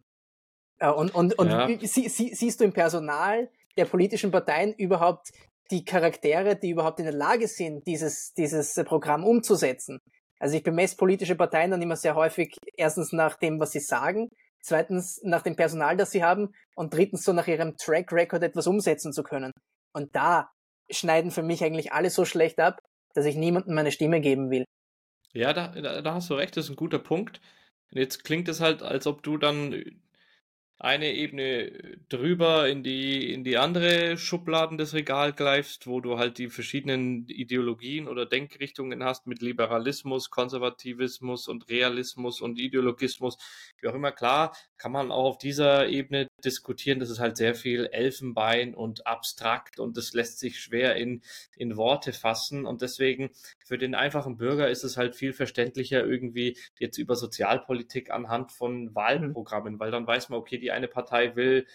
Äh, 0.80 0.90
und, 0.90 1.14
und, 1.14 1.38
und 1.38 1.50
ja. 1.50 1.68
sie, 1.82 2.10
sie, 2.10 2.34
siehst 2.34 2.60
du 2.60 2.66
im 2.66 2.74
Personal 2.74 3.50
der 3.76 3.86
politischen 3.86 4.32
Parteien 4.32 4.74
überhaupt 4.74 5.32
die 5.72 5.84
Charaktere, 5.84 6.56
die 6.56 6.70
überhaupt 6.70 7.00
in 7.00 7.06
der 7.06 7.14
Lage 7.14 7.48
sind, 7.48 7.86
dieses, 7.88 8.34
dieses 8.34 8.74
Programm 8.86 9.24
umzusetzen? 9.24 10.00
Also 10.40 10.56
ich 10.56 10.64
bemesse 10.64 10.96
politische 10.96 11.36
Parteien 11.36 11.72
dann 11.72 11.82
immer 11.82 11.96
sehr 11.96 12.16
häufig 12.16 12.56
erstens 12.76 13.12
nach 13.12 13.36
dem, 13.36 13.60
was 13.60 13.72
sie 13.72 13.80
sagen 13.80 14.30
zweitens 14.68 15.22
nach 15.24 15.42
dem 15.42 15.56
Personal, 15.56 15.98
das 15.98 16.12
sie 16.12 16.24
haben 16.24 16.54
und 16.76 16.94
drittens 16.94 17.24
so 17.24 17.34
nach 17.34 17.48
ihrem 17.48 17.76
Track 17.78 18.12
Record 18.12 18.44
etwas 18.44 18.68
umsetzen 18.68 19.14
zu 19.14 19.24
können. 19.24 19.52
Und 19.94 20.16
da 20.16 20.52
schneiden 20.90 21.32
für 21.32 21.44
mich 21.44 21.64
eigentlich 21.64 21.92
alle 21.92 22.10
so 22.10 22.26
schlecht 22.26 22.60
ab, 22.60 22.80
dass 23.14 23.26
ich 23.26 23.36
niemandem 23.36 23.74
meine 23.74 23.92
Stimme 23.92 24.22
geben 24.22 24.52
will. 24.52 24.66
Ja, 25.34 25.54
da, 25.54 25.70
da, 26.02 26.14
hast 26.14 26.30
du 26.30 26.36
recht, 26.36 26.56
das 26.56 26.66
ist 26.66 26.72
ein 26.72 26.76
guter 26.76 27.00
Punkt. 27.00 27.42
Jetzt 27.92 28.24
klingt 28.24 28.48
es 28.50 28.62
halt, 28.62 28.84
als 28.84 29.08
ob 29.08 29.24
du 29.24 29.38
dann 29.38 30.02
eine 30.80 31.14
Ebene 31.14 31.98
drüber 32.08 32.70
in 32.70 32.84
die, 32.84 33.34
in 33.34 33.44
die 33.44 33.58
andere 33.58 34.16
Schubladen 34.18 34.78
des 34.78 34.94
Regals 34.94 35.36
greifst, 35.36 35.88
wo 35.88 36.02
du 36.02 36.20
halt 36.20 36.38
die 36.38 36.50
verschiedenen 36.50 37.28
Ideologien 37.28 38.08
oder 38.08 38.28
Denkrichtungen 38.28 39.04
hast 39.04 39.26
mit 39.26 39.42
Liberalismus, 39.42 40.30
Konservativismus 40.30 41.48
und 41.48 41.68
Realismus 41.70 42.42
und 42.42 42.60
Ideologismus. 42.60 43.38
Wie 43.82 43.88
auch 43.88 43.96
immer, 43.96 44.12
klar, 44.12 44.56
kann 44.78 44.92
man 44.92 45.12
auch 45.12 45.26
auf 45.26 45.38
dieser 45.40 45.88
Ebene 45.88 46.28
diskutieren. 46.46 47.00
Das 47.00 47.10
ist 47.10 47.20
halt 47.20 47.38
sehr 47.38 47.56
viel 47.56 47.88
Elfenbein 47.88 48.76
und 48.76 49.08
abstrakt 49.08 49.80
und 49.80 49.98
das 49.98 50.14
lässt 50.14 50.38
sich 50.38 50.60
schwer 50.60 50.96
in, 50.96 51.24
in 51.56 51.76
Worte 51.76 52.14
fassen. 52.14 52.68
Und 52.68 52.84
deswegen 52.84 53.32
für 53.68 53.78
den 53.78 53.96
einfachen 53.96 54.38
Bürger 54.38 54.70
ist 54.70 54.84
es 54.84 54.96
halt 54.96 55.16
viel 55.16 55.34
verständlicher 55.34 56.06
irgendwie 56.06 56.58
jetzt 56.80 56.98
über 56.98 57.16
Sozialpolitik 57.16 58.12
anhand 58.12 58.52
von 58.54 58.86
mhm. 58.86 58.96
Wahlprogrammen, 58.96 59.80
weil 59.80 59.92
dann 59.92 60.08
weiß 60.08 60.30
man, 60.30 60.40
okay, 60.40 60.58
die 60.58 60.72
eine 60.72 60.88
Partei 60.88 61.36
will 61.36 61.66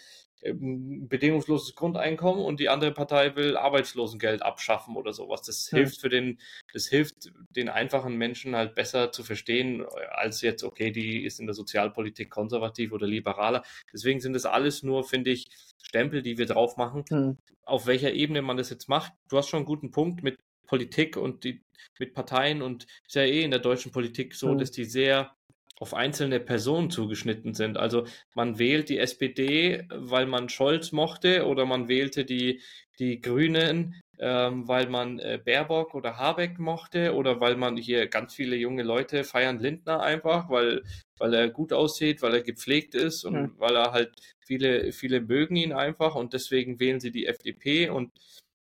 ähm, 0.41 1.07
bedingungsloses 1.07 1.75
Grundeinkommen 1.75 2.43
und 2.43 2.59
die 2.59 2.69
andere 2.69 2.91
Partei 2.91 3.35
will 3.35 3.55
Arbeitslosengeld 3.55 4.41
abschaffen 4.41 4.95
oder 4.97 5.13
sowas. 5.13 5.43
Das 5.43 5.69
ja. 5.69 5.77
hilft 5.77 6.01
für 6.01 6.09
den, 6.09 6.39
das 6.73 6.87
hilft 6.87 7.31
den 7.51 7.69
einfachen 7.69 8.17
Menschen 8.17 8.55
halt 8.55 8.73
besser 8.73 9.11
zu 9.11 9.23
verstehen, 9.23 9.85
als 10.09 10.41
jetzt, 10.41 10.63
okay, 10.63 10.91
die 10.91 11.23
ist 11.23 11.39
in 11.39 11.45
der 11.45 11.53
Sozialpolitik 11.53 12.31
konservativ 12.31 12.91
oder 12.91 13.05
liberaler. 13.05 13.63
Deswegen 13.93 14.19
sind 14.19 14.33
das 14.33 14.45
alles 14.45 14.81
nur, 14.81 15.03
finde 15.03 15.29
ich, 15.29 15.47
Stempel, 15.81 16.23
die 16.23 16.39
wir 16.39 16.47
drauf 16.47 16.75
machen. 16.75 17.05
Mhm. 17.09 17.37
Auf 17.63 17.85
welcher 17.85 18.11
Ebene 18.13 18.41
man 18.41 18.57
das 18.57 18.71
jetzt 18.71 18.89
macht. 18.89 19.13
Du 19.29 19.37
hast 19.37 19.47
schon 19.47 19.59
einen 19.59 19.67
guten 19.67 19.91
Punkt 19.91 20.23
mit 20.23 20.39
Politik 20.65 21.17
und 21.17 21.43
die, 21.43 21.61
mit 21.99 22.13
Parteien 22.13 22.61
und 22.61 22.85
ist 23.05 23.15
ja 23.15 23.23
eh 23.23 23.43
in 23.43 23.51
der 23.51 23.59
deutschen 23.59 23.91
Politik 23.91 24.35
so, 24.35 24.53
mhm. 24.53 24.57
dass 24.57 24.71
die 24.71 24.85
sehr 24.85 25.35
auf 25.79 25.93
einzelne 25.93 26.39
Personen 26.39 26.89
zugeschnitten 26.89 27.53
sind. 27.53 27.77
Also 27.77 28.05
man 28.35 28.59
wählt 28.59 28.89
die 28.89 28.99
SPD, 28.99 29.85
weil 29.89 30.25
man 30.27 30.47
Scholz 30.49 30.91
mochte 30.91 31.45
oder 31.45 31.65
man 31.65 31.87
wählte 31.87 32.25
die, 32.25 32.61
die 32.99 33.19
Grünen, 33.19 34.01
ähm, 34.19 34.67
weil 34.67 34.87
man 34.87 35.19
äh, 35.19 35.39
Baerbock 35.43 35.95
oder 35.95 36.17
Habeck 36.17 36.59
mochte 36.59 37.13
oder 37.13 37.41
weil 37.41 37.57
man 37.57 37.75
hier 37.75 38.07
ganz 38.07 38.33
viele 38.33 38.55
junge 38.55 38.83
Leute 38.83 39.23
feiern 39.23 39.59
Lindner 39.59 40.01
einfach, 40.01 40.49
weil, 40.49 40.83
weil 41.17 41.33
er 41.33 41.49
gut 41.49 41.73
aussieht, 41.73 42.21
weil 42.21 42.35
er 42.35 42.41
gepflegt 42.43 42.95
ist 42.95 43.25
und 43.25 43.33
ja. 43.33 43.49
weil 43.57 43.75
er 43.75 43.91
halt 43.91 44.13
viele, 44.39 44.91
viele 44.91 45.19
mögen 45.19 45.55
ihn 45.55 45.73
einfach 45.73 46.15
und 46.15 46.33
deswegen 46.33 46.79
wählen 46.79 46.99
sie 46.99 47.11
die 47.11 47.25
FDP 47.25 47.89
und 47.89 48.11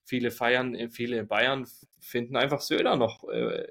viele 0.08 0.32
feiern, 0.32 0.90
viele 0.90 1.24
Bayern 1.26 1.68
finden 2.00 2.36
einfach 2.36 2.62
Söder 2.62 2.96
noch 2.96 3.28
äh, 3.30 3.68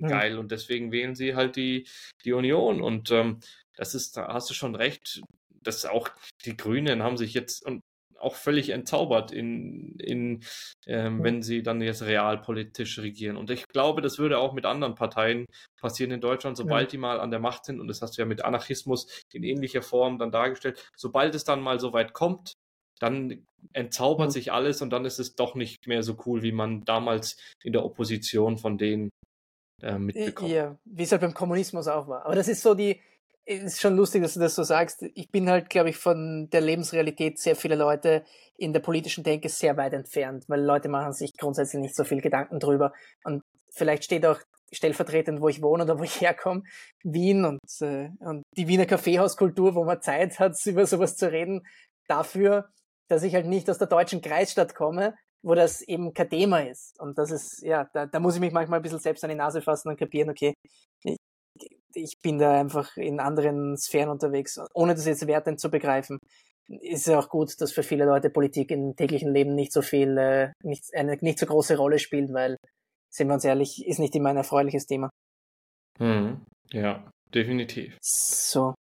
geil 0.00 0.38
und 0.38 0.50
deswegen 0.50 0.92
wählen 0.92 1.14
sie 1.14 1.34
halt 1.34 1.56
die, 1.56 1.86
die 2.24 2.32
Union 2.32 2.82
und 2.82 3.10
ähm, 3.10 3.40
das 3.76 3.94
ist, 3.94 4.16
da 4.16 4.28
hast 4.32 4.50
du 4.50 4.54
schon 4.54 4.74
recht, 4.74 5.22
dass 5.62 5.86
auch 5.86 6.08
die 6.44 6.56
Grünen 6.56 7.02
haben 7.02 7.16
sich 7.16 7.34
jetzt 7.34 7.64
und 7.64 7.82
auch 8.24 8.36
völlig 8.36 8.70
entzaubert 8.70 9.32
in, 9.32 9.96
in 9.98 10.42
ähm, 10.86 11.22
wenn 11.22 11.42
sie 11.42 11.62
dann 11.62 11.82
jetzt 11.82 12.02
realpolitisch 12.02 12.98
regieren. 12.98 13.36
Und 13.36 13.50
ich 13.50 13.68
glaube, 13.68 14.00
das 14.00 14.18
würde 14.18 14.38
auch 14.38 14.54
mit 14.54 14.64
anderen 14.64 14.94
Parteien 14.94 15.44
passieren 15.78 16.10
in 16.10 16.22
Deutschland, 16.22 16.56
sobald 16.56 16.88
ja. 16.88 16.90
die 16.92 16.98
mal 16.98 17.20
an 17.20 17.30
der 17.30 17.40
Macht 17.40 17.66
sind, 17.66 17.80
und 17.80 17.88
das 17.88 18.00
hast 18.00 18.16
du 18.16 18.22
ja 18.22 18.26
mit 18.26 18.42
Anarchismus 18.42 19.24
in 19.32 19.42
ähnlicher 19.42 19.82
Form 19.82 20.18
dann 20.18 20.32
dargestellt, 20.32 20.90
sobald 20.96 21.34
es 21.34 21.44
dann 21.44 21.60
mal 21.60 21.78
so 21.78 21.92
weit 21.92 22.14
kommt, 22.14 22.54
dann 23.00 23.46
entzaubert 23.72 24.28
mhm. 24.28 24.32
sich 24.32 24.52
alles 24.52 24.82
und 24.82 24.90
dann 24.90 25.04
ist 25.04 25.18
es 25.18 25.34
doch 25.34 25.54
nicht 25.54 25.86
mehr 25.86 26.02
so 26.02 26.16
cool, 26.26 26.42
wie 26.42 26.52
man 26.52 26.84
damals 26.84 27.36
in 27.62 27.72
der 27.72 27.84
Opposition 27.84 28.58
von 28.58 28.78
denen 28.78 29.10
äh, 29.82 29.98
mitbekommen. 29.98 30.50
Ja, 30.50 30.78
wie 30.84 31.02
es 31.02 31.12
halt 31.12 31.22
beim 31.22 31.34
Kommunismus 31.34 31.88
auch 31.88 32.08
war. 32.08 32.24
Aber 32.24 32.34
das 32.34 32.48
ist 32.48 32.62
so 32.62 32.74
die, 32.74 33.00
ist 33.46 33.80
schon 33.80 33.96
lustig, 33.96 34.22
dass 34.22 34.34
du 34.34 34.40
das 34.40 34.54
so 34.54 34.62
sagst. 34.62 35.04
Ich 35.14 35.30
bin 35.30 35.50
halt, 35.50 35.68
glaube 35.68 35.90
ich, 35.90 35.96
von 35.96 36.48
der 36.50 36.60
Lebensrealität 36.60 37.38
sehr 37.38 37.56
vieler 37.56 37.76
Leute 37.76 38.24
in 38.56 38.72
der 38.72 38.80
politischen 38.80 39.24
Denke 39.24 39.48
sehr 39.48 39.76
weit 39.76 39.92
entfernt, 39.92 40.44
weil 40.48 40.62
Leute 40.62 40.88
machen 40.88 41.12
sich 41.12 41.32
grundsätzlich 41.36 41.82
nicht 41.82 41.96
so 41.96 42.04
viel 42.04 42.20
Gedanken 42.20 42.58
drüber. 42.58 42.92
Und 43.24 43.42
vielleicht 43.70 44.04
steht 44.04 44.24
auch 44.24 44.40
stellvertretend, 44.72 45.40
wo 45.40 45.48
ich 45.48 45.62
wohne 45.62 45.84
oder 45.84 45.98
wo 45.98 46.04
ich 46.04 46.20
herkomme, 46.20 46.62
Wien 47.02 47.44
und, 47.44 47.60
äh, 47.80 48.10
und 48.20 48.42
die 48.56 48.66
Wiener 48.66 48.86
Kaffeehauskultur, 48.86 49.74
wo 49.74 49.84
man 49.84 50.00
Zeit 50.00 50.38
hat, 50.38 50.54
über 50.66 50.86
sowas 50.86 51.16
zu 51.16 51.30
reden, 51.30 51.66
dafür, 52.08 52.68
dass 53.08 53.22
ich 53.22 53.34
halt 53.34 53.46
nicht 53.46 53.68
aus 53.70 53.78
der 53.78 53.86
deutschen 53.86 54.20
Kreisstadt 54.20 54.74
komme, 54.74 55.14
wo 55.42 55.54
das 55.54 55.82
eben 55.82 56.14
kein 56.14 56.30
Thema 56.30 56.60
ist. 56.60 56.98
Und 56.98 57.18
das 57.18 57.30
ist, 57.30 57.62
ja, 57.62 57.88
da, 57.92 58.06
da 58.06 58.18
muss 58.18 58.34
ich 58.34 58.40
mich 58.40 58.52
manchmal 58.52 58.78
ein 58.78 58.82
bisschen 58.82 58.98
selbst 58.98 59.22
an 59.24 59.30
die 59.30 59.36
Nase 59.36 59.60
fassen 59.60 59.88
und 59.88 59.98
kapieren, 59.98 60.30
okay, 60.30 60.54
ich, 61.04 61.16
ich 61.94 62.18
bin 62.22 62.38
da 62.38 62.58
einfach 62.58 62.96
in 62.96 63.20
anderen 63.20 63.76
Sphären 63.76 64.08
unterwegs, 64.08 64.58
ohne 64.72 64.94
das 64.94 65.06
jetzt 65.06 65.26
wertend 65.26 65.60
zu 65.60 65.70
begreifen. 65.70 66.18
Ist 66.66 67.06
ja 67.06 67.18
auch 67.18 67.28
gut, 67.28 67.60
dass 67.60 67.72
für 67.72 67.82
viele 67.82 68.06
Leute 68.06 68.30
Politik 68.30 68.70
im 68.70 68.96
täglichen 68.96 69.34
Leben 69.34 69.54
nicht 69.54 69.70
so 69.70 69.82
viel, 69.82 70.16
äh, 70.16 70.52
nicht, 70.62 70.94
eine 70.94 71.16
nicht 71.20 71.38
so 71.38 71.44
große 71.44 71.76
Rolle 71.76 71.98
spielt, 71.98 72.32
weil, 72.32 72.56
sind 73.10 73.28
wir 73.28 73.34
uns 73.34 73.44
ehrlich, 73.44 73.86
ist 73.86 73.98
nicht 73.98 74.16
immer 74.16 74.30
ein 74.30 74.38
erfreuliches 74.38 74.86
Thema. 74.86 75.10
Mhm. 75.98 76.40
Ja, 76.72 77.10
definitiv. 77.34 77.98
So. 78.00 78.74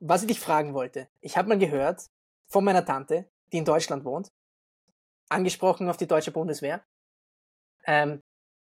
Was 0.00 0.22
ich 0.22 0.28
dich 0.28 0.40
fragen 0.40 0.72
wollte, 0.72 1.08
ich 1.20 1.36
habe 1.36 1.48
mal 1.48 1.58
gehört, 1.58 2.06
von 2.46 2.64
meiner 2.64 2.84
Tante, 2.84 3.30
die 3.52 3.58
in 3.58 3.64
Deutschland 3.64 4.04
wohnt, 4.04 4.30
angesprochen 5.28 5.88
auf 5.88 5.96
die 5.96 6.06
deutsche 6.06 6.32
Bundeswehr. 6.32 6.84
Ähm, 7.86 8.22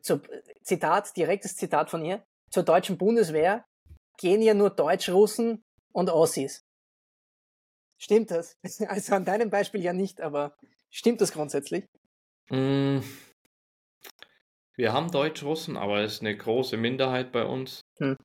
zu, 0.02 0.20
Zitat, 0.62 1.16
direktes 1.16 1.56
Zitat 1.56 1.90
von 1.90 2.04
ihr. 2.04 2.24
Zur 2.50 2.62
deutschen 2.62 2.98
Bundeswehr 2.98 3.64
gehen 4.16 4.42
ja 4.42 4.54
nur 4.54 4.70
Deutsch-Russen 4.70 5.62
und 5.92 6.10
Ossis. 6.10 6.64
Stimmt 7.98 8.30
das? 8.30 8.56
Also 8.88 9.14
an 9.14 9.24
deinem 9.24 9.50
Beispiel 9.50 9.82
ja 9.82 9.92
nicht, 9.92 10.20
aber 10.20 10.56
stimmt 10.90 11.20
das 11.20 11.32
grundsätzlich? 11.32 11.84
Mm, 12.48 13.00
wir 14.76 14.92
haben 14.92 15.10
Deutsch-Russen, 15.10 15.76
aber 15.76 16.00
es 16.00 16.14
ist 16.14 16.20
eine 16.20 16.36
große 16.36 16.76
Minderheit 16.76 17.32
bei 17.32 17.44
uns. 17.44 17.80
Hm. 17.98 18.16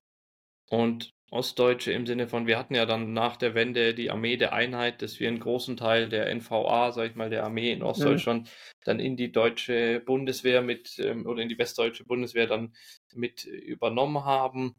Und 0.70 1.12
Ostdeutsche 1.34 1.92
im 1.92 2.06
Sinne 2.06 2.28
von, 2.28 2.46
wir 2.46 2.60
hatten 2.60 2.76
ja 2.76 2.86
dann 2.86 3.12
nach 3.14 3.38
der 3.38 3.56
Wende 3.56 3.96
die 3.96 4.12
Armee 4.12 4.38
der 4.38 4.54
Einheit, 4.54 5.02
dass 5.02 5.20
wir 5.20 5.28
einen 5.28 5.40
großen 5.40 5.76
Teil 5.78 6.08
der 6.08 6.34
NVA, 6.34 6.92
sag 6.92 7.10
ich 7.10 7.16
mal, 7.16 7.32
der 7.32 7.44
Armee 7.44 7.72
in 7.72 7.82
Ostdeutschland, 7.82 8.44
mhm. 8.44 8.50
dann 8.86 9.00
in 9.00 9.18
die 9.18 9.32
deutsche 9.32 10.00
Bundeswehr 10.00 10.62
mit 10.62 11.00
ähm, 11.00 11.26
oder 11.26 11.42
in 11.42 11.50
die 11.50 11.58
westdeutsche 11.58 12.06
Bundeswehr 12.06 12.46
dann 12.46 12.76
mit 13.14 13.46
übernommen 13.46 14.24
haben. 14.26 14.76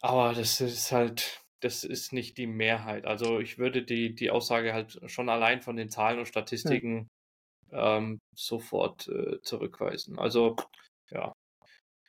Aber 0.00 0.32
das 0.32 0.62
ist 0.62 0.92
halt, 0.92 1.42
das 1.60 1.84
ist 1.84 2.14
nicht 2.14 2.38
die 2.38 2.46
Mehrheit. 2.46 3.04
Also 3.04 3.38
ich 3.38 3.58
würde 3.58 3.82
die, 3.82 4.14
die 4.14 4.30
Aussage 4.30 4.72
halt 4.72 4.98
schon 5.10 5.28
allein 5.28 5.60
von 5.60 5.76
den 5.76 5.90
Zahlen 5.90 6.18
und 6.18 6.26
Statistiken 6.26 7.10
ja. 7.70 7.98
ähm, 7.98 8.18
sofort 8.34 9.08
äh, 9.08 9.42
zurückweisen. 9.42 10.18
Also 10.18 10.56
ja, 11.10 11.34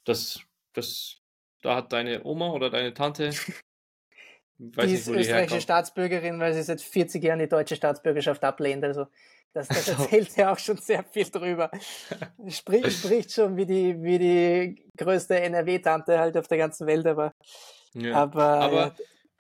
das, 0.05 0.39
das 0.71 1.21
da 1.65 1.75
hat 1.75 1.91
deine 1.91 2.23
Oma 2.23 2.51
oder 2.51 2.69
deine 2.69 2.93
Tante. 2.93 3.31
Weiß 4.57 4.87
die 4.87 4.93
ist 4.93 5.07
nicht, 5.07 5.21
österreichische 5.21 5.59
Staatsbürgerin, 5.59 6.39
weil 6.39 6.53
sie 6.53 6.63
seit 6.63 6.79
40 6.79 7.21
Jahren 7.21 7.39
die 7.39 7.49
deutsche 7.49 7.75
Staatsbürgerschaft 7.75 8.43
ablehnt. 8.43 8.83
Also 8.85 9.07
das, 9.51 9.67
das 9.67 9.87
erzählt 9.99 10.37
ja 10.37 10.53
auch 10.53 10.59
schon 10.59 10.77
sehr 10.77 11.03
viel 11.03 11.29
drüber. 11.29 11.71
Spricht, 12.47 12.91
spricht 12.91 13.33
schon 13.33 13.57
wie 13.57 13.65
die, 13.65 14.01
wie 14.01 14.19
die 14.19 14.91
größte 14.97 15.39
NRW-Tante 15.41 16.17
halt 16.19 16.37
auf 16.37 16.47
der 16.47 16.59
ganzen 16.59 16.87
Welt, 16.87 17.05
aber, 17.05 17.33
ja. 17.93 18.13
aber, 18.13 18.43
aber 18.43 18.81
ja. 18.85 18.95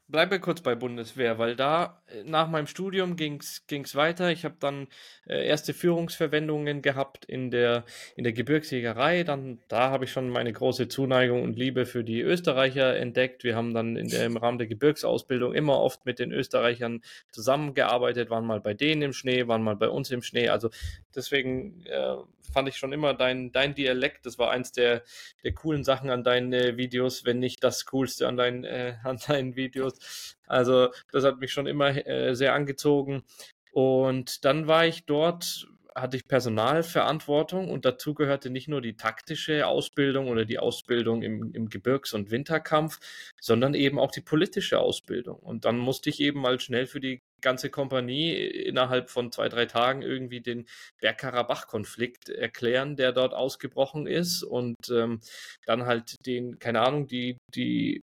Bleiben 0.07 0.29
wir 0.29 0.37
kurz 0.37 0.61
bei 0.61 0.75
Bundeswehr, 0.75 1.39
weil 1.39 1.55
da 1.55 2.03
äh, 2.07 2.23
nach 2.23 2.47
meinem 2.47 2.67
Studium 2.67 3.15
ging 3.15 3.39
es 3.39 3.95
weiter. 3.95 4.29
Ich 4.29 4.45
habe 4.45 4.55
dann 4.59 4.87
äh, 5.25 5.47
erste 5.47 5.73
Führungsverwendungen 5.73 6.83
gehabt 6.83 7.25
in 7.25 7.49
der, 7.49 7.85
in 8.15 8.23
der 8.23 8.33
Gebirgsjägerei. 8.33 9.23
Dann, 9.23 9.57
da 9.67 9.89
habe 9.89 10.05
ich 10.05 10.11
schon 10.11 10.29
meine 10.29 10.53
große 10.53 10.89
Zuneigung 10.89 11.41
und 11.41 11.57
Liebe 11.57 11.87
für 11.87 12.03
die 12.03 12.21
Österreicher 12.21 12.95
entdeckt. 12.95 13.43
Wir 13.43 13.55
haben 13.55 13.73
dann 13.73 13.95
der, 13.95 14.25
im 14.27 14.37
Rahmen 14.37 14.59
der 14.59 14.67
Gebirgsausbildung 14.67 15.55
immer 15.55 15.79
oft 15.79 16.05
mit 16.05 16.19
den 16.19 16.31
Österreichern 16.31 17.01
zusammengearbeitet, 17.31 18.29
waren 18.29 18.45
mal 18.45 18.61
bei 18.61 18.75
denen 18.75 19.01
im 19.01 19.13
Schnee, 19.13 19.47
waren 19.47 19.63
mal 19.63 19.75
bei 19.75 19.89
uns 19.89 20.11
im 20.11 20.21
Schnee. 20.21 20.49
Also 20.49 20.69
deswegen 21.15 21.83
äh, 21.87 22.17
fand 22.53 22.69
ich 22.69 22.77
schon 22.77 22.93
immer 22.93 23.13
dein, 23.13 23.51
dein 23.51 23.75
Dialekt, 23.75 24.25
das 24.25 24.37
war 24.37 24.51
eins 24.51 24.71
der, 24.71 25.03
der 25.43 25.53
coolen 25.53 25.83
Sachen 25.83 26.09
an 26.09 26.23
deinen 26.23 26.53
äh, 26.53 26.77
Videos, 26.77 27.25
wenn 27.25 27.39
nicht 27.39 27.63
das 27.63 27.85
Coolste 27.85 28.27
an, 28.27 28.37
dein, 28.37 28.63
äh, 28.63 28.95
an 29.03 29.19
deinen 29.27 29.55
Videos. 29.55 30.37
Also 30.47 30.89
das 31.11 31.23
hat 31.23 31.39
mich 31.39 31.51
schon 31.51 31.67
immer 31.67 31.89
äh, 32.07 32.35
sehr 32.35 32.53
angezogen. 32.53 33.23
Und 33.71 34.45
dann 34.45 34.67
war 34.67 34.85
ich 34.85 35.05
dort 35.05 35.67
hatte 35.95 36.17
ich 36.17 36.27
Personalverantwortung 36.27 37.69
und 37.69 37.85
dazu 37.85 38.13
gehörte 38.13 38.49
nicht 38.49 38.67
nur 38.67 38.81
die 38.81 38.97
taktische 38.97 39.65
Ausbildung 39.65 40.27
oder 40.27 40.43
die 40.43 40.59
Ausbildung 40.59 41.23
im, 41.23 41.53
im 41.53 41.69
Gebirgs- 41.69 42.13
und 42.13 42.31
Winterkampf, 42.31 42.99
sondern 43.39 43.73
eben 43.73 43.97
auch 43.97 44.11
die 44.11 44.21
politische 44.21 44.79
Ausbildung. 44.79 45.39
Und 45.39 45.63
dann 45.63 45.77
musste 45.77 46.09
ich 46.09 46.19
eben 46.19 46.41
mal 46.41 46.59
schnell 46.59 46.85
für 46.85 46.99
die 46.99 47.21
ganze 47.41 47.69
Kompanie 47.69 48.33
innerhalb 48.33 49.09
von 49.09 49.31
zwei, 49.31 49.47
drei 49.47 49.65
Tagen 49.67 50.01
irgendwie 50.01 50.41
den 50.41 50.67
Bergkarabach-Konflikt 50.99 52.29
erklären, 52.29 52.97
der 52.97 53.13
dort 53.13 53.33
ausgebrochen 53.33 54.07
ist 54.07 54.43
und 54.43 54.75
ähm, 54.91 55.21
dann 55.65 55.85
halt 55.85 56.15
den, 56.25 56.59
keine 56.59 56.81
Ahnung, 56.81 57.07
die, 57.07 57.37
die 57.53 58.01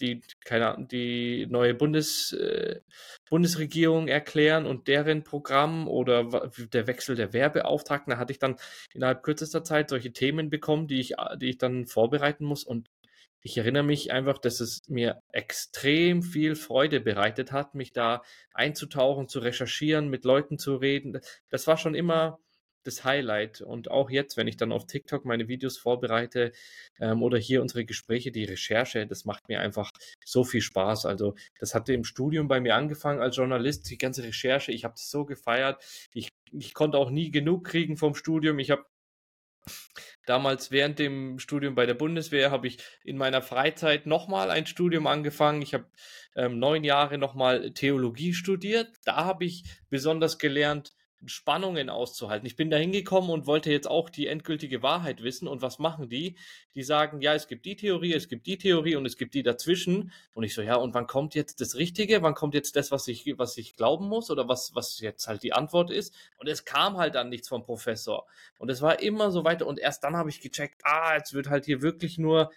die, 0.00 0.22
keine 0.44 0.68
Ahnung, 0.68 0.88
die 0.88 1.46
neue 1.48 1.74
Bundes, 1.74 2.32
äh, 2.32 2.80
Bundesregierung 3.28 4.08
erklären 4.08 4.66
und 4.66 4.88
deren 4.88 5.24
Programm 5.24 5.88
oder 5.88 6.50
der 6.72 6.86
Wechsel 6.86 7.16
der 7.16 7.32
Werbeauftragten. 7.32 8.12
Da 8.12 8.18
hatte 8.18 8.32
ich 8.32 8.38
dann 8.38 8.56
innerhalb 8.94 9.22
kürzester 9.22 9.64
Zeit 9.64 9.90
solche 9.90 10.12
Themen 10.12 10.50
bekommen, 10.50 10.86
die 10.86 11.00
ich, 11.00 11.14
die 11.40 11.50
ich 11.50 11.58
dann 11.58 11.86
vorbereiten 11.86 12.44
muss. 12.44 12.64
Und 12.64 12.88
ich 13.42 13.56
erinnere 13.56 13.84
mich 13.84 14.12
einfach, 14.12 14.38
dass 14.38 14.60
es 14.60 14.80
mir 14.88 15.20
extrem 15.32 16.22
viel 16.22 16.56
Freude 16.56 17.00
bereitet 17.00 17.52
hat, 17.52 17.74
mich 17.74 17.92
da 17.92 18.22
einzutauchen, 18.52 19.28
zu 19.28 19.38
recherchieren, 19.38 20.08
mit 20.08 20.24
Leuten 20.24 20.58
zu 20.58 20.76
reden. 20.76 21.20
Das 21.48 21.66
war 21.66 21.76
schon 21.76 21.94
immer 21.94 22.38
das 22.88 23.04
Highlight. 23.04 23.60
Und 23.60 23.90
auch 23.90 24.10
jetzt, 24.10 24.36
wenn 24.36 24.48
ich 24.48 24.56
dann 24.56 24.72
auf 24.72 24.86
TikTok 24.86 25.24
meine 25.24 25.48
Videos 25.48 25.78
vorbereite 25.78 26.52
ähm, 27.00 27.22
oder 27.22 27.38
hier 27.38 27.62
unsere 27.62 27.84
Gespräche, 27.84 28.32
die 28.32 28.44
Recherche, 28.44 29.06
das 29.06 29.24
macht 29.24 29.48
mir 29.48 29.60
einfach 29.60 29.92
so 30.24 30.44
viel 30.44 30.62
Spaß. 30.62 31.06
Also 31.06 31.34
das 31.60 31.74
hatte 31.74 31.92
im 31.92 32.04
Studium 32.04 32.48
bei 32.48 32.60
mir 32.60 32.74
angefangen 32.74 33.20
als 33.20 33.36
Journalist, 33.36 33.88
die 33.90 33.98
ganze 33.98 34.24
Recherche. 34.24 34.72
Ich 34.72 34.84
habe 34.84 34.94
das 34.94 35.10
so 35.10 35.24
gefeiert. 35.24 35.82
Ich, 36.12 36.28
ich 36.52 36.74
konnte 36.74 36.98
auch 36.98 37.10
nie 37.10 37.30
genug 37.30 37.64
kriegen 37.64 37.96
vom 37.96 38.14
Studium. 38.14 38.58
Ich 38.58 38.70
habe 38.70 38.84
Damals 40.26 40.70
während 40.70 40.98
dem 40.98 41.38
Studium 41.38 41.74
bei 41.74 41.86
der 41.86 41.94
Bundeswehr 41.94 42.50
habe 42.50 42.66
ich 42.66 42.78
in 43.02 43.16
meiner 43.16 43.42
Freizeit 43.42 44.06
nochmal 44.06 44.50
ein 44.50 44.66
Studium 44.66 45.06
angefangen. 45.06 45.62
Ich 45.62 45.74
habe 45.74 45.86
ähm, 46.36 46.58
neun 46.58 46.84
Jahre 46.84 47.18
nochmal 47.18 47.70
Theologie 47.72 48.34
studiert. 48.34 48.90
Da 49.04 49.24
habe 49.24 49.44
ich 49.44 49.64
besonders 49.88 50.38
gelernt, 50.38 50.92
Spannungen 51.26 51.90
auszuhalten. 51.90 52.46
Ich 52.46 52.56
bin 52.56 52.70
da 52.70 52.76
hingekommen 52.76 53.30
und 53.30 53.46
wollte 53.46 53.70
jetzt 53.70 53.88
auch 53.88 54.08
die 54.08 54.26
endgültige 54.26 54.82
Wahrheit 54.82 55.22
wissen. 55.22 55.48
Und 55.48 55.62
was 55.62 55.78
machen 55.78 56.08
die? 56.08 56.36
Die 56.74 56.82
sagen, 56.82 57.20
ja, 57.20 57.34
es 57.34 57.48
gibt 57.48 57.64
die 57.66 57.76
Theorie, 57.76 58.12
es 58.14 58.28
gibt 58.28 58.46
die 58.46 58.58
Theorie 58.58 58.96
und 58.96 59.04
es 59.06 59.16
gibt 59.16 59.34
die 59.34 59.42
dazwischen. 59.42 60.12
Und 60.32 60.44
ich 60.44 60.54
so, 60.54 60.62
ja, 60.62 60.76
und 60.76 60.94
wann 60.94 61.06
kommt 61.06 61.34
jetzt 61.34 61.60
das 61.60 61.76
Richtige? 61.76 62.22
Wann 62.22 62.34
kommt 62.34 62.54
jetzt 62.54 62.76
das, 62.76 62.90
was 62.90 63.08
ich, 63.08 63.24
was 63.36 63.56
ich 63.56 63.74
glauben 63.74 64.08
muss 64.08 64.30
oder 64.30 64.48
was, 64.48 64.74
was 64.74 65.00
jetzt 65.00 65.26
halt 65.26 65.42
die 65.42 65.52
Antwort 65.52 65.90
ist? 65.90 66.14
Und 66.38 66.48
es 66.48 66.64
kam 66.64 66.96
halt 66.96 67.14
dann 67.14 67.28
nichts 67.28 67.48
vom 67.48 67.64
Professor. 67.64 68.26
Und 68.58 68.70
es 68.70 68.80
war 68.80 69.00
immer 69.00 69.30
so 69.30 69.44
weiter. 69.44 69.66
Und 69.66 69.78
erst 69.80 70.04
dann 70.04 70.16
habe 70.16 70.30
ich 70.30 70.40
gecheckt, 70.40 70.82
ah, 70.84 71.14
jetzt 71.14 71.34
wird 71.34 71.48
halt 71.48 71.64
hier 71.64 71.82
wirklich 71.82 72.18
nur 72.18 72.50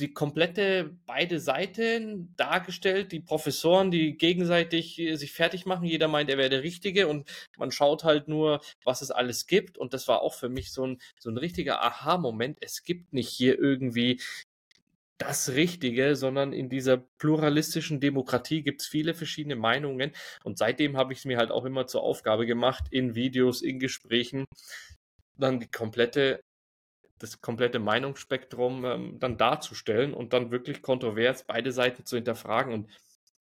die 0.00 0.12
komplette 0.12 0.96
beide 1.06 1.38
Seiten 1.38 2.34
dargestellt, 2.36 3.12
die 3.12 3.20
Professoren, 3.20 3.90
die 3.90 4.16
gegenseitig 4.16 4.98
äh, 4.98 5.16
sich 5.16 5.32
fertig 5.32 5.66
machen, 5.66 5.84
jeder 5.84 6.08
meint, 6.08 6.30
er 6.30 6.38
wäre 6.38 6.50
der 6.50 6.62
Richtige 6.62 7.06
und 7.06 7.28
man 7.56 7.70
schaut 7.70 8.04
halt 8.04 8.28
nur, 8.28 8.60
was 8.84 9.02
es 9.02 9.10
alles 9.10 9.46
gibt. 9.46 9.78
Und 9.78 9.94
das 9.94 10.08
war 10.08 10.22
auch 10.22 10.34
für 10.34 10.48
mich 10.48 10.72
so 10.72 10.86
ein, 10.86 11.00
so 11.18 11.30
ein 11.30 11.38
richtiger 11.38 11.82
Aha-Moment. 11.82 12.58
Es 12.60 12.82
gibt 12.82 13.12
nicht 13.12 13.28
hier 13.28 13.58
irgendwie 13.58 14.20
das 15.18 15.50
Richtige, 15.50 16.16
sondern 16.16 16.52
in 16.52 16.68
dieser 16.68 16.96
pluralistischen 16.96 18.00
Demokratie 18.00 18.62
gibt 18.62 18.82
es 18.82 18.88
viele 18.88 19.14
verschiedene 19.14 19.56
Meinungen. 19.56 20.12
Und 20.42 20.58
seitdem 20.58 20.96
habe 20.96 21.12
ich 21.12 21.20
es 21.20 21.24
mir 21.24 21.38
halt 21.38 21.52
auch 21.52 21.64
immer 21.64 21.86
zur 21.86 22.02
Aufgabe 22.02 22.46
gemacht, 22.46 22.84
in 22.90 23.14
Videos, 23.14 23.62
in 23.62 23.78
Gesprächen, 23.78 24.46
dann 25.36 25.60
die 25.60 25.70
komplette 25.70 26.40
das 27.18 27.40
komplette 27.40 27.78
Meinungsspektrum 27.78 28.84
ähm, 28.84 29.18
dann 29.18 29.36
darzustellen 29.36 30.14
und 30.14 30.32
dann 30.32 30.50
wirklich 30.50 30.82
kontrovers 30.82 31.44
beide 31.44 31.72
Seiten 31.72 32.04
zu 32.04 32.16
hinterfragen. 32.16 32.72
Und 32.72 32.88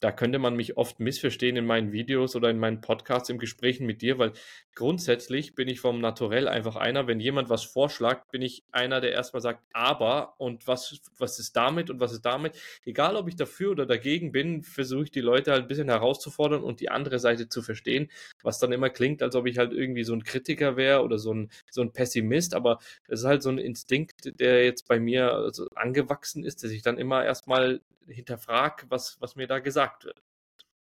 da 0.04 0.12
könnte 0.12 0.38
man 0.38 0.58
mich 0.58 0.76
oft 0.76 1.00
missverstehen 1.00 1.56
in 1.56 1.66
meinen 1.66 1.94
Videos 1.94 2.36
oder 2.36 2.50
in 2.50 2.60
meinen 2.60 2.82
Podcasts 2.82 3.30
im 3.30 3.40
Gesprächen 3.40 3.86
mit 3.86 4.02
dir, 4.02 4.18
weil 4.18 4.34
grundsätzlich 4.76 5.56
bin 5.56 5.70
ich 5.70 5.80
vom 5.80 6.02
Naturell 6.02 6.50
einfach 6.50 6.76
einer, 6.76 7.08
wenn 7.08 7.22
jemand 7.22 7.50
was 7.50 7.64
vorschlägt, 7.64 8.30
bin 8.30 8.42
ich 8.42 8.66
einer, 8.74 9.00
der 9.00 9.14
erstmal 9.14 9.42
sagt, 9.42 9.64
aber 9.72 10.34
und 10.40 10.68
was, 10.68 11.00
was 11.18 11.40
ist 11.40 11.56
damit 11.56 11.90
und 11.90 12.02
was 12.02 12.12
ist 12.12 12.26
damit. 12.26 12.60
Egal, 12.84 13.16
ob 13.16 13.30
ich 13.30 13.38
dafür 13.38 13.72
oder 13.72 13.86
dagegen 13.86 14.34
bin, 14.34 14.62
versuche 14.62 15.06
ich 15.06 15.12
die 15.12 15.22
Leute 15.22 15.54
halt 15.54 15.62
ein 15.62 15.68
bisschen 15.70 15.88
herauszufordern 15.88 16.64
und 16.64 16.82
die 16.82 16.90
andere 16.90 17.18
Seite 17.18 17.48
zu 17.48 17.62
verstehen, 17.62 18.12
was 18.42 18.60
dann 18.60 18.74
immer 18.74 18.90
klingt, 18.90 19.24
als 19.24 19.38
ob 19.38 19.48
ich 19.48 19.58
halt 19.58 19.72
irgendwie 19.72 20.04
so 20.04 20.14
ein 20.14 20.26
Kritiker 20.26 20.76
wäre 20.76 21.02
oder 21.04 21.18
so 21.18 21.34
ein, 21.34 21.50
so 21.72 21.82
ein 21.82 21.94
Pessimist, 21.94 22.56
aber 22.56 22.80
es 23.08 23.22
ist 23.22 23.26
halt 23.26 23.42
so 23.42 23.52
ein 23.52 23.58
Instinkt, 23.58 24.38
der 24.38 24.66
jetzt 24.66 24.86
bei 24.90 25.00
mir 25.00 25.32
also 25.32 25.70
angewachsen 25.76 26.44
ist, 26.44 26.62
dass 26.62 26.72
ich 26.72 26.82
dann 26.82 26.98
immer 26.98 27.24
erstmal 27.24 27.80
hinterfrag, 28.08 28.86
was, 28.90 29.18
was 29.20 29.36
mir 29.36 29.48
da 29.48 29.60
gesagt 29.60 29.93
wird. 30.02 30.22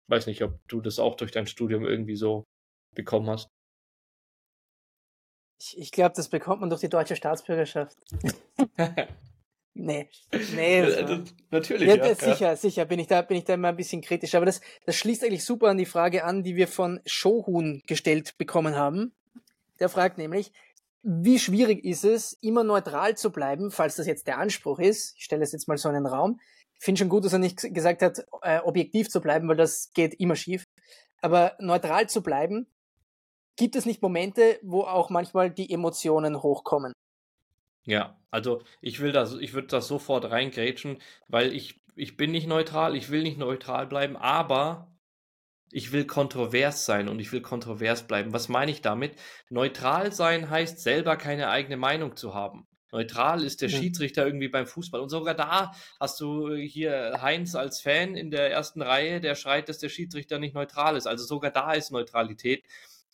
Weiß 0.08 0.28
nicht, 0.28 0.41
ob 0.43 0.60
du 0.68 0.82
das 0.82 0.99
auch 0.99 1.16
durch 1.16 1.32
dein 1.32 1.47
Studium 1.47 1.86
irgendwie 1.86 2.16
so 2.16 2.45
bekommen 2.95 3.30
hast. 3.30 3.49
Ich, 5.60 5.78
ich 5.78 5.91
glaube, 5.91 6.14
das 6.16 6.30
bekommt 6.30 6.62
man 6.62 6.70
durch 6.70 6.82
die 6.82 6.89
deutsche 6.89 7.16
Staatsbürgerschaft. 7.16 7.97
nee, 9.74 10.10
nee. 10.55 10.82
Also, 10.82 11.24
natürlich. 11.49 11.88
Ja, 11.88 11.95
ja, 11.95 12.16
sicher, 12.16 12.49
ja. 12.49 12.55
sicher 12.55 12.86
bin 12.86 12.99
ich 12.99 13.08
da, 13.08 13.22
bin 13.22 13.38
ich 13.38 13.43
da 13.43 13.55
immer 13.55 13.70
ein 13.70 13.76
bisschen 13.76 14.01
kritisch. 14.01 14.36
Aber 14.36 14.45
das, 14.45 14.62
das 14.86 14.95
schließt 14.95 15.24
eigentlich 15.24 15.45
super 15.45 15.70
an 15.70 15.78
die 15.78 15.86
Frage 15.86 16.24
an, 16.24 16.43
die 16.43 16.55
wir 16.55 16.68
von 16.68 17.01
Shohun 17.05 17.82
gestellt 17.88 18.38
bekommen 18.38 18.76
haben. 18.76 19.14
Der 19.80 19.89
fragt 19.89 20.18
nämlich, 20.18 20.51
wie 21.03 21.39
schwierig 21.39 21.86
ist 21.86 22.03
es, 22.03 22.34
immer 22.41 22.64
neutral 22.64 23.16
zu 23.16 23.32
bleiben, 23.32 23.72
falls 23.72 23.95
das 23.95 24.08
jetzt 24.08 24.28
der 24.28 24.38
Anspruch 24.39 24.80
ist? 24.80 25.16
Ich 25.18 25.24
stelle 25.24 25.43
es 25.43 25.53
jetzt 25.53 25.68
mal 25.68 25.78
so 25.78 25.89
in 25.89 25.95
den 25.95 26.05
Raum. 26.05 26.39
Ich 26.80 26.86
finde 26.86 27.00
schon 27.00 27.10
gut, 27.10 27.26
dass 27.26 27.34
er 27.34 27.40
nicht 27.40 27.58
gesagt 27.74 28.02
hat, 28.02 28.20
äh, 28.42 28.60
objektiv 28.60 29.10
zu 29.10 29.22
bleiben, 29.22 29.48
weil 29.48 29.58
das 29.58 29.92
geht 29.94 30.14
immer 30.20 30.36
schief. 30.36 30.64
Aber 31.22 31.56
neutral 31.60 32.08
zu 32.08 32.22
bleiben, 32.22 32.68
gibt 33.56 33.76
es 33.76 33.86
nicht 33.86 34.02
Momente, 34.02 34.60
wo 34.62 34.82
auch 34.82 35.10
manchmal 35.10 35.50
die 35.50 35.72
Emotionen 35.72 36.42
hochkommen? 36.44 36.94
Ja, 37.84 38.20
also 38.32 38.62
ich 38.82 39.00
will 39.00 39.12
das, 39.12 39.34
ich 39.36 39.54
würde 39.54 39.68
das 39.68 39.88
sofort 39.88 40.30
reingrätschen, 40.30 41.02
weil 41.28 41.54
ich, 41.54 41.82
ich 41.96 42.18
bin 42.18 42.32
nicht 42.32 42.48
neutral, 42.48 42.96
ich 42.96 43.10
will 43.10 43.24
nicht 43.24 43.38
neutral 43.38 43.88
bleiben, 43.88 44.18
aber 44.18 44.94
ich 45.72 45.92
will 45.92 46.06
kontrovers 46.06 46.86
sein 46.86 47.10
und 47.10 47.20
ich 47.20 47.32
will 47.32 47.42
kontrovers 47.42 48.06
bleiben. 48.08 48.34
Was 48.34 48.50
meine 48.50 48.72
ich 48.72 48.82
damit? 48.82 49.16
Neutral 49.50 50.12
sein 50.12 50.50
heißt 50.50 50.80
selber 50.80 51.18
keine 51.18 51.50
eigene 51.50 51.78
Meinung 51.78 52.16
zu 52.16 52.34
haben. 52.34 52.68
Neutral 52.92 53.44
ist 53.44 53.62
der. 53.62 53.70
Schiedsrichter 53.78 54.26
irgendwie 54.26 54.48
beim 54.48 54.68
Fußball. 54.68 55.02
Und 55.02 55.10
sogar 55.10 55.34
da 55.34 55.74
hast 56.00 56.20
du 56.20 56.56
hier 56.56 57.20
Heinz 57.22 57.56
als 57.56 57.82
Fan 57.82 58.16
in 58.16 58.32
der 58.32 58.52
ersten 58.52 58.82
Reihe, 58.82 59.22
der 59.22 59.36
schreit, 59.36 59.70
dass 59.70 59.78
der 59.78 59.90
Schiedsrichter 59.90 60.40
nicht 60.40 60.56
neutral 60.56 60.98
ist. 60.98 61.08
Also 61.08 61.26
sogar 61.26 61.52
da 61.52 61.74
ist 61.74 61.92
Neutralität 61.92 62.64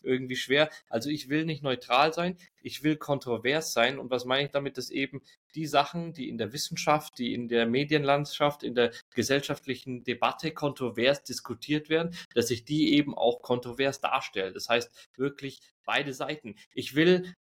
irgendwie 0.03 0.35
schwer. 0.35 0.69
Also 0.89 1.09
ich 1.09 1.29
will 1.29 1.45
nicht 1.45 1.63
neutral 1.63 2.13
sein, 2.13 2.37
ich 2.61 2.83
will 2.83 2.97
kontrovers 2.97 3.73
sein. 3.73 3.97
Und 3.97 4.11
was 4.11 4.25
meine 4.25 4.45
ich 4.45 4.51
damit, 4.51 4.77
dass 4.77 4.89
eben 4.89 5.21
die 5.55 5.65
Sachen, 5.65 6.13
die 6.13 6.29
in 6.29 6.37
der 6.37 6.53
Wissenschaft, 6.53 7.17
die 7.17 7.33
in 7.33 7.47
der 7.47 7.65
Medienlandschaft, 7.65 8.63
in 8.63 8.75
der 8.75 8.91
gesellschaftlichen 9.13 10.03
Debatte 10.03 10.51
kontrovers 10.51 11.23
diskutiert 11.23 11.89
werden, 11.89 12.15
dass 12.33 12.51
ich 12.51 12.65
die 12.65 12.93
eben 12.93 13.15
auch 13.15 13.41
kontrovers 13.41 14.01
darstelle. 14.01 14.51
Das 14.51 14.69
heißt 14.69 14.91
wirklich 15.15 15.61
beide 15.85 16.13
Seiten. 16.13 16.55
Ich 16.73 16.95
will 16.95 17.33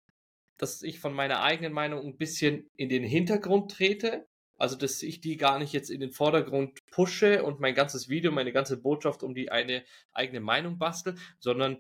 dass 0.61 0.82
ich 0.82 1.00
von 1.00 1.14
meiner 1.14 1.40
eigenen 1.42 1.72
Meinung 1.72 2.04
ein 2.04 2.18
bisschen 2.18 2.70
in 2.76 2.90
den 2.90 3.02
Hintergrund 3.02 3.70
trete, 3.70 4.26
also, 4.58 4.76
dass 4.76 5.02
ich 5.02 5.22
die 5.22 5.38
gar 5.38 5.58
nicht 5.58 5.72
jetzt 5.72 5.88
in 5.88 6.00
den 6.00 6.12
Vordergrund 6.12 6.80
pushe 6.90 7.42
und 7.42 7.61
mein 7.61 7.74
ganzes 7.74 8.11
Video, 8.11 8.30
meine 8.30 8.52
ganze 8.52 8.76
Botschaft 8.76 9.22
um 9.22 9.34
die 9.34 9.50
eine 9.50 9.84
eigene 10.12 10.40
Meinung 10.40 10.76
bastel, 10.78 11.14
sondern 11.38 11.78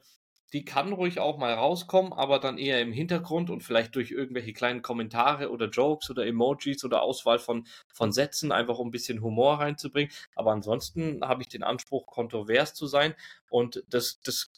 die 0.54 0.64
kann 0.64 0.94
ruhig 0.94 1.20
auch 1.20 1.36
mal 1.36 1.52
rauskommen, 1.52 2.14
aber 2.14 2.38
dann 2.38 2.56
eher 2.56 2.80
im 2.80 2.90
Hintergrund 2.90 3.50
und 3.50 3.62
vielleicht 3.62 3.94
durch 3.96 4.10
irgendwelche 4.10 4.54
kleinen 4.54 4.80
Kommentare 4.80 5.50
oder 5.50 5.68
Jokes 5.68 6.08
oder 6.08 6.26
Emojis 6.26 6.82
oder 6.82 7.02
Auswahl 7.02 7.38
von, 7.38 7.66
von 7.92 8.12
Sätzen, 8.12 8.50
einfach 8.50 8.78
um 8.78 8.88
ein 8.88 8.92
bisschen 8.92 9.20
Humor 9.20 9.60
reinzubringen. 9.60 10.10
Aber 10.34 10.52
ansonsten 10.52 11.20
habe 11.22 11.42
ich 11.42 11.50
den 11.50 11.62
Anspruch, 11.62 12.06
kontrovers 12.06 12.72
zu 12.72 12.86
sein 12.86 13.14
und 13.50 13.84
das, 13.90 14.22
das, 14.22 14.50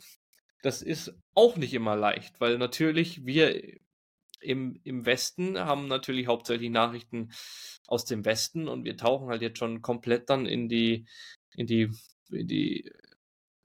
das 0.63 0.81
ist 0.81 1.13
auch 1.35 1.57
nicht 1.57 1.75
immer 1.75 1.97
leicht, 1.97 2.41
weil 2.41 2.57
natürlich 2.57 3.27
wir 3.27 3.81
im, 4.43 4.81
im 4.85 5.07
Westen 5.07 5.59
haben 5.59 5.89
natürlich 5.89 6.27
hauptsächlich 6.27 6.71
Nachrichten 6.71 7.31
aus 7.87 8.05
dem 8.05 8.25
Westen 8.25 8.69
und 8.69 8.85
wir 8.85 8.97
tauchen 8.97 9.29
halt 9.29 9.43
jetzt 9.43 9.59
schon 9.59 9.83
komplett 9.83 10.31
dann 10.31 10.47
in 10.47 10.69
die, 10.69 11.07
in 11.55 11.67
die, 11.67 11.91
in 12.31 12.49
die 12.49 12.91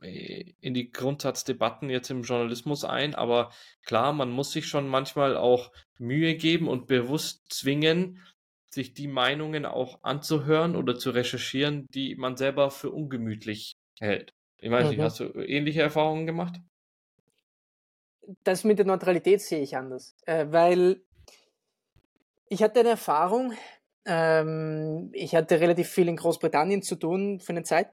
äh, 0.01 0.53
in 0.61 0.73
die 0.73 0.91
Grundsatzdebatten 0.91 1.89
jetzt 1.89 2.09
im 2.11 2.21
Journalismus 2.21 2.83
ein, 2.83 3.15
aber 3.15 3.51
klar, 3.83 4.13
man 4.13 4.29
muss 4.29 4.51
sich 4.51 4.67
schon 4.67 4.87
manchmal 4.87 5.35
auch 5.35 5.71
Mühe 5.97 6.35
geben 6.35 6.67
und 6.67 6.87
bewusst 6.87 7.45
zwingen, 7.49 8.23
sich 8.69 8.93
die 8.93 9.07
Meinungen 9.07 9.65
auch 9.65 10.03
anzuhören 10.03 10.75
oder 10.75 10.97
zu 10.97 11.09
recherchieren, 11.11 11.87
die 11.89 12.15
man 12.15 12.37
selber 12.37 12.69
für 12.69 12.91
ungemütlich 12.91 13.75
hält. 13.99 14.33
Ich 14.59 14.69
weiß 14.69 14.89
nicht, 14.89 14.99
mhm. 14.99 15.03
hast 15.03 15.19
du 15.19 15.31
ähnliche 15.33 15.81
Erfahrungen 15.81 16.27
gemacht? 16.27 16.59
Das 18.43 18.63
mit 18.63 18.77
der 18.77 18.85
Neutralität 18.85 19.41
sehe 19.41 19.61
ich 19.61 19.77
anders, 19.77 20.15
äh, 20.25 20.47
weil 20.49 21.01
ich 22.49 22.61
hatte 22.61 22.81
eine 22.81 22.89
Erfahrung, 22.89 23.53
ähm, 24.05 25.09
ich 25.13 25.35
hatte 25.35 25.59
relativ 25.59 25.89
viel 25.89 26.07
in 26.07 26.17
Großbritannien 26.17 26.81
zu 26.81 26.95
tun 26.95 27.39
für 27.39 27.53
eine 27.53 27.63
Zeit 27.63 27.89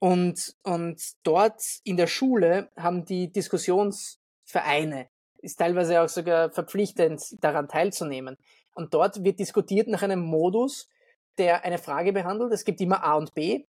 und, 0.00 0.54
und 0.62 1.00
dort 1.24 1.62
in 1.84 1.96
der 1.96 2.06
Schule 2.06 2.70
haben 2.76 3.04
die 3.04 3.32
Diskussionsvereine, 3.32 5.08
ist 5.38 5.56
teilweise 5.56 6.00
auch 6.00 6.08
sogar 6.08 6.50
verpflichtend, 6.50 7.22
daran 7.40 7.68
teilzunehmen. 7.68 8.36
Und 8.74 8.94
dort 8.94 9.24
wird 9.24 9.40
diskutiert 9.40 9.88
nach 9.88 10.02
einem 10.02 10.20
Modus, 10.20 10.88
der 11.36 11.64
eine 11.64 11.78
Frage 11.78 12.12
behandelt. 12.12 12.52
Es 12.52 12.64
gibt 12.64 12.80
immer 12.80 13.02
A 13.02 13.14
und 13.14 13.34
B, 13.34 13.64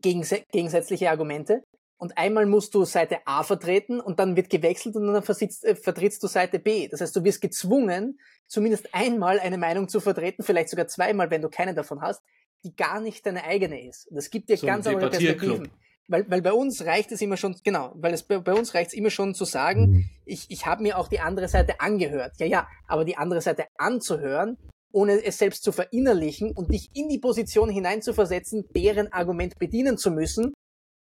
gegensätzliche 0.00 1.10
Argumente. 1.10 1.62
Und 2.04 2.18
einmal 2.18 2.44
musst 2.44 2.74
du 2.74 2.84
Seite 2.84 3.20
A 3.24 3.44
vertreten 3.44 3.98
und 3.98 4.20
dann 4.20 4.36
wird 4.36 4.50
gewechselt 4.50 4.94
und 4.94 5.06
dann 5.06 5.22
äh, 5.22 5.74
vertrittst 5.74 6.22
du 6.22 6.26
Seite 6.26 6.58
B. 6.58 6.86
Das 6.86 7.00
heißt, 7.00 7.16
du 7.16 7.24
wirst 7.24 7.40
gezwungen, 7.40 8.20
zumindest 8.46 8.94
einmal 8.94 9.40
eine 9.40 9.56
Meinung 9.56 9.88
zu 9.88 10.00
vertreten, 10.00 10.42
vielleicht 10.42 10.68
sogar 10.68 10.86
zweimal, 10.86 11.30
wenn 11.30 11.40
du 11.40 11.48
keine 11.48 11.72
davon 11.72 12.02
hast, 12.02 12.22
die 12.62 12.76
gar 12.76 13.00
nicht 13.00 13.24
deine 13.24 13.44
eigene 13.44 13.88
ist. 13.88 14.06
Das 14.10 14.28
gibt 14.28 14.50
dir 14.50 14.58
so 14.58 14.66
ganz 14.66 14.86
andere 14.86 15.08
Perspektiven. 15.08 15.70
Weil, 16.06 16.30
weil 16.30 16.42
bei 16.42 16.52
uns 16.52 16.84
reicht 16.84 17.10
es 17.10 17.22
immer 17.22 17.38
schon, 17.38 17.56
genau, 17.64 17.92
weil 17.94 18.12
es 18.12 18.22
bei, 18.22 18.38
bei 18.38 18.52
uns 18.52 18.74
reicht 18.74 18.88
es 18.88 18.94
immer 18.94 19.08
schon 19.08 19.34
zu 19.34 19.46
sagen, 19.46 19.86
mhm. 19.86 20.10
ich, 20.26 20.44
ich 20.50 20.66
habe 20.66 20.82
mir 20.82 20.98
auch 20.98 21.08
die 21.08 21.20
andere 21.20 21.48
Seite 21.48 21.80
angehört. 21.80 22.32
Ja, 22.36 22.44
ja, 22.44 22.68
aber 22.86 23.06
die 23.06 23.16
andere 23.16 23.40
Seite 23.40 23.64
anzuhören, 23.78 24.58
ohne 24.92 25.24
es 25.24 25.38
selbst 25.38 25.64
zu 25.64 25.72
verinnerlichen 25.72 26.52
und 26.52 26.70
dich 26.70 26.90
in 26.92 27.08
die 27.08 27.18
Position 27.18 27.70
hineinzuversetzen, 27.70 28.66
deren 28.76 29.10
Argument 29.10 29.58
bedienen 29.58 29.96
zu 29.96 30.10
müssen, 30.10 30.52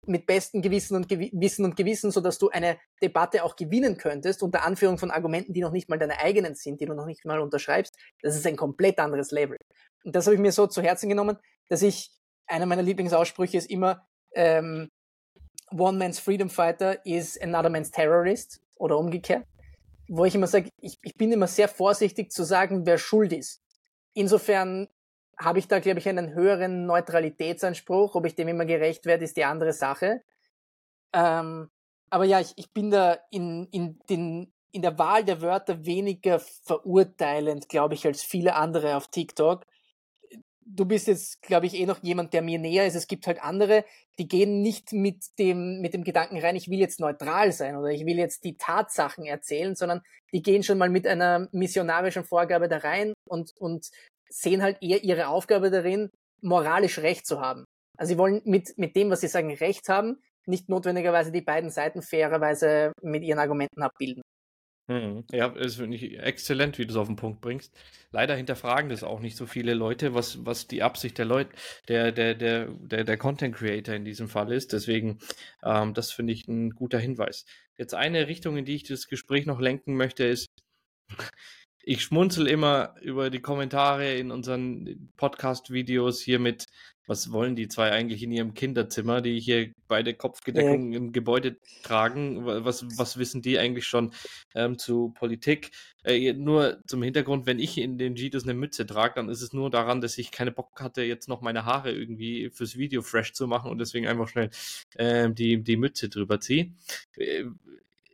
mit 0.06 0.26
bestem 0.26 0.62
Gewissen 0.62 0.96
und 0.96 1.08
Gewissen 1.08 1.66
und 1.66 1.76
Gewissen, 1.76 2.12
so 2.12 2.22
dass 2.22 2.38
du 2.38 2.50
eine 2.50 2.78
Debatte 3.02 3.44
auch 3.44 3.56
gewinnen 3.56 3.98
könntest, 3.98 4.44
unter 4.44 4.64
Anführung 4.66 4.98
von 4.98 5.12
Argumenten, 5.12 5.54
die 5.54 5.62
noch 5.62 5.72
nicht 5.72 5.90
mal 5.90 6.00
deine 6.00 6.20
eigenen 6.20 6.56
sind, 6.56 6.82
die 6.82 6.86
du 6.86 6.94
noch 6.94 7.06
nicht 7.06 7.26
mal 7.26 7.40
unterschreibst. 7.40 7.96
Das 8.22 8.36
ist 8.36 8.46
ein 8.46 8.58
komplett 8.58 9.00
anderes 9.00 9.32
Level. 9.32 9.58
Und 10.04 10.16
das 10.16 10.26
habe 10.26 10.36
ich 10.36 10.42
mir 10.42 10.52
so 10.52 10.68
zu 10.68 10.82
Herzen 10.82 11.10
genommen, 11.10 11.38
dass 11.70 11.82
ich, 11.82 12.12
einer 12.46 12.66
meiner 12.66 12.82
Lieblingsaussprüche 12.82 13.58
ist 13.58 13.70
immer, 13.70 14.06
ähm, 14.36 14.90
One 15.72 15.98
man's 15.98 16.20
freedom 16.20 16.50
fighter 16.50 17.04
is 17.06 17.40
another 17.42 17.70
man's 17.70 17.90
terrorist 17.90 18.62
oder 18.76 18.98
umgekehrt. 18.98 19.46
Wo 20.08 20.26
ich 20.26 20.36
immer 20.36 20.48
sage, 20.48 20.70
ich, 20.80 21.00
ich 21.02 21.16
bin 21.16 21.32
immer 21.32 21.48
sehr 21.48 21.68
vorsichtig 21.68 22.32
zu 22.32 22.44
sagen, 22.44 22.86
wer 22.86 22.98
schuld 22.98 23.34
ist. 23.34 23.62
Insofern 24.14 24.88
habe 25.44 25.60
ich 25.60 25.68
da, 25.68 25.80
glaube 25.80 26.00
ich, 26.00 26.10
einen 26.10 26.34
höheren 26.34 26.86
Neutralitätsanspruch. 26.86 28.16
Ob 28.16 28.26
ich 28.26 28.36
dem 28.36 28.48
immer 28.48 28.66
gerecht 28.66 29.06
werde, 29.06 29.24
ist 29.24 29.38
die 29.38 29.46
andere 29.46 29.74
Sache. 29.74 30.22
Ähm, 31.14 31.70
aber 32.10 32.26
ja, 32.26 32.40
ich, 32.40 32.54
ich 32.56 32.72
bin 32.72 32.92
da 32.92 33.18
in, 33.32 33.68
in, 33.72 34.00
den, 34.10 34.54
in 34.72 34.82
der 34.82 34.98
Wahl 34.98 35.24
der 35.24 35.42
Wörter 35.42 35.86
weniger 35.86 36.40
verurteilend, 36.40 37.70
glaube 37.70 37.94
ich, 37.96 38.06
als 38.06 38.24
viele 38.24 38.56
andere 38.56 38.96
auf 38.96 39.10
TikTok 39.10 39.66
du 40.66 40.86
bist 40.86 41.08
jetzt, 41.08 41.42
glaube 41.42 41.66
ich, 41.66 41.76
eh 41.76 41.86
noch 41.86 42.02
jemand, 42.04 42.34
der 42.34 42.42
mir 42.42 42.60
näher 42.60 42.88
ist. 42.88 42.96
Es 42.96 43.08
gibt 43.08 43.28
halt 43.28 43.44
andere, 43.44 43.86
die 44.18 44.28
gehen 44.28 44.62
nicht 44.62 44.94
mit 44.94 45.38
dem, 45.40 45.82
mit 45.82 45.94
dem 45.94 46.04
Gedanken 46.04 46.40
rein, 46.40 46.56
ich 46.56 46.70
will 46.70 46.80
jetzt 46.80 47.00
neutral 47.00 47.52
sein 47.52 47.76
oder 47.76 47.90
ich 47.90 48.06
will 48.06 48.18
jetzt 48.18 48.44
die 48.44 48.58
Tatsachen 48.58 49.26
erzählen, 49.26 49.76
sondern 49.76 50.02
die 50.34 50.42
gehen 50.42 50.64
schon 50.64 50.78
mal 50.78 50.90
mit 50.90 51.08
einer 51.08 51.48
missionarischen 51.52 52.24
Vorgabe 52.24 52.68
da 52.68 52.78
rein 52.78 53.14
und, 53.28 53.54
und 53.58 53.90
sehen 54.34 54.64
halt 54.64 54.78
eher 54.82 55.04
ihre 55.04 55.28
Aufgabe 55.28 55.70
darin, 55.70 56.10
moralisch 56.42 57.00
Recht 57.00 57.26
zu 57.26 57.40
haben. 57.40 57.66
Also 57.98 58.14
sie 58.14 58.18
wollen 58.18 58.42
mit, 58.46 58.78
mit 58.78 58.96
dem, 58.96 59.10
was 59.10 59.22
sie 59.22 59.28
sagen, 59.28 59.54
Recht 59.54 59.88
haben, 59.90 60.18
nicht 60.46 60.68
notwendigerweise 60.70 61.32
die 61.32 61.42
beiden 61.42 61.70
Seiten 61.70 62.02
fairerweise 62.02 62.92
mit 63.02 63.24
ihren 63.24 63.40
Argumenten 63.40 63.84
abbilden. 63.84 64.24
Mhm. 64.88 65.24
Ja, 65.32 65.48
das 65.48 65.76
finde 65.76 65.96
ich 65.96 66.20
exzellent, 66.20 66.78
wie 66.78 66.86
du 66.86 66.92
es 66.92 66.98
auf 66.98 67.08
den 67.08 67.16
Punkt 67.16 67.40
bringst. 67.40 67.74
Leider 68.12 68.36
hinterfragen 68.36 68.90
das 68.90 69.04
auch 69.04 69.22
nicht 69.22 69.38
so 69.38 69.46
viele 69.46 69.74
Leute, 69.74 70.14
was, 70.14 70.46
was 70.46 70.68
die 70.68 70.84
Absicht 70.84 71.18
der 71.18 71.26
Leute, 71.26 71.52
der, 71.88 72.12
der, 72.12 72.36
der, 72.36 72.68
der, 72.68 73.06
der 73.06 73.18
Content 73.18 73.56
Creator 73.56 73.96
in 73.96 74.04
diesem 74.04 74.28
Fall 74.28 74.52
ist. 74.52 74.74
Deswegen, 74.74 75.20
ähm, 75.64 75.94
das 75.94 76.12
finde 76.12 76.34
ich 76.34 76.48
ein 76.48 76.72
guter 76.72 77.00
Hinweis. 77.00 77.46
Jetzt 77.78 77.94
eine 77.94 78.28
Richtung, 78.28 78.58
in 78.58 78.66
die 78.66 78.76
ich 78.76 78.84
das 78.84 79.08
Gespräch 79.08 79.46
noch 79.46 79.62
lenken 79.62 79.96
möchte, 79.96 80.26
ist, 80.26 80.48
ich 81.84 82.02
schmunzel 82.02 82.48
immer 82.48 82.96
über 83.02 83.30
die 83.30 83.42
Kommentare 83.42 84.16
in 84.16 84.32
unseren 84.32 85.12
Podcast-Videos 85.18 86.22
hier 86.22 86.40
mit 86.40 86.66
was 87.06 87.32
wollen 87.32 87.56
die 87.56 87.68
zwei 87.68 87.92
eigentlich 87.92 88.24
in 88.24 88.32
ihrem 88.32 88.54
Kinderzimmer, 88.54 89.22
die 89.22 89.40
hier 89.40 89.74
beide 89.88 90.14
Kopfgedeckungen 90.14 90.94
ja. 90.94 90.98
im 90.98 91.12
Gebäude 91.12 91.58
tragen? 91.84 92.46
Was, 92.46 92.86
was 92.98 93.18
wissen 93.18 93.42
die 93.42 93.60
eigentlich 93.60 93.86
schon 93.86 94.14
ähm, 94.56 94.78
zu 94.78 95.10
Politik? 95.10 95.72
Äh, 96.04 96.34
nur 96.34 96.82
zum 96.88 97.04
Hintergrund, 97.04 97.46
wenn 97.46 97.60
ich 97.60 97.78
in 97.78 97.98
den 97.98 98.16
Gitos 98.16 98.44
eine 98.44 98.54
Mütze 98.54 98.86
trage, 98.86 99.16
dann 99.16 99.30
ist 99.30 99.42
es 99.42 99.54
nur 99.54 99.70
daran, 99.70 100.00
dass 100.00 100.18
ich 100.18 100.32
keine 100.32 100.52
Bock 100.52 100.80
hatte, 100.80 101.04
jetzt 101.04 101.28
noch 101.28 101.42
meine 101.42 101.66
Haare 101.66 101.92
irgendwie 101.92 102.50
fürs 102.52 102.78
Video 102.78 103.02
fresh 103.02 103.34
zu 103.34 103.48
machen 103.48 103.70
und 103.70 103.80
deswegen 103.80 104.08
einfach 104.08 104.30
schnell 104.30 104.50
äh, 104.96 105.30
die, 105.30 105.62
die 105.62 105.78
Mütze 105.78 106.08
drüber 106.08 106.40
ziehe. 106.40 106.72
Äh, 107.18 107.44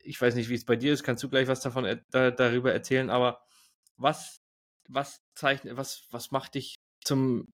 ich 0.03 0.19
weiß 0.19 0.33
nicht, 0.33 0.49
wie 0.49 0.55
es 0.55 0.65
bei 0.65 0.75
dir 0.75 0.93
ist, 0.93 1.03
kannst 1.03 1.23
du 1.23 1.29
gleich 1.29 1.47
was 1.47 1.61
davon 1.61 1.99
da, 2.09 2.31
darüber 2.31 2.73
erzählen, 2.73 3.11
aber 3.11 3.41
was, 3.99 4.41
was 4.87 5.21
zeichnet, 5.35 5.77
was, 5.77 6.07
was 6.11 6.31
macht 6.31 6.55
dich 6.55 6.75
zum 7.03 7.53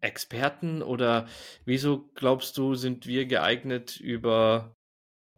Experten? 0.00 0.82
Oder 0.82 1.28
wieso 1.64 2.10
glaubst 2.14 2.58
du, 2.58 2.74
sind 2.74 3.06
wir 3.06 3.26
geeignet, 3.26 3.98
über, 3.98 4.74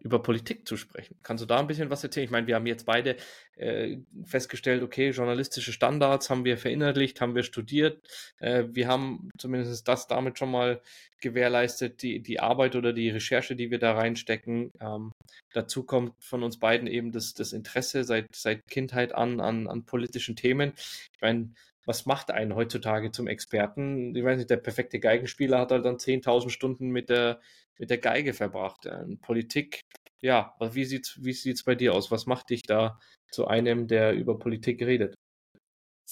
über 0.03 0.21
Politik 0.21 0.67
zu 0.67 0.77
sprechen. 0.77 1.17
Kannst 1.23 1.43
du 1.43 1.47
da 1.47 1.59
ein 1.59 1.67
bisschen 1.67 1.91
was 1.91 2.03
erzählen? 2.03 2.25
Ich 2.25 2.31
meine, 2.31 2.47
wir 2.47 2.57
haben 2.57 2.67
jetzt 2.67 2.87
beide 2.87 3.17
äh, 3.57 3.99
festgestellt, 4.25 4.83
okay, 4.83 5.11
journalistische 5.11 5.73
Standards 5.73 6.29
haben 6.29 6.45
wir 6.45 6.59
verinnerlicht, 6.59 7.21
haben 7.21 7.35
wir 7.35 7.45
studiert. 7.45 8.01
Äh, 8.39 8.65
wir 8.73 8.89
haben 8.89 9.31
zumindest 9.39 9.87
das 9.87 10.09
damit 10.09 10.39
schon 10.39 10.51
mal 10.51 10.81
gewährleistet, 11.21 12.03
die, 12.03 12.21
die 12.21 12.41
Arbeit 12.41 12.75
oder 12.75 12.93
die 12.93 13.11
Recherche, 13.11 13.55
die 13.55 13.71
wir 13.71 13.79
da 13.79 13.93
reinstecken. 13.93 14.73
Ähm, 14.81 15.13
dazu 15.53 15.85
kommt 15.85 16.15
von 16.19 16.43
uns 16.43 16.59
beiden 16.59 16.89
eben 16.89 17.13
das, 17.13 17.33
das 17.35 17.53
Interesse 17.53 18.03
seit, 18.03 18.35
seit 18.35 18.67
Kindheit 18.67 19.15
an, 19.15 19.41
an, 19.41 19.69
an 19.69 19.85
politischen 19.85 20.35
Themen. 20.35 20.73
Ich 20.77 21.21
meine, 21.21 21.51
was 21.85 22.07
macht 22.07 22.31
einen 22.31 22.55
heutzutage 22.55 23.11
zum 23.11 23.27
Experten? 23.27 24.15
Ich 24.15 24.25
weiß 24.25 24.39
nicht, 24.39 24.51
der 24.51 24.57
perfekte 24.57 25.01
Geigenspieler 25.01 25.59
hat 25.59 25.73
halt 25.73 25.85
dann 25.85 25.97
10.000 25.97 26.51
Stunden 26.51 26.91
mit 26.91 27.09
der, 27.09 27.41
mit 27.79 27.91
der 27.91 27.99
Geige 27.99 28.35
verbracht. 28.35 28.87
Ähm, 28.87 29.19
Politik, 29.21 29.81
ja, 30.21 30.55
wie 30.61 30.85
sieht's, 30.85 31.19
wie 31.23 31.33
sieht's 31.33 31.65
bei 31.65 31.75
dir 31.75 31.95
aus? 31.95 32.11
Was 32.11 32.27
macht 32.27 32.51
dich 32.51 32.63
da 32.63 32.99
zu 33.31 33.47
einem, 33.47 33.89
der 33.89 34.13
über 34.13 34.39
Politik 34.39 34.83
redet? 34.83 35.15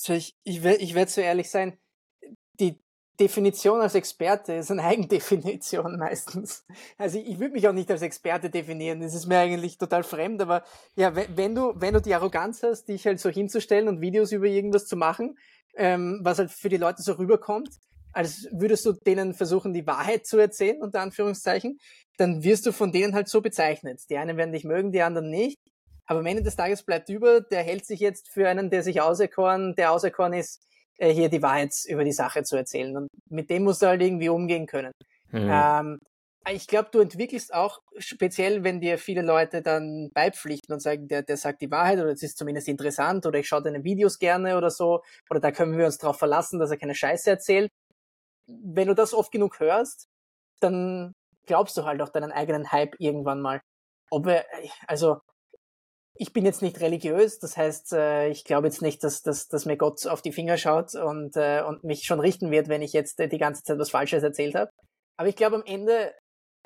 Ich, 0.09 0.35
ich, 0.45 0.64
ich 0.64 0.95
werde 0.95 1.11
so 1.11 1.21
ehrlich 1.21 1.51
sein, 1.51 1.79
die 2.59 2.81
Definition 3.21 3.83
als 3.83 3.95
Experte 3.95 4.55
ist 4.55 4.71
eine 4.71 4.83
Eigendefinition 4.83 5.97
meistens. 5.99 6.64
Also 6.97 7.18
ich, 7.18 7.29
ich 7.29 7.39
würde 7.39 7.53
mich 7.53 7.68
auch 7.68 7.73
nicht 7.73 7.91
als 7.91 8.01
Experte 8.01 8.49
definieren, 8.49 9.01
das 9.01 9.14
ist 9.14 9.27
mir 9.27 9.39
eigentlich 9.39 9.77
total 9.77 10.03
fremd, 10.03 10.41
aber 10.41 10.64
ja, 10.97 11.14
wenn 11.14 11.55
du, 11.55 11.75
wenn 11.77 11.93
du 11.93 12.01
die 12.01 12.14
Arroganz 12.14 12.62
hast, 12.62 12.87
dich 12.89 13.07
halt 13.07 13.21
so 13.21 13.29
hinzustellen 13.29 13.89
und 13.89 14.01
Videos 14.01 14.33
über 14.33 14.47
irgendwas 14.47 14.87
zu 14.87 14.97
machen, 14.97 15.39
ähm, 15.77 16.21
was 16.23 16.39
halt 16.39 16.51
für 16.51 16.68
die 16.68 16.77
Leute 16.77 17.03
so 17.03 17.12
rüberkommt, 17.12 17.71
als 18.12 18.49
würdest 18.53 18.85
du 18.87 18.93
denen 18.93 19.35
versuchen, 19.35 19.73
die 19.73 19.87
Wahrheit 19.87 20.27
zu 20.27 20.39
erzählen, 20.39 20.83
unter 20.83 21.01
Anführungszeichen, 21.01 21.79
dann 22.16 22.43
wirst 22.43 22.66
du 22.66 22.73
von 22.73 22.93
denen 22.93 23.14
halt 23.14 23.29
so 23.29 23.41
bezeichnet. 23.41 24.01
Die 24.11 24.18
einen 24.18 24.37
werden 24.37 24.53
dich 24.53 24.64
mögen, 24.64 24.93
die 24.93 25.03
anderen 25.03 25.31
nicht. 25.31 25.59
Aber 26.07 26.21
am 26.21 26.27
Ende 26.27 26.43
des 26.43 26.57
Tages 26.57 26.83
bleibt 26.83 27.09
über, 27.09 27.41
der 27.41 27.62
hält 27.62 27.87
sich 27.87 28.01
jetzt 28.01 28.29
für 28.29 28.49
einen, 28.49 28.68
der 28.68 28.83
sich 28.83 29.01
auserkoren, 29.01 29.75
der 29.77 29.93
auserkoren 29.93 30.33
ist, 30.33 30.61
äh, 30.99 31.12
hier 31.12 31.29
die 31.29 31.41
Wahrheit 31.41 31.73
über 31.87 32.05
die 32.05 32.12
Sache 32.12 32.43
zu 32.43 32.57
erzählen. 32.57 32.97
Und 32.97 33.09
mit 33.29 33.49
dem 33.49 33.62
musst 33.62 33.81
du 33.83 33.87
halt 33.87 34.03
irgendwie 34.03 34.29
umgehen 34.29 34.66
können. 34.66 34.93
Mhm. 35.31 35.49
Ähm, 35.51 35.99
ich 36.49 36.66
glaube, 36.66 36.88
du 36.91 37.01
entwickelst 37.01 37.53
auch, 37.53 37.82
speziell 37.99 38.64
wenn 38.64 38.80
dir 38.80 38.99
viele 38.99 39.22
Leute 39.22 39.62
dann 39.62 40.11
beipflichten 40.14 40.72
und 40.72 40.80
sagen, 40.80 41.07
der, 41.07 41.22
der 41.22 41.36
sagt 41.36 41.61
die 41.61 41.70
Wahrheit 41.70 41.99
oder 41.99 42.11
es 42.11 42.22
ist 42.22 42.38
zumindest 42.38 42.68
interessant 42.68 43.26
oder 43.26 43.38
ich 43.38 43.49
schaue 43.49 43.62
deine 43.62 43.84
Videos 43.84 44.18
gerne 44.18 44.57
oder 44.57 44.70
so 44.70 45.03
oder 45.28 45.41
da 45.41 45.53
können 45.53 45.76
wir 45.76 45.86
uns 45.86 45.99
darauf 45.99 46.18
verlassen, 46.18 46.59
dass 46.59 46.70
er 46.70 46.78
keine 46.78 46.95
Scheiße 46.95 47.28
erzählt. 47.30 47.70
Wenn 48.47 48.88
du 48.88 48.95
das 48.95 49.14
oft 49.14 49.30
genug 49.32 49.61
hörst, 49.61 50.09
dann 50.61 51.12
glaubst 51.47 51.76
du 51.76 51.84
halt 51.84 52.01
auch 52.03 52.09
deinen 52.09 52.32
eigenen 52.32 52.72
Hype 52.72 52.95
irgendwann 52.99 53.41
mal. 53.41 53.61
Ob 54.11 54.26
er, 54.26 54.45
also 54.86 55.20
ich 56.14 56.32
bin 56.32 56.45
jetzt 56.45 56.62
nicht 56.62 56.80
religiös, 56.80 57.38
das 57.38 57.57
heißt, 57.57 57.93
äh, 57.93 58.28
ich 58.28 58.45
glaube 58.45 58.66
jetzt 58.66 58.82
nicht, 58.82 59.05
dass, 59.05 59.22
dass, 59.22 59.49
dass 59.49 59.66
mir 59.66 59.76
Gott 59.76 60.07
auf 60.07 60.22
die 60.22 60.32
Finger 60.32 60.57
schaut 60.57 60.95
und, 60.95 61.36
äh, 61.36 61.62
und 61.62 61.84
mich 61.84 62.05
schon 62.05 62.20
richten 62.20 62.51
wird, 62.51 62.68
wenn 62.68 62.82
ich 62.82 62.93
jetzt 62.93 63.18
die 63.18 63.38
ganze 63.38 63.62
Zeit 63.62 63.78
was 63.78 63.91
Falsches 63.91 64.22
erzählt 64.22 64.55
habe. 64.55 64.70
Aber 65.16 65.28
ich 65.28 65.36
glaube, 65.36 65.57
am 65.57 65.64
Ende 65.64 66.14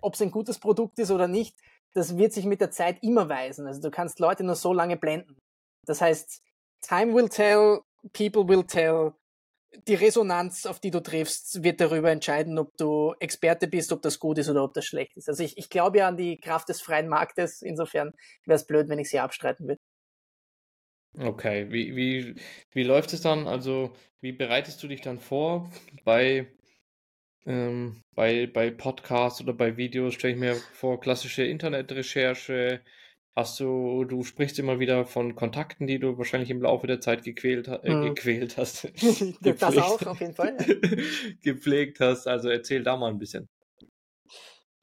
ob 0.03 0.15
es 0.15 0.23
ein 0.23 0.31
gutes 0.31 0.59
Produkt 0.59 0.99
ist 0.99 1.11
oder 1.11 1.29
nicht, 1.29 1.57
das 1.95 2.17
wird 2.17 2.33
sich 2.33 2.45
mit 2.45 2.61
der 2.61 2.71
Zeit 2.71 3.03
immer 3.03 3.29
weisen. 3.29 3.67
Also 3.67 3.81
du 3.81 3.91
kannst 3.91 4.19
Leute 4.19 4.45
nur 4.45 4.57
so 4.57 4.73
lange 4.73 4.97
blenden. 4.97 5.39
Das 5.87 6.01
heißt, 6.01 6.43
time 6.81 7.15
will 7.15 7.29
tell, 7.29 7.81
people 8.13 8.49
will 8.49 8.65
tell. 8.65 9.13
Die 9.89 9.95
Resonanz, 9.95 10.67
auf 10.67 10.79
die 10.79 10.91
du 10.91 11.03
triffst, 11.03 11.65
wird 11.65 11.81
darüber 11.81 12.11
entscheiden, 12.11 12.59
ob 12.59 12.77
du 12.77 13.15
Experte 13.19 13.67
bist, 13.67 13.93
ob 13.93 14.03
das 14.03 14.21
gut 14.21 14.39
ist 14.39 14.49
oder 14.49 14.63
ob 14.63 14.73
das 14.75 14.85
schlecht 14.85 15.17
ist. 15.17 15.29
Also 15.29 15.43
ich, 15.43 15.59
ich 15.59 15.69
glaube 15.69 15.99
ja 15.99 16.09
an 16.09 16.17
die 16.17 16.39
Kraft 16.39 16.69
des 16.69 16.81
freien 16.81 17.09
Marktes. 17.09 17.61
Insofern 17.63 18.13
wäre 18.45 18.57
es 18.57 18.67
blöd, 18.67 18.89
wenn 18.89 19.01
ich 19.01 19.11
sie 19.11 19.19
abstreiten 19.19 19.67
würde. 19.67 19.81
Okay, 21.19 21.71
wie, 21.71 21.95
wie, 21.95 22.35
wie 22.73 22.83
läuft 22.83 23.13
es 23.13 23.21
dann? 23.21 23.47
Also, 23.47 23.95
wie 24.21 24.33
bereitest 24.33 24.83
du 24.83 24.89
dich 24.89 25.01
dann 25.01 25.21
vor 25.21 25.71
bei 26.05 26.49
ähm, 27.47 28.03
bei, 28.15 28.47
bei 28.47 28.71
Podcasts 28.71 29.41
oder 29.41 29.53
bei 29.53 29.77
Videos 29.77 30.15
stelle 30.15 30.35
ich 30.35 30.41
mir 30.41 30.55
vor, 30.55 31.01
klassische 31.01 31.45
Internetrecherche. 31.45 32.81
Hast 33.37 33.59
du, 33.59 34.05
du 34.05 34.23
sprichst 34.23 34.59
immer 34.61 34.79
wieder 34.79 35.05
von 35.07 35.35
Kontakten, 35.35 35.89
die 35.89 35.99
du 35.99 36.17
wahrscheinlich 36.19 36.51
im 36.51 36.63
Laufe 36.63 36.87
der 36.87 37.01
Zeit 37.01 37.25
gequält, 37.25 37.67
äh, 37.67 37.81
hm. 37.83 38.15
gequält 38.15 38.57
hast. 38.57 38.85
das 39.41 39.77
auch, 39.77 40.01
auf 40.07 40.21
jeden 40.21 40.35
Fall. 40.35 40.57
gepflegt 41.43 41.99
hast. 42.01 42.29
Also 42.29 42.49
erzähl 42.49 42.85
da 42.85 42.97
mal 42.97 43.11
ein 43.11 43.19
bisschen. 43.19 43.49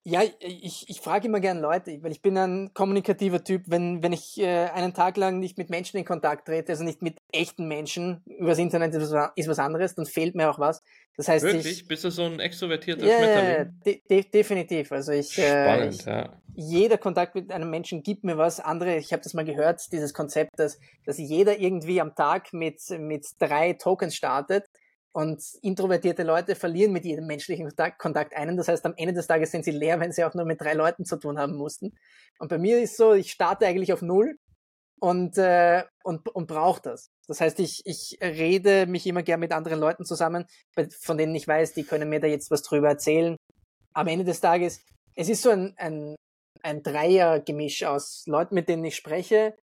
Ja, 0.04 0.24
ich, 0.40 0.90
ich 0.90 1.00
frage 1.00 1.28
immer 1.28 1.40
gern 1.40 1.60
Leute, 1.60 2.02
weil 2.02 2.12
ich 2.12 2.24
bin 2.24 2.36
ein 2.36 2.74
kommunikativer 2.74 3.44
Typ. 3.44 3.64
Wenn, 3.68 4.02
wenn 4.02 4.14
ich 4.14 4.40
äh, 4.40 4.70
einen 4.70 4.96
Tag 4.96 5.16
lang 5.16 5.40
nicht 5.40 5.60
mit 5.60 5.70
Menschen 5.70 5.98
in 5.98 6.06
Kontakt 6.06 6.48
trete, 6.48 6.72
also 6.72 6.84
nicht 6.84 7.04
mit 7.04 7.18
echten 7.32 7.68
Menschen, 7.68 8.24
übers 8.26 8.58
Internet 8.58 8.96
ist 8.96 9.12
was, 9.12 9.32
ist 9.36 9.48
was 9.48 9.60
anderes, 9.60 9.94
dann 9.94 10.08
fehlt 10.08 10.34
mir 10.34 10.50
auch 10.50 10.58
was. 10.58 10.82
Das 11.18 11.28
heißt, 11.28 11.46
Wirklich? 11.46 11.82
Ich, 11.82 11.88
Bist 11.88 12.04
du 12.04 12.10
so 12.10 12.24
ein 12.24 12.40
extrovertierter 12.40 13.06
ja, 13.06 13.18
Schmetterling? 13.18 13.80
De 13.86 14.02
de 14.10 14.24
definitiv. 14.24 14.92
Also 14.92 15.12
ich, 15.12 15.38
äh, 15.38 15.50
Spannend, 15.50 15.94
ich, 15.94 16.06
ja. 16.06 16.34
Jeder 16.56 16.98
Kontakt 16.98 17.36
mit 17.36 17.52
einem 17.52 17.70
Menschen 17.70 18.02
gibt 18.02 18.24
mir 18.24 18.40
was. 18.40 18.60
Andere, 18.60 18.98
ich 18.98 19.14
habe 19.14 19.22
das 19.22 19.36
mal 19.36 19.46
gehört, 19.46 19.92
dieses 19.92 20.16
Konzept, 20.16 20.58
dass, 20.58 20.80
dass 21.06 21.20
jeder 21.20 21.60
irgendwie 21.60 22.02
am 22.02 22.16
Tag 22.16 22.54
mit, 22.54 22.82
mit 22.98 23.28
drei 23.38 23.74
Tokens 23.74 24.16
startet 24.16 24.66
und 25.14 25.44
introvertierte 25.62 26.24
Leute 26.24 26.56
verlieren 26.56 26.94
mit 26.94 27.06
jedem 27.06 27.28
menschlichen 27.28 27.70
Kontakt 27.98 28.36
einen. 28.36 28.56
Das 28.56 28.68
heißt, 28.68 28.86
am 28.86 28.94
Ende 28.96 29.14
des 29.14 29.28
Tages 29.28 29.52
sind 29.52 29.66
sie 29.66 29.72
leer, 29.72 30.00
wenn 30.00 30.12
sie 30.12 30.24
auch 30.24 30.34
nur 30.34 30.46
mit 30.46 30.62
drei 30.62 30.74
Leuten 30.74 31.06
zu 31.06 31.18
tun 31.18 31.38
haben 31.38 31.56
mussten. 31.56 31.94
Und 32.40 32.48
bei 32.48 32.58
mir 32.58 32.82
ist 32.82 32.98
so, 32.98 33.14
ich 33.14 33.32
starte 33.32 33.66
eigentlich 33.68 33.92
auf 33.92 34.02
Null 34.02 34.38
und, 35.02 35.38
äh, 35.38 35.84
und, 36.04 36.30
und 36.30 36.48
brauche 36.48 36.82
das. 36.82 37.10
Das 37.28 37.42
heißt, 37.42 37.60
ich, 37.60 37.82
ich 37.86 38.18
rede 38.22 38.86
mich 38.86 39.06
immer 39.06 39.24
gern 39.24 39.40
mit 39.40 39.52
anderen 39.52 39.80
Leuten 39.80 40.06
zusammen, 40.06 40.46
von 41.00 41.18
denen 41.18 41.36
ich 41.36 41.48
weiß, 41.48 41.74
die 41.74 41.84
können 41.84 42.10
mir 42.10 42.20
da 42.20 42.28
jetzt 42.28 42.52
was 42.52 42.62
drüber 42.62 42.90
erzählen. 42.90 43.36
Am 43.94 44.08
Ende 44.08 44.24
des 44.24 44.40
Tages, 44.40 44.80
es 45.16 45.28
ist 45.28 45.42
so 45.42 45.50
ein, 45.50 45.74
ein, 45.78 46.16
ein 46.62 46.84
Dreiergemisch 46.84 47.84
aus 47.84 48.24
Leuten, 48.28 48.56
mit 48.56 48.70
denen 48.70 48.86
ich 48.86 48.96
spreche, 48.96 49.58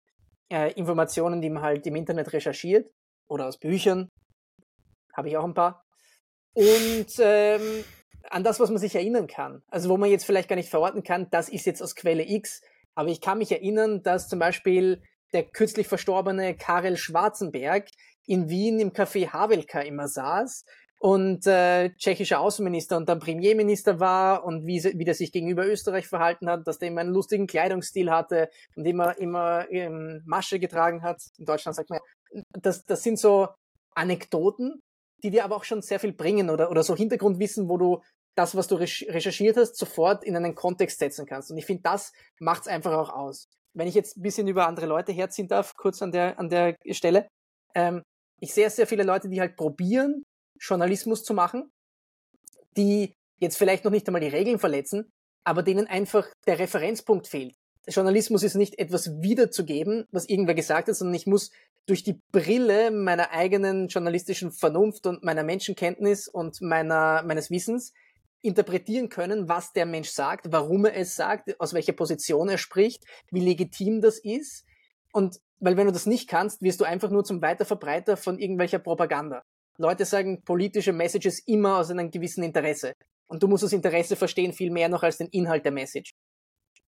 äh, 0.53 0.73
Informationen, 0.73 1.41
die 1.41 1.51
man 1.51 1.63
halt 1.63 1.87
im 1.87 1.97
Internet 1.97 2.33
recherchiert 2.33 2.91
oder 3.29 3.47
aus 3.47 3.59
Büchern, 3.59 4.09
habe 5.19 5.29
ich 5.29 5.37
auch 5.37 5.45
ein 5.45 5.55
paar. 5.55 5.85
Und 6.55 7.07
ähm, 7.19 7.85
an 8.31 8.45
das, 8.45 8.61
was 8.61 8.71
man 8.71 8.79
sich 8.79 8.95
erinnern 8.95 9.27
kann. 9.27 9.63
Also 9.69 9.89
wo 9.91 9.97
man 9.97 10.11
jetzt 10.11 10.25
vielleicht 10.25 10.49
gar 10.49 10.57
nicht 10.57 10.71
verorten 10.71 11.03
kann, 11.03 11.29
das 11.31 11.49
ist 11.49 11.67
jetzt 11.67 11.83
aus 11.83 11.95
Quelle 11.95 12.27
X, 12.29 12.63
aber 12.95 13.11
ich 13.11 13.21
kann 13.21 13.39
mich 13.39 13.53
erinnern, 13.53 14.03
dass 14.03 14.29
zum 14.29 14.39
Beispiel 14.39 15.03
der 15.33 15.45
kürzlich 15.45 15.87
verstorbene 15.87 16.57
Karel 16.57 16.97
Schwarzenberg 16.97 17.89
in 18.27 18.49
Wien 18.49 18.81
im 18.81 18.93
Café 18.93 19.31
Havelka 19.33 19.81
immer 19.81 20.09
saß 20.09 20.65
und 21.01 21.47
äh, 21.47 21.91
tschechischer 21.95 22.41
Außenminister 22.41 22.97
und 22.97 23.09
dann 23.09 23.21
Premierminister 23.21 24.01
war 24.01 24.45
und 24.45 24.67
wie, 24.67 24.83
wie 24.83 25.05
der 25.05 25.15
sich 25.15 25.33
gegenüber 25.33 25.67
Österreich 25.67 26.09
verhalten 26.09 26.49
hat, 26.51 26.67
dass 26.67 26.79
der 26.79 26.89
immer 26.89 27.03
einen 27.03 27.13
lustigen 27.13 27.47
Kleidungsstil 27.47 28.11
hatte 28.11 28.51
und 28.75 28.85
immer 28.85 29.17
immer 29.19 29.71
ähm, 29.71 30.23
Masche 30.27 30.59
getragen 30.59 31.03
hat. 31.03 31.21
In 31.39 31.45
Deutschland 31.45 31.77
sagt 31.77 31.91
man, 31.91 32.01
das, 32.51 32.85
das 32.85 33.03
sind 33.03 33.19
so 33.19 33.49
Anekdoten, 33.95 34.83
die 35.23 35.31
dir 35.31 35.45
aber 35.45 35.57
auch 35.57 35.65
schon 35.65 35.83
sehr 35.83 36.01
viel 36.01 36.13
bringen 36.13 36.51
oder, 36.51 36.71
oder 36.71 36.83
so 36.83 36.97
Hintergrundwissen, 36.97 37.69
wo 37.69 37.77
du 37.77 38.03
das, 38.35 38.55
was 38.55 38.69
du 38.69 38.77
recherchiert 38.77 39.57
hast, 39.57 39.77
sofort 39.77 40.25
in 40.25 40.37
einen 40.37 40.55
Kontext 40.55 41.01
setzen 41.01 41.27
kannst. 41.27 41.51
Und 41.51 41.59
ich 41.59 41.67
finde, 41.67 41.83
das 41.83 42.13
macht 42.39 42.63
es 42.63 42.69
einfach 42.69 42.93
auch 42.93 43.11
aus. 43.11 43.49
Wenn 43.75 43.89
ich 43.89 43.95
jetzt 43.95 44.17
ein 44.17 44.23
bisschen 44.23 44.47
über 44.47 44.67
andere 44.67 44.87
Leute 44.87 45.13
herziehen 45.13 45.49
darf, 45.49 45.75
kurz 45.75 46.01
an 46.03 46.13
der, 46.13 46.39
an 46.39 46.49
der 46.49 46.77
Stelle. 46.91 47.29
Ähm, 47.75 48.03
ich 48.41 48.55
sehe 48.55 48.71
sehr 48.71 48.87
viele 48.87 49.03
Leute, 49.03 49.29
die 49.29 49.41
halt 49.41 49.57
probieren, 49.57 50.25
Journalismus 50.61 51.25
zu 51.25 51.35
machen, 51.35 51.71
die 52.77 53.13
jetzt 53.39 53.59
vielleicht 53.59 53.85
noch 53.85 53.91
nicht 53.91 54.07
einmal 54.07 54.21
die 54.21 54.29
Regeln 54.29 54.59
verletzen, 54.59 55.11
aber 55.45 55.63
denen 55.63 55.87
einfach 55.87 56.29
der 56.47 56.59
Referenzpunkt 56.59 57.27
fehlt. 57.27 57.55
Journalismus 57.89 58.43
ist 58.43 58.55
nicht 58.55 58.79
etwas 58.79 59.21
wiederzugeben, 59.21 60.07
was 60.11 60.29
irgendwer 60.29 60.55
gesagt 60.55 60.89
hat, 60.89 60.95
sondern 60.95 61.15
ich 61.15 61.27
muss 61.27 61.51
durch 61.87 62.03
die 62.03 62.21
Brille 62.33 62.91
meiner 62.91 63.31
eigenen 63.31 63.89
journalistischen 63.89 64.53
Vernunft 64.53 65.07
und 65.07 65.25
meiner 65.25 65.43
Menschenkenntnis 65.43 66.29
und 66.29 66.61
meiner, 66.61 67.23
meines 67.23 67.51
Wissens 67.51 67.93
interpretieren 68.43 69.09
können, 69.09 69.49
was 69.49 69.73
der 69.73 69.87
Mensch 69.87 70.11
sagt, 70.11 70.53
warum 70.53 70.85
er 70.85 70.97
es 70.97 71.17
sagt, 71.17 71.59
aus 71.61 71.75
welcher 71.75 71.93
Position 71.93 72.49
er 72.49 72.59
spricht, 72.59 73.05
wie 73.31 73.41
legitim 73.41 74.01
das 74.01 74.19
ist. 74.19 74.65
Und 75.13 75.41
weil 75.61 75.77
wenn 75.77 75.87
du 75.87 75.93
das 75.93 76.07
nicht 76.07 76.29
kannst, 76.29 76.63
wirst 76.63 76.81
du 76.81 76.85
einfach 76.85 77.11
nur 77.11 77.25
zum 77.25 77.43
Weiterverbreiter 77.43 78.17
von 78.17 78.39
irgendwelcher 78.39 78.79
Propaganda. 78.79 79.43
Leute 79.79 80.05
sagen 80.05 80.43
politische 80.43 80.93
Messages 80.93 81.41
immer 81.47 81.79
aus 81.79 81.91
einem 81.91 82.11
gewissen 82.11 82.43
Interesse. 82.43 82.95
Und 83.27 83.43
du 83.43 83.49
musst 83.49 83.63
das 83.63 83.73
Interesse 83.73 84.17
verstehen 84.17 84.53
viel 84.53 84.71
mehr 84.71 84.89
noch 84.89 85.03
als 85.03 85.19
den 85.19 85.29
Inhalt 85.29 85.65
der 85.65 85.73
Message. 85.73 86.13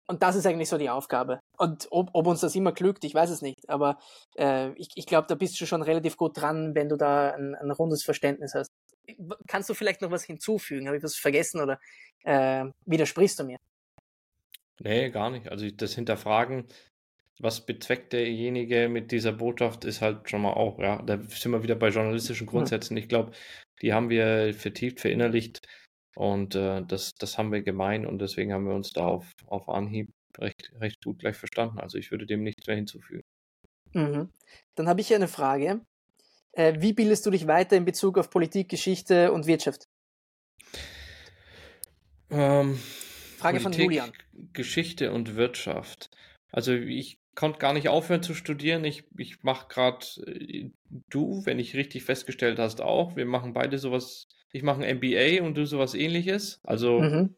Und 0.10 0.24
das 0.24 0.36
ist 0.36 0.48
eigentlich 0.48 0.70
so 0.70 0.80
die 0.80 0.90
Aufgabe. 0.90 1.40
Und 1.60 1.88
ob, 1.92 2.10
ob 2.14 2.26
uns 2.26 2.42
das 2.42 2.56
immer 2.56 2.72
glückt, 2.72 3.04
ich 3.04 3.14
weiß 3.14 3.30
es 3.30 3.44
nicht. 3.44 3.70
Aber 3.70 4.00
äh, 4.38 4.72
ich, 4.72 4.88
ich 4.96 5.06
glaube, 5.06 5.28
da 5.30 5.36
bist 5.36 5.62
du 5.62 5.68
schon 5.68 5.84
relativ 5.84 6.18
gut 6.18 6.36
dran, 6.36 6.74
wenn 6.74 6.90
du 6.90 6.98
da 6.98 7.36
ein, 7.36 7.54
ein, 7.54 7.70
rundes 7.70 8.04
Verständnis 8.04 8.56
hast. 8.56 8.72
Kannst 9.48 9.70
du 9.70 9.76
vielleicht 9.76 10.02
noch 10.02 10.10
was 10.10 10.24
hinzufügen? 10.24 10.88
Habe 10.88 10.98
ich 10.98 11.04
was 11.04 11.16
vergessen 11.16 11.62
oder 11.62 11.80
äh, 12.24 12.66
widersprichst 12.88 13.38
du 13.38 13.44
mir? 13.44 13.58
Nee, 14.80 15.12
gar 15.12 15.30
nicht. 15.30 15.48
Also 15.50 15.70
das 15.70 15.94
Hinterfragen, 15.94 16.66
was 17.40 17.64
bezweckt 17.68 18.12
derjenige 18.12 18.90
mit 18.90 19.12
dieser 19.12 19.34
Botschaft, 19.34 19.86
ist 19.86 20.02
halt 20.02 20.28
schon 20.28 20.42
mal 20.42 20.54
auch, 20.54 20.80
ja, 20.80 21.04
da 21.04 21.20
sind 21.22 21.52
wir 21.52 21.62
wieder 21.62 21.76
bei 21.76 21.90
journalistischen 21.90 22.48
Grundsätzen. 22.48 22.98
Ich 22.98 23.10
glaube, 23.10 23.34
die 23.84 23.94
haben 23.94 24.10
wir 24.10 24.56
vertieft, 24.56 25.02
verinnerlicht 25.02 25.68
und 26.16 26.56
äh, 26.56 26.84
das, 26.86 27.14
das 27.16 27.38
haben 27.38 27.52
wir 27.52 27.62
gemein 27.62 28.06
und 28.06 28.20
deswegen 28.20 28.54
haben 28.54 28.68
wir 28.68 28.76
uns 28.76 28.92
da 28.92 29.06
auf, 29.06 29.32
auf 29.48 29.70
Anhieb 29.70 30.10
recht, 30.38 30.72
recht 30.80 31.04
gut 31.04 31.20
gleich 31.20 31.36
verstanden. 31.36 31.80
Also 31.80 31.98
ich 31.98 32.12
würde 32.12 32.26
dem 32.26 32.44
nichts 32.44 32.68
mehr 32.68 32.76
hinzufügen. 32.76 33.24
Mhm. 33.94 34.30
Dann 34.76 34.88
habe 34.88 35.02
ich 35.02 35.08
hier 35.08 35.18
eine 35.18 35.28
Frage. 35.28 35.82
Äh, 36.54 36.76
wie 36.80 36.94
bildest 36.94 37.26
du 37.26 37.32
dich 37.32 37.48
weiter 37.48 37.76
in 37.76 37.86
Bezug 37.86 38.18
auf 38.18 38.30
Politik, 38.30 38.70
Geschichte 38.70 39.32
und 39.32 39.48
Wirtschaft? 39.48 39.88
Ähm, 42.30 42.80
Frage 43.38 43.60
Politik, 43.60 43.64
von 43.64 43.74
Julian. 43.74 44.12
Geschichte 44.54 45.12
und 45.12 45.36
Wirtschaft. 45.36 46.10
Also 46.52 46.74
ich 46.74 47.20
konnte 47.36 47.60
gar 47.60 47.74
nicht 47.74 47.90
aufhören 47.90 48.24
zu 48.24 48.34
studieren. 48.34 48.84
Ich, 48.84 49.06
ich 49.18 49.44
mache 49.44 49.68
gerade, 49.68 50.06
äh, 50.28 50.72
du, 51.10 51.46
wenn 51.46 51.60
ich 51.60 51.76
richtig 51.76 52.04
festgestellt 52.04 52.60
hast, 52.60 52.82
auch. 52.82 53.16
Wir 53.16 53.26
machen 53.26 53.54
beide 53.54 53.78
sowas. 53.78 54.28
Ich 54.52 54.64
mache 54.64 54.84
ein 54.84 54.98
MBA 54.98 55.44
und 55.44 55.56
du 55.56 55.66
sowas 55.66 55.94
ähnliches. 55.94 56.60
Also 56.64 57.00
mhm. 57.00 57.36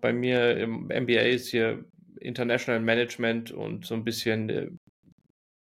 bei 0.00 0.12
mir 0.12 0.56
im 0.56 0.86
MBA 0.86 1.22
ist 1.22 1.48
hier 1.48 1.84
International 2.20 2.80
Management 2.80 3.50
und 3.50 3.86
so 3.86 3.94
ein 3.94 4.04
bisschen 4.04 4.50
äh, 4.50 4.70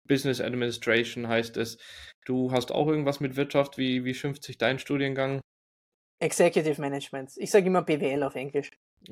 Business 0.08 0.42
Administration 0.42 1.28
heißt 1.28 1.58
es. 1.58 1.78
Du 2.26 2.52
hast 2.52 2.72
auch 2.72 2.88
irgendwas 2.88 3.20
mit 3.20 3.36
Wirtschaft. 3.36 3.78
Wie, 3.78 4.06
wie 4.06 4.14
schimpft 4.14 4.44
sich 4.44 4.58
dein 4.58 4.80
Studiengang? 4.80 5.42
Executive 6.20 6.82
Management. 6.82 7.34
Ich 7.38 7.52
sage 7.52 7.68
immer 7.68 7.84
BWL 7.84 8.24
auf 8.24 8.36
Englisch. 8.36 8.72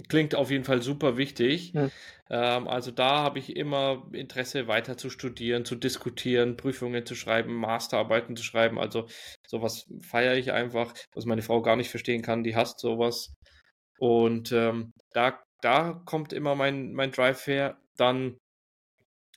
Klingt 0.09 0.35
auf 0.35 0.51
jeden 0.51 0.65
Fall 0.65 0.81
super 0.81 1.17
wichtig. 1.17 1.73
Ja. 1.73 1.89
Ähm, 2.29 2.67
also 2.67 2.91
da 2.91 3.19
habe 3.19 3.39
ich 3.39 3.55
immer 3.55 4.07
Interesse, 4.11 4.67
weiter 4.67 4.97
zu 4.97 5.09
studieren, 5.09 5.63
zu 5.63 5.75
diskutieren, 5.75 6.57
Prüfungen 6.57 7.05
zu 7.05 7.15
schreiben, 7.15 7.55
Masterarbeiten 7.55 8.35
zu 8.35 8.43
schreiben. 8.43 8.79
Also 8.79 9.07
sowas 9.47 9.87
feiere 10.01 10.35
ich 10.35 10.51
einfach, 10.51 10.93
was 11.13 11.25
meine 11.25 11.41
Frau 11.41 11.61
gar 11.61 11.75
nicht 11.75 11.89
verstehen 11.89 12.21
kann. 12.21 12.43
Die 12.43 12.55
hasst 12.55 12.79
sowas. 12.79 13.33
Und 13.97 14.51
ähm, 14.51 14.91
da, 15.13 15.39
da 15.61 16.01
kommt 16.05 16.33
immer 16.33 16.55
mein, 16.55 16.93
mein 16.93 17.11
Drive 17.11 17.47
her. 17.47 17.77
Dann 17.95 18.37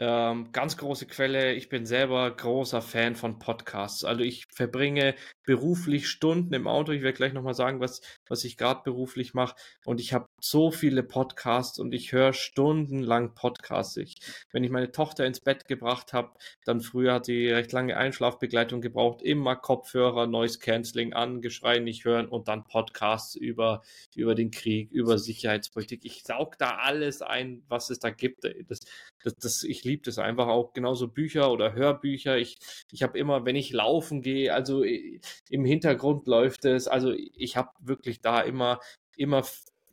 ähm, 0.00 0.52
ganz 0.52 0.76
große 0.76 1.06
Quelle. 1.06 1.54
Ich 1.54 1.68
bin 1.68 1.84
selber 1.84 2.30
großer 2.30 2.82
Fan 2.82 3.16
von 3.16 3.38
Podcasts. 3.38 4.04
Also 4.04 4.22
ich 4.22 4.46
verbringe 4.54 5.14
beruflich 5.44 6.08
Stunden 6.08 6.52
im 6.54 6.68
Auto. 6.68 6.92
Ich 6.92 7.02
werde 7.02 7.16
gleich 7.16 7.32
nochmal 7.32 7.54
sagen, 7.54 7.80
was, 7.80 8.00
was 8.28 8.44
ich 8.44 8.56
gerade 8.56 8.82
beruflich 8.84 9.34
mache. 9.34 9.56
Und 9.84 10.00
ich 10.00 10.12
habe 10.12 10.28
so 10.40 10.70
viele 10.70 11.02
Podcasts 11.02 11.78
und 11.80 11.92
ich 11.92 12.12
höre 12.12 12.32
stundenlang 12.32 13.34
Podcasts. 13.34 13.96
Ich, 13.96 14.16
wenn 14.52 14.62
ich 14.62 14.70
meine 14.70 14.92
Tochter 14.92 15.26
ins 15.26 15.40
Bett 15.40 15.66
gebracht 15.66 16.12
habe, 16.12 16.32
dann 16.64 16.80
früher 16.80 17.14
hat 17.14 17.24
sie 17.24 17.48
recht 17.48 17.72
lange 17.72 17.96
Einschlafbegleitung 17.96 18.80
gebraucht, 18.80 19.22
immer 19.22 19.56
Kopfhörer, 19.56 20.26
Noise 20.26 20.60
Cancelling 20.60 21.12
an, 21.12 21.40
Geschrei 21.40 21.80
nicht 21.80 22.04
hören 22.04 22.28
und 22.28 22.46
dann 22.46 22.64
Podcasts 22.64 23.34
über, 23.34 23.82
über 24.14 24.36
den 24.36 24.50
Krieg, 24.52 24.92
über 24.92 25.18
Sicherheitspolitik. 25.18 26.04
Ich 26.04 26.22
saug 26.22 26.56
da 26.58 26.76
alles 26.76 27.20
ein, 27.22 27.64
was 27.68 27.90
es 27.90 27.98
da 27.98 28.10
gibt. 28.10 28.44
Das, 28.68 28.80
das, 29.24 29.36
das, 29.36 29.62
ich 29.62 29.84
liebe 29.84 30.02
das 30.04 30.18
einfach 30.18 30.46
auch 30.46 30.72
genauso 30.72 31.08
Bücher 31.08 31.50
oder 31.50 31.72
Hörbücher. 31.72 32.38
Ich, 32.38 32.58
ich 32.90 33.02
habe 33.02 33.18
immer, 33.18 33.44
wenn 33.44 33.56
ich 33.56 33.72
laufen 33.72 34.22
gehe, 34.22 34.52
also 34.54 34.82
im 34.82 35.64
Hintergrund 35.64 36.26
läuft 36.26 36.64
es. 36.64 36.88
Also 36.88 37.12
ich 37.12 37.56
habe 37.56 37.70
wirklich 37.80 38.20
da 38.20 38.40
immer, 38.40 38.80
immer 39.16 39.44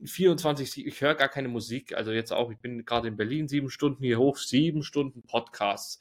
24, 0.04 0.86
ich 0.86 1.02
höre 1.02 1.16
gar 1.16 1.30
keine 1.30 1.48
Musik, 1.48 1.96
also 1.96 2.12
jetzt 2.12 2.34
auch, 2.34 2.52
ich 2.52 2.60
bin 2.60 2.86
gerade 2.86 3.08
in 3.08 3.18
Berlin 3.18 3.48
sieben 3.48 3.70
Stunden 3.70 4.04
hier 4.04 4.20
hoch, 4.20 4.38
sieben 4.38 4.84
Stunden 4.84 5.24
Podcasts. 5.24 6.00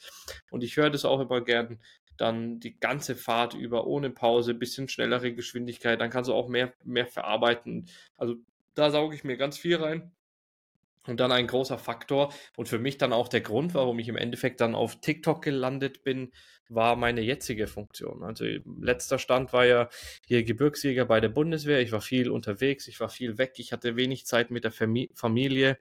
Und 0.51 0.63
ich 0.63 0.77
höre 0.77 0.91
das 0.91 1.05
auch 1.05 1.21
immer 1.21 1.41
gern 1.41 1.79
dann 2.17 2.61
die 2.61 2.79
ganze 2.79 3.17
Fahrt 3.17 3.55
über 3.55 3.87
ohne 3.87 4.11
Pause, 4.11 4.55
bisschen 4.55 4.89
schnellere 4.89 5.33
Geschwindigkeit, 5.33 6.01
dann 6.01 6.11
kannst 6.11 6.31
du 6.31 6.35
auch 6.35 6.49
mehr, 6.49 6.73
mehr 6.85 7.07
verarbeiten. 7.07 7.89
Also 8.17 8.37
da 8.75 8.91
sauge 8.91 9.17
ich 9.17 9.25
mir 9.25 9.37
ganz 9.37 9.59
viel 9.59 9.77
rein. 9.77 10.13
Und 11.07 11.21
dann 11.21 11.33
ein 11.33 11.47
großer 11.47 11.79
Faktor 11.79 12.33
und 12.57 12.69
für 12.69 12.79
mich 12.79 12.97
dann 12.97 13.13
auch 13.13 13.29
der 13.29 13.43
Grund, 13.43 13.75
warum 13.75 13.99
ich 13.99 14.09
im 14.09 14.17
Endeffekt 14.17 14.61
dann 14.61 14.75
auf 14.75 15.01
TikTok 15.01 15.43
gelandet 15.43 16.03
bin, 16.03 16.33
war 16.69 16.97
meine 16.97 17.21
jetzige 17.21 17.67
Funktion. 17.67 18.23
Also 18.23 18.45
letzter 18.81 19.19
Stand 19.19 19.53
war 19.53 19.67
ja 19.67 19.89
hier 20.27 20.45
Gebirgsjäger 20.45 21.05
bei 21.05 21.21
der 21.21 21.29
Bundeswehr. 21.29 21.81
Ich 21.81 21.93
war 21.93 22.01
viel 22.01 22.31
unterwegs, 22.31 22.89
ich 22.89 23.01
war 23.01 23.11
viel 23.11 23.37
weg, 23.37 23.55
ich 23.59 23.73
hatte 23.73 23.97
wenig 23.97 24.27
Zeit 24.27 24.51
mit 24.51 24.65
der 24.65 24.73
Familie. 24.73 25.79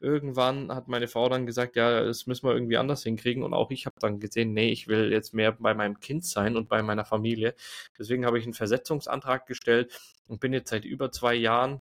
Irgendwann 0.00 0.74
hat 0.74 0.88
meine 0.88 1.08
Frau 1.08 1.28
dann 1.28 1.46
gesagt, 1.46 1.76
ja, 1.76 2.02
das 2.02 2.26
müssen 2.26 2.46
wir 2.46 2.52
irgendwie 2.52 2.76
anders 2.76 3.02
hinkriegen. 3.02 3.42
Und 3.42 3.54
auch 3.54 3.70
ich 3.70 3.86
habe 3.86 3.96
dann 4.00 4.20
gesehen, 4.20 4.52
nee, 4.52 4.70
ich 4.70 4.88
will 4.88 5.12
jetzt 5.12 5.32
mehr 5.32 5.52
bei 5.52 5.74
meinem 5.74 6.00
Kind 6.00 6.24
sein 6.24 6.56
und 6.56 6.68
bei 6.68 6.82
meiner 6.82 7.04
Familie. 7.04 7.54
Deswegen 7.98 8.26
habe 8.26 8.38
ich 8.38 8.44
einen 8.44 8.54
Versetzungsantrag 8.54 9.46
gestellt 9.46 9.98
und 10.26 10.40
bin 10.40 10.52
jetzt 10.52 10.70
seit 10.70 10.84
über 10.84 11.12
zwei 11.12 11.34
Jahren 11.34 11.80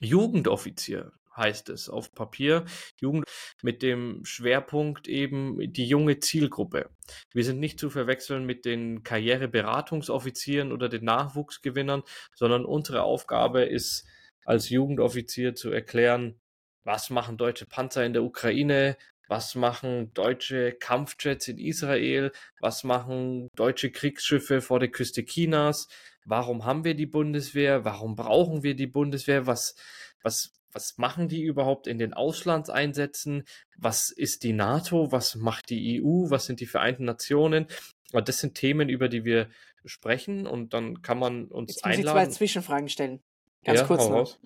Jugendoffizier 0.00 1.12
heißt 1.36 1.68
es 1.68 1.88
auf 1.88 2.12
Papier. 2.14 2.64
Jugend 3.00 3.24
mit 3.62 3.82
dem 3.82 4.24
Schwerpunkt 4.24 5.08
eben 5.08 5.72
die 5.72 5.86
junge 5.86 6.18
Zielgruppe. 6.18 6.90
Wir 7.32 7.44
sind 7.44 7.60
nicht 7.60 7.78
zu 7.78 7.90
verwechseln 7.90 8.44
mit 8.44 8.64
den 8.64 9.02
Karriereberatungsoffizieren 9.02 10.72
oder 10.72 10.88
den 10.88 11.04
Nachwuchsgewinnern, 11.04 12.02
sondern 12.34 12.64
unsere 12.64 13.02
Aufgabe 13.02 13.62
ist 13.62 14.06
als 14.44 14.70
Jugendoffizier 14.70 15.54
zu 15.54 15.70
erklären, 15.70 16.40
was 16.84 17.10
machen 17.10 17.36
deutsche 17.36 17.66
Panzer 17.66 18.04
in 18.04 18.12
der 18.12 18.24
Ukraine, 18.24 18.96
was 19.28 19.54
machen 19.54 20.12
deutsche 20.14 20.72
Kampfjets 20.72 21.48
in 21.48 21.58
Israel, 21.58 22.32
was 22.60 22.84
machen 22.84 23.48
deutsche 23.56 23.90
Kriegsschiffe 23.90 24.60
vor 24.60 24.80
der 24.80 24.90
Küste 24.90 25.24
Chinas, 25.24 25.88
warum 26.24 26.64
haben 26.64 26.84
wir 26.84 26.94
die 26.94 27.06
Bundeswehr, 27.06 27.84
warum 27.84 28.16
brauchen 28.16 28.62
wir 28.62 28.74
die 28.74 28.86
Bundeswehr, 28.86 29.46
was, 29.46 29.76
was, 30.22 30.52
was 30.72 30.98
machen 30.98 31.28
die 31.28 31.42
überhaupt 31.42 31.86
in 31.86 31.98
den 31.98 32.14
Auslandseinsätzen? 32.14 33.44
Was 33.76 34.10
ist 34.10 34.42
die 34.42 34.52
NATO? 34.52 35.12
Was 35.12 35.34
macht 35.34 35.70
die 35.70 36.02
EU? 36.02 36.30
Was 36.30 36.46
sind 36.46 36.60
die 36.60 36.66
Vereinten 36.66 37.04
Nationen? 37.04 37.66
Und 38.12 38.28
das 38.28 38.38
sind 38.38 38.54
Themen, 38.54 38.88
über 38.88 39.08
die 39.08 39.24
wir 39.24 39.48
sprechen 39.84 40.46
und 40.46 40.74
dann 40.74 41.02
kann 41.02 41.18
man 41.18 41.46
uns 41.46 41.72
Jetzt 41.72 41.84
einladen. 41.84 42.02
Muss 42.02 42.08
ich 42.08 42.12
zwei 42.12 42.38
Zwischenfragen 42.38 42.88
stellen. 42.88 43.22
Ganz 43.64 43.80
ja, 43.80 43.86
kurz 43.86 44.08
noch. 44.08 44.38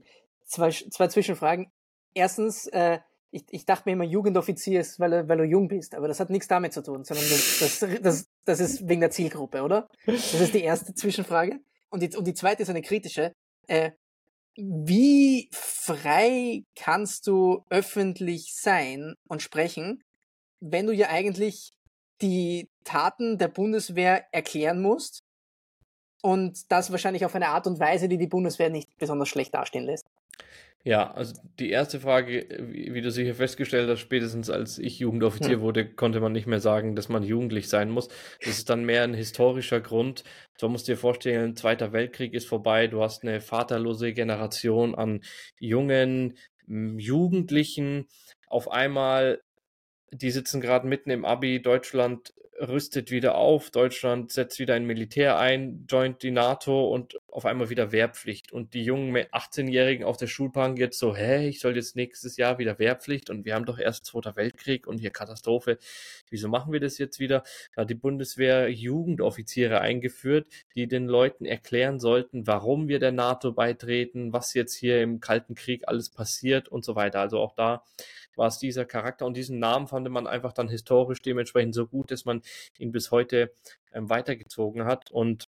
Zwei, 0.44 0.70
zwei 0.70 1.08
Zwischenfragen. 1.08 1.70
Erstens, 2.14 2.66
äh, 2.68 2.98
ich, 3.30 3.44
ich 3.50 3.66
dachte 3.66 3.82
mir 3.86 3.92
immer, 3.92 4.04
Jugendoffizier 4.04 4.80
ist, 4.80 4.98
weil, 5.00 5.28
weil 5.28 5.38
du 5.38 5.44
jung 5.44 5.68
bist, 5.68 5.94
aber 5.94 6.08
das 6.08 6.20
hat 6.20 6.30
nichts 6.30 6.48
damit 6.48 6.72
zu 6.72 6.82
tun, 6.82 7.04
sondern 7.04 7.26
das, 7.28 7.58
das, 7.58 8.00
das, 8.02 8.28
das 8.44 8.60
ist 8.60 8.88
wegen 8.88 9.00
der 9.00 9.10
Zielgruppe, 9.10 9.62
oder? 9.62 9.88
Das 10.06 10.34
ist 10.34 10.54
die 10.54 10.62
erste 10.62 10.94
Zwischenfrage. 10.94 11.60
Und 11.90 12.02
die, 12.02 12.16
und 12.16 12.26
die 12.26 12.34
zweite 12.34 12.62
ist 12.62 12.70
eine 12.70 12.82
kritische. 12.82 13.32
Äh, 13.66 13.92
wie 14.56 15.48
frei 15.52 16.64
kannst 16.74 17.26
du 17.26 17.64
öffentlich 17.68 18.54
sein 18.54 19.14
und 19.28 19.42
sprechen, 19.42 20.02
wenn 20.60 20.86
du 20.86 20.92
ja 20.92 21.08
eigentlich 21.08 21.72
die 22.22 22.68
Taten 22.84 23.38
der 23.38 23.48
Bundeswehr 23.48 24.24
erklären 24.32 24.80
musst 24.80 25.22
und 26.22 26.72
das 26.72 26.90
wahrscheinlich 26.90 27.24
auf 27.24 27.34
eine 27.34 27.48
Art 27.48 27.66
und 27.66 27.78
Weise, 27.78 28.08
die 28.08 28.18
die 28.18 28.26
Bundeswehr 28.26 28.70
nicht 28.70 28.88
besonders 28.98 29.28
schlecht 29.28 29.54
dastehen 29.54 29.84
lässt? 29.84 30.06
Ja, 30.86 31.10
also 31.14 31.34
die 31.58 31.70
erste 31.70 31.98
Frage, 31.98 32.46
wie 32.70 33.00
du 33.00 33.10
sicher 33.10 33.34
festgestellt 33.34 33.90
hast, 33.90 33.98
spätestens 33.98 34.50
als 34.50 34.78
ich 34.78 35.00
Jugendoffizier 35.00 35.56
hm. 35.56 35.60
wurde, 35.60 35.84
konnte 35.84 36.20
man 36.20 36.30
nicht 36.30 36.46
mehr 36.46 36.60
sagen, 36.60 36.94
dass 36.94 37.08
man 37.08 37.24
jugendlich 37.24 37.68
sein 37.68 37.90
muss. 37.90 38.06
Das 38.44 38.56
ist 38.56 38.70
dann 38.70 38.84
mehr 38.84 39.02
ein 39.02 39.12
historischer 39.12 39.80
Grund. 39.80 40.22
Du 40.60 40.68
musst 40.68 40.86
dir 40.86 40.96
vorstellen, 40.96 41.56
Zweiter 41.56 41.92
Weltkrieg 41.92 42.34
ist 42.34 42.46
vorbei, 42.46 42.86
du 42.86 43.02
hast 43.02 43.24
eine 43.24 43.40
vaterlose 43.40 44.12
Generation 44.12 44.94
an 44.94 45.22
jungen 45.58 46.38
Jugendlichen. 46.68 48.06
Auf 48.46 48.70
einmal, 48.70 49.40
die 50.10 50.30
sitzen 50.30 50.60
gerade 50.60 50.86
mitten 50.86 51.10
im 51.10 51.24
Abi, 51.24 51.60
Deutschland 51.60 52.32
rüstet 52.60 53.10
wieder 53.10 53.36
auf, 53.36 53.70
Deutschland 53.70 54.32
setzt 54.32 54.58
wieder 54.58 54.74
ein 54.74 54.86
Militär 54.86 55.38
ein, 55.38 55.86
joint 55.88 56.22
die 56.22 56.30
NATO 56.30 56.88
und 56.88 57.18
auf 57.28 57.44
einmal 57.44 57.68
wieder 57.70 57.92
Wehrpflicht. 57.92 58.52
Und 58.52 58.74
die 58.74 58.84
jungen 58.84 59.14
18-Jährigen 59.14 60.04
auf 60.04 60.16
der 60.16 60.26
Schulbank 60.26 60.78
jetzt 60.78 60.98
so, 60.98 61.14
hä, 61.14 61.48
ich 61.48 61.60
soll 61.60 61.76
jetzt 61.76 61.96
nächstes 61.96 62.36
Jahr 62.36 62.58
wieder 62.58 62.78
Wehrpflicht 62.78 63.30
und 63.30 63.44
wir 63.44 63.54
haben 63.54 63.66
doch 63.66 63.78
erst 63.78 64.06
Zweiter 64.06 64.36
Weltkrieg 64.36 64.86
und 64.86 64.98
hier 64.98 65.10
Katastrophe. 65.10 65.78
Wieso 66.30 66.48
machen 66.48 66.72
wir 66.72 66.80
das 66.80 66.98
jetzt 66.98 67.18
wieder? 67.20 67.42
Da 67.74 67.82
hat 67.82 67.90
die 67.90 67.94
Bundeswehr 67.94 68.70
Jugendoffiziere 68.70 69.80
eingeführt, 69.80 70.46
die 70.74 70.88
den 70.88 71.06
Leuten 71.06 71.44
erklären 71.44 72.00
sollten, 72.00 72.46
warum 72.46 72.88
wir 72.88 72.98
der 72.98 73.12
NATO 73.12 73.52
beitreten, 73.52 74.32
was 74.32 74.54
jetzt 74.54 74.74
hier 74.74 75.02
im 75.02 75.20
Kalten 75.20 75.54
Krieg 75.54 75.86
alles 75.86 76.10
passiert 76.10 76.68
und 76.68 76.84
so 76.84 76.94
weiter. 76.94 77.20
Also 77.20 77.38
auch 77.38 77.54
da 77.54 77.84
war 78.36 78.48
es 78.48 78.58
dieser 78.58 78.84
Charakter 78.84 79.26
und 79.26 79.36
diesen 79.36 79.58
Namen 79.58 79.86
fand 79.88 80.08
man 80.08 80.26
einfach 80.26 80.52
dann 80.52 80.68
historisch 80.68 81.22
dementsprechend 81.22 81.74
so 81.74 81.86
gut, 81.86 82.10
dass 82.10 82.24
man 82.24 82.42
ihn 82.78 82.92
bis 82.92 83.10
heute 83.10 83.52
ähm, 83.92 84.08
weitergezogen 84.08 84.84
hat. 84.84 85.10
Und 85.10 85.48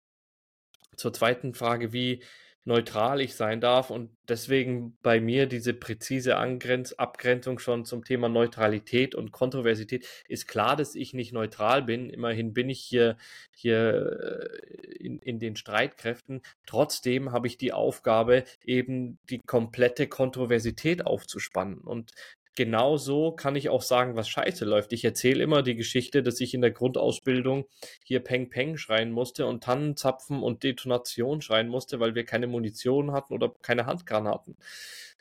zur 0.95 1.13
zweiten 1.13 1.53
Frage, 1.53 1.91
wie, 1.93 2.21
neutral 2.65 3.21
ich 3.21 3.35
sein 3.35 3.61
darf 3.61 3.91
und 3.91 4.09
deswegen 4.27 4.97
bei 5.03 5.19
mir 5.21 5.45
diese 5.45 5.73
präzise 5.73 6.37
Angrenz 6.37 6.93
Abgrenzung 6.93 7.59
schon 7.59 7.85
zum 7.85 8.03
Thema 8.03 8.27
Neutralität 8.27 9.13
und 9.13 9.31
Kontroversität 9.31 10.07
ist 10.27 10.47
klar, 10.47 10.75
dass 10.75 10.95
ich 10.95 11.13
nicht 11.13 11.31
neutral 11.31 11.83
bin. 11.83 12.09
Immerhin 12.09 12.53
bin 12.53 12.69
ich 12.69 12.81
hier, 12.81 13.17
hier 13.55 14.49
äh, 14.81 14.95
in, 14.97 15.19
in 15.19 15.39
den 15.39 15.55
Streitkräften. 15.55 16.41
Trotzdem 16.65 17.31
habe 17.31 17.45
ich 17.45 17.57
die 17.57 17.71
Aufgabe, 17.71 18.43
eben 18.63 19.19
die 19.29 19.39
komplette 19.39 20.07
Kontroversität 20.07 21.05
aufzuspannen. 21.05 21.77
Und 21.77 22.13
genau 22.55 22.97
so 22.97 23.31
kann 23.31 23.55
ich 23.55 23.69
auch 23.69 23.81
sagen, 23.81 24.15
was 24.15 24.27
scheiße 24.29 24.65
läuft. 24.65 24.93
Ich 24.93 25.05
erzähle 25.05 25.43
immer 25.43 25.61
die 25.61 25.75
Geschichte, 25.75 26.23
dass 26.23 26.39
ich 26.39 26.53
in 26.53 26.61
der 26.61 26.71
Grundausbildung 26.71 27.65
hier 28.03 28.21
Peng 28.21 28.49
Peng 28.49 28.77
schreien 28.77 29.11
musste 29.11 29.45
und 29.45 29.63
Tannenzapfen 29.63 30.41
und 30.41 30.63
Detonation 30.63 31.41
schreien 31.41 31.67
musste, 31.67 31.99
weil 31.99 32.15
wir 32.15 32.25
keine 32.25 32.47
Munition 32.47 33.11
hatten 33.11 33.33
oder 33.33 33.53
keine 33.61 33.85
Handgranaten. 33.85 34.57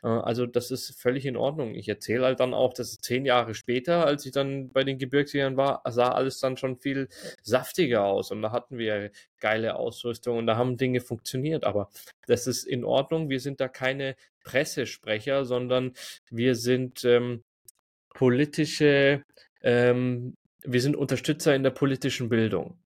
Äh, 0.04 0.08
also 0.08 0.46
das 0.46 0.70
ist 0.70 1.00
völlig 1.00 1.26
in 1.26 1.36
Ordnung. 1.36 1.74
Ich 1.74 1.88
erzähle 1.88 2.26
halt 2.26 2.40
dann 2.40 2.54
auch, 2.54 2.74
dass 2.74 2.98
zehn 2.98 3.24
Jahre 3.24 3.54
später, 3.54 4.06
als 4.06 4.26
ich 4.26 4.32
dann 4.32 4.70
bei 4.70 4.84
den 4.84 4.98
Gebirgsjägern 4.98 5.56
war, 5.56 5.82
sah 5.88 6.12
alles 6.12 6.38
dann 6.38 6.56
schon 6.56 6.76
viel 6.78 7.08
saftiger 7.42 8.04
aus 8.04 8.30
und 8.30 8.42
da 8.42 8.52
hatten 8.52 8.78
wir 8.78 9.10
geile 9.40 9.76
Ausrüstung 9.76 10.38
und 10.38 10.46
da 10.46 10.56
haben 10.56 10.76
Dinge 10.76 11.00
funktioniert. 11.00 11.64
Aber 11.64 11.90
das 12.26 12.46
ist 12.46 12.64
in 12.64 12.84
Ordnung. 12.84 13.30
Wir 13.30 13.40
sind 13.40 13.60
da 13.60 13.68
keine 13.68 14.16
Pressesprecher, 14.44 15.44
sondern 15.44 15.94
wir 16.30 16.54
sind 16.54 17.04
ähm, 17.04 17.42
politische, 18.10 19.24
ähm, 19.62 20.36
wir 20.62 20.80
sind 20.80 20.96
Unterstützer 20.96 21.54
in 21.54 21.62
der 21.62 21.70
politischen 21.70 22.28
Bildung. 22.28 22.78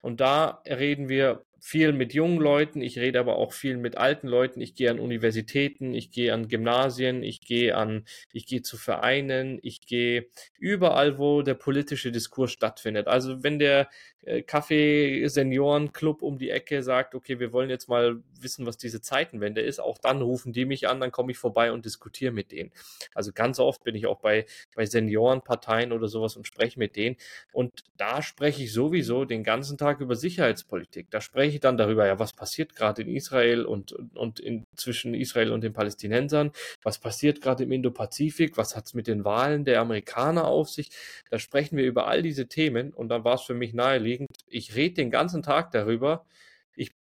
Und 0.00 0.20
da 0.20 0.62
reden 0.66 1.08
wir 1.08 1.44
viel 1.66 1.92
mit 1.92 2.14
jungen 2.14 2.38
Leuten, 2.38 2.80
ich 2.80 2.96
rede 2.96 3.18
aber 3.18 3.34
auch 3.38 3.52
viel 3.52 3.76
mit 3.76 3.96
alten 3.96 4.28
Leuten. 4.28 4.60
Ich 4.60 4.76
gehe 4.76 4.88
an 4.88 5.00
Universitäten, 5.00 5.94
ich 5.94 6.12
gehe 6.12 6.32
an 6.32 6.46
Gymnasien, 6.46 7.24
ich 7.24 7.40
gehe 7.40 7.76
an, 7.76 8.04
ich 8.32 8.46
gehe 8.46 8.62
zu 8.62 8.76
Vereinen, 8.76 9.58
ich 9.62 9.80
gehe 9.80 10.28
überall, 10.60 11.18
wo 11.18 11.42
der 11.42 11.54
politische 11.54 12.12
Diskurs 12.12 12.52
stattfindet. 12.52 13.08
Also 13.08 13.42
wenn 13.42 13.58
der 13.58 13.88
äh, 14.26 14.42
Kaffee 14.42 15.26
Seniorenclub 15.28 16.22
um 16.22 16.38
die 16.38 16.50
Ecke 16.50 16.82
sagt, 16.82 17.14
okay, 17.14 17.38
wir 17.40 17.52
wollen 17.52 17.70
jetzt 17.70 17.88
mal 17.88 18.22
wissen, 18.40 18.66
was 18.66 18.76
diese 18.76 19.00
Zeitenwende 19.00 19.60
ist, 19.60 19.80
auch 19.80 19.98
dann 19.98 20.20
rufen 20.20 20.52
die 20.52 20.66
mich 20.66 20.88
an, 20.88 21.00
dann 21.00 21.12
komme 21.12 21.32
ich 21.32 21.38
vorbei 21.38 21.72
und 21.72 21.84
diskutiere 21.84 22.32
mit 22.32 22.52
denen. 22.52 22.72
Also 23.14 23.32
ganz 23.32 23.60
oft 23.60 23.84
bin 23.84 23.94
ich 23.94 24.06
auch 24.06 24.20
bei, 24.20 24.46
bei 24.74 24.84
Seniorenparteien 24.84 25.92
oder 25.92 26.08
sowas 26.08 26.36
und 26.36 26.46
spreche 26.46 26.78
mit 26.78 26.96
denen. 26.96 27.16
Und 27.52 27.84
da 27.96 28.20
spreche 28.20 28.64
ich 28.64 28.72
sowieso 28.72 29.24
den 29.24 29.44
ganzen 29.44 29.78
Tag 29.78 30.00
über 30.00 30.16
Sicherheitspolitik. 30.16 31.10
Da 31.10 31.20
spreche 31.20 31.55
ich 31.56 31.60
dann 31.60 31.76
darüber, 31.76 32.06
ja, 32.06 32.18
was 32.18 32.32
passiert 32.32 32.74
gerade 32.74 33.02
in 33.02 33.08
Israel 33.08 33.64
und, 33.64 33.92
und 34.14 34.40
in, 34.40 34.64
zwischen 34.76 35.14
Israel 35.14 35.52
und 35.52 35.62
den 35.62 35.72
Palästinensern, 35.72 36.52
was 36.82 36.98
passiert 36.98 37.40
gerade 37.40 37.64
im 37.64 37.72
Indo-Pazifik, 37.72 38.56
was 38.56 38.76
hat 38.76 38.86
es 38.86 38.94
mit 38.94 39.06
den 39.06 39.24
Wahlen 39.24 39.64
der 39.64 39.80
Amerikaner 39.80 40.46
auf 40.46 40.70
sich. 40.70 40.90
Da 41.30 41.38
sprechen 41.38 41.76
wir 41.76 41.84
über 41.84 42.06
all 42.06 42.22
diese 42.22 42.46
Themen 42.46 42.92
und 42.92 43.08
dann 43.08 43.24
war 43.24 43.34
es 43.34 43.42
für 43.42 43.54
mich 43.54 43.74
naheliegend. 43.74 44.28
Ich 44.48 44.74
rede 44.74 44.94
den 44.94 45.10
ganzen 45.10 45.42
Tag 45.42 45.72
darüber. 45.72 46.24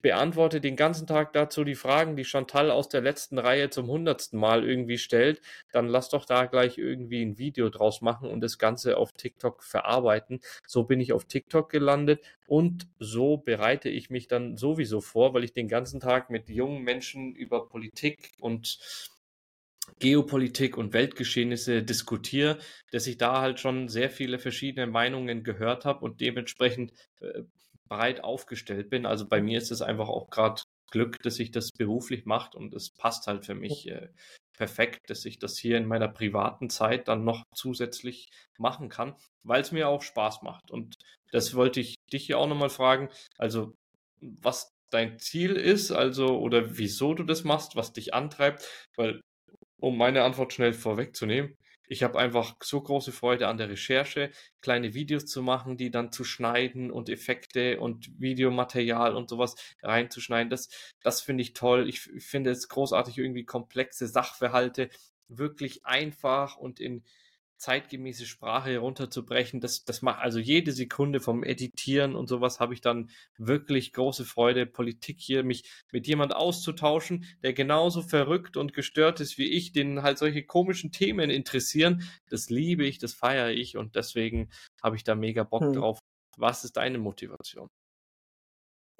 Beantworte 0.01 0.61
den 0.61 0.75
ganzen 0.75 1.07
Tag 1.07 1.33
dazu 1.33 1.63
die 1.63 1.75
Fragen, 1.75 2.15
die 2.15 2.23
Chantal 2.23 2.71
aus 2.71 2.87
der 2.87 3.01
letzten 3.01 3.37
Reihe 3.37 3.69
zum 3.69 3.87
hundertsten 3.87 4.39
Mal 4.39 4.67
irgendwie 4.67 4.97
stellt. 4.97 5.41
Dann 5.71 5.87
lass 5.87 6.09
doch 6.09 6.25
da 6.25 6.45
gleich 6.45 6.77
irgendwie 6.77 7.21
ein 7.21 7.37
Video 7.37 7.69
draus 7.69 8.01
machen 8.01 8.29
und 8.29 8.41
das 8.41 8.57
Ganze 8.57 8.97
auf 8.97 9.11
TikTok 9.11 9.63
verarbeiten. 9.63 10.39
So 10.65 10.83
bin 10.83 11.01
ich 11.01 11.11
auf 11.11 11.25
TikTok 11.25 11.69
gelandet 11.69 12.23
und 12.47 12.87
so 12.99 13.37
bereite 13.37 13.89
ich 13.89 14.09
mich 14.09 14.27
dann 14.27 14.57
sowieso 14.57 15.01
vor, 15.01 15.33
weil 15.33 15.43
ich 15.43 15.53
den 15.53 15.67
ganzen 15.67 15.99
Tag 15.99 16.29
mit 16.29 16.49
jungen 16.49 16.83
Menschen 16.83 17.35
über 17.35 17.67
Politik 17.67 18.31
und 18.39 18.79
Geopolitik 19.99 20.77
und 20.77 20.93
Weltgeschehnisse 20.93 21.83
diskutiere, 21.83 22.59
dass 22.91 23.07
ich 23.07 23.17
da 23.17 23.41
halt 23.41 23.59
schon 23.59 23.87
sehr 23.87 24.09
viele 24.09 24.39
verschiedene 24.39 24.87
Meinungen 24.87 25.43
gehört 25.43 25.83
habe 25.85 26.05
und 26.05 26.21
dementsprechend 26.21 26.93
äh, 27.21 27.43
breit 27.89 28.23
aufgestellt 28.23 28.89
bin. 28.89 29.05
Also 29.05 29.27
bei 29.27 29.41
mir 29.41 29.57
ist 29.57 29.71
es 29.71 29.81
einfach 29.81 30.07
auch 30.07 30.29
gerade 30.29 30.61
Glück, 30.91 31.17
dass 31.21 31.39
ich 31.39 31.51
das 31.51 31.71
beruflich 31.71 32.25
mache 32.25 32.57
und 32.57 32.73
es 32.73 32.89
passt 32.91 33.27
halt 33.27 33.45
für 33.45 33.55
mich 33.55 33.87
äh, 33.89 34.09
perfekt, 34.57 35.09
dass 35.09 35.25
ich 35.25 35.39
das 35.39 35.57
hier 35.57 35.77
in 35.77 35.85
meiner 35.85 36.07
privaten 36.07 36.69
Zeit 36.69 37.07
dann 37.07 37.23
noch 37.23 37.43
zusätzlich 37.55 38.29
machen 38.57 38.89
kann, 38.89 39.15
weil 39.43 39.61
es 39.61 39.71
mir 39.71 39.87
auch 39.87 40.01
Spaß 40.01 40.41
macht. 40.41 40.71
Und 40.71 40.95
das 41.31 41.55
wollte 41.55 41.79
ich 41.79 41.95
dich 42.11 42.25
hier 42.25 42.39
auch 42.39 42.47
nochmal 42.47 42.69
fragen. 42.69 43.09
Also 43.37 43.73
was 44.19 44.71
dein 44.91 45.19
Ziel 45.19 45.55
ist, 45.55 45.91
also 45.91 46.39
oder 46.39 46.77
wieso 46.77 47.13
du 47.13 47.23
das 47.23 47.43
machst, 47.43 47.75
was 47.75 47.93
dich 47.93 48.13
antreibt, 48.13 48.67
weil 48.97 49.21
um 49.79 49.97
meine 49.97 50.23
Antwort 50.23 50.53
schnell 50.53 50.73
vorwegzunehmen. 50.73 51.55
Ich 51.91 52.03
habe 52.03 52.19
einfach 52.19 52.55
so 52.61 52.79
große 52.79 53.11
Freude 53.11 53.47
an 53.47 53.57
der 53.57 53.67
Recherche, 53.67 54.31
kleine 54.61 54.93
Videos 54.93 55.25
zu 55.25 55.41
machen, 55.41 55.75
die 55.75 55.89
dann 55.89 56.11
zu 56.11 56.23
schneiden 56.23 56.91
und 56.91 57.09
Effekte 57.09 57.79
und 57.79 58.11
Videomaterial 58.19 59.15
und 59.15 59.27
sowas 59.27 59.55
reinzuschneiden. 59.81 60.51
Das, 60.51 60.69
das 61.01 61.21
finde 61.21 61.41
ich 61.41 61.53
toll. 61.53 61.89
Ich, 61.89 62.07
ich 62.15 62.23
finde 62.23 62.51
es 62.51 62.69
großartig, 62.69 63.17
irgendwie 63.17 63.43
komplexe 63.43 64.07
Sachverhalte 64.07 64.89
wirklich 65.29 65.85
einfach 65.85 66.57
und 66.57 66.79
in 66.79 67.03
zeitgemäße 67.59 68.25
Sprache 68.25 68.71
herunterzubrechen. 68.71 69.59
Das, 69.59 69.83
das 69.85 70.01
macht 70.01 70.19
also 70.19 70.39
jede 70.39 70.71
Sekunde 70.71 71.19
vom 71.19 71.43
Editieren 71.43 72.15
und 72.15 72.27
sowas 72.27 72.59
habe 72.59 72.73
ich 72.73 72.81
dann 72.81 73.11
wirklich 73.37 73.93
große 73.93 74.25
Freude, 74.25 74.65
Politik 74.65 75.19
hier, 75.19 75.43
mich 75.43 75.69
mit 75.91 76.07
jemand 76.07 76.35
auszutauschen, 76.35 77.25
der 77.43 77.53
genauso 77.53 78.01
verrückt 78.01 78.57
und 78.57 78.73
gestört 78.73 79.19
ist 79.19 79.37
wie 79.37 79.49
ich, 79.49 79.73
den 79.73 80.01
halt 80.01 80.17
solche 80.17 80.43
komischen 80.43 80.91
Themen 80.91 81.29
interessieren. 81.29 82.09
Das 82.29 82.49
liebe 82.49 82.85
ich, 82.85 82.97
das 82.97 83.13
feiere 83.13 83.51
ich 83.51 83.77
und 83.77 83.95
deswegen 83.95 84.49
habe 84.81 84.95
ich 84.95 85.03
da 85.03 85.15
mega 85.15 85.43
Bock 85.43 85.63
hm. 85.63 85.73
drauf. 85.73 85.99
Was 86.37 86.63
ist 86.63 86.77
deine 86.77 86.97
Motivation? 86.97 87.67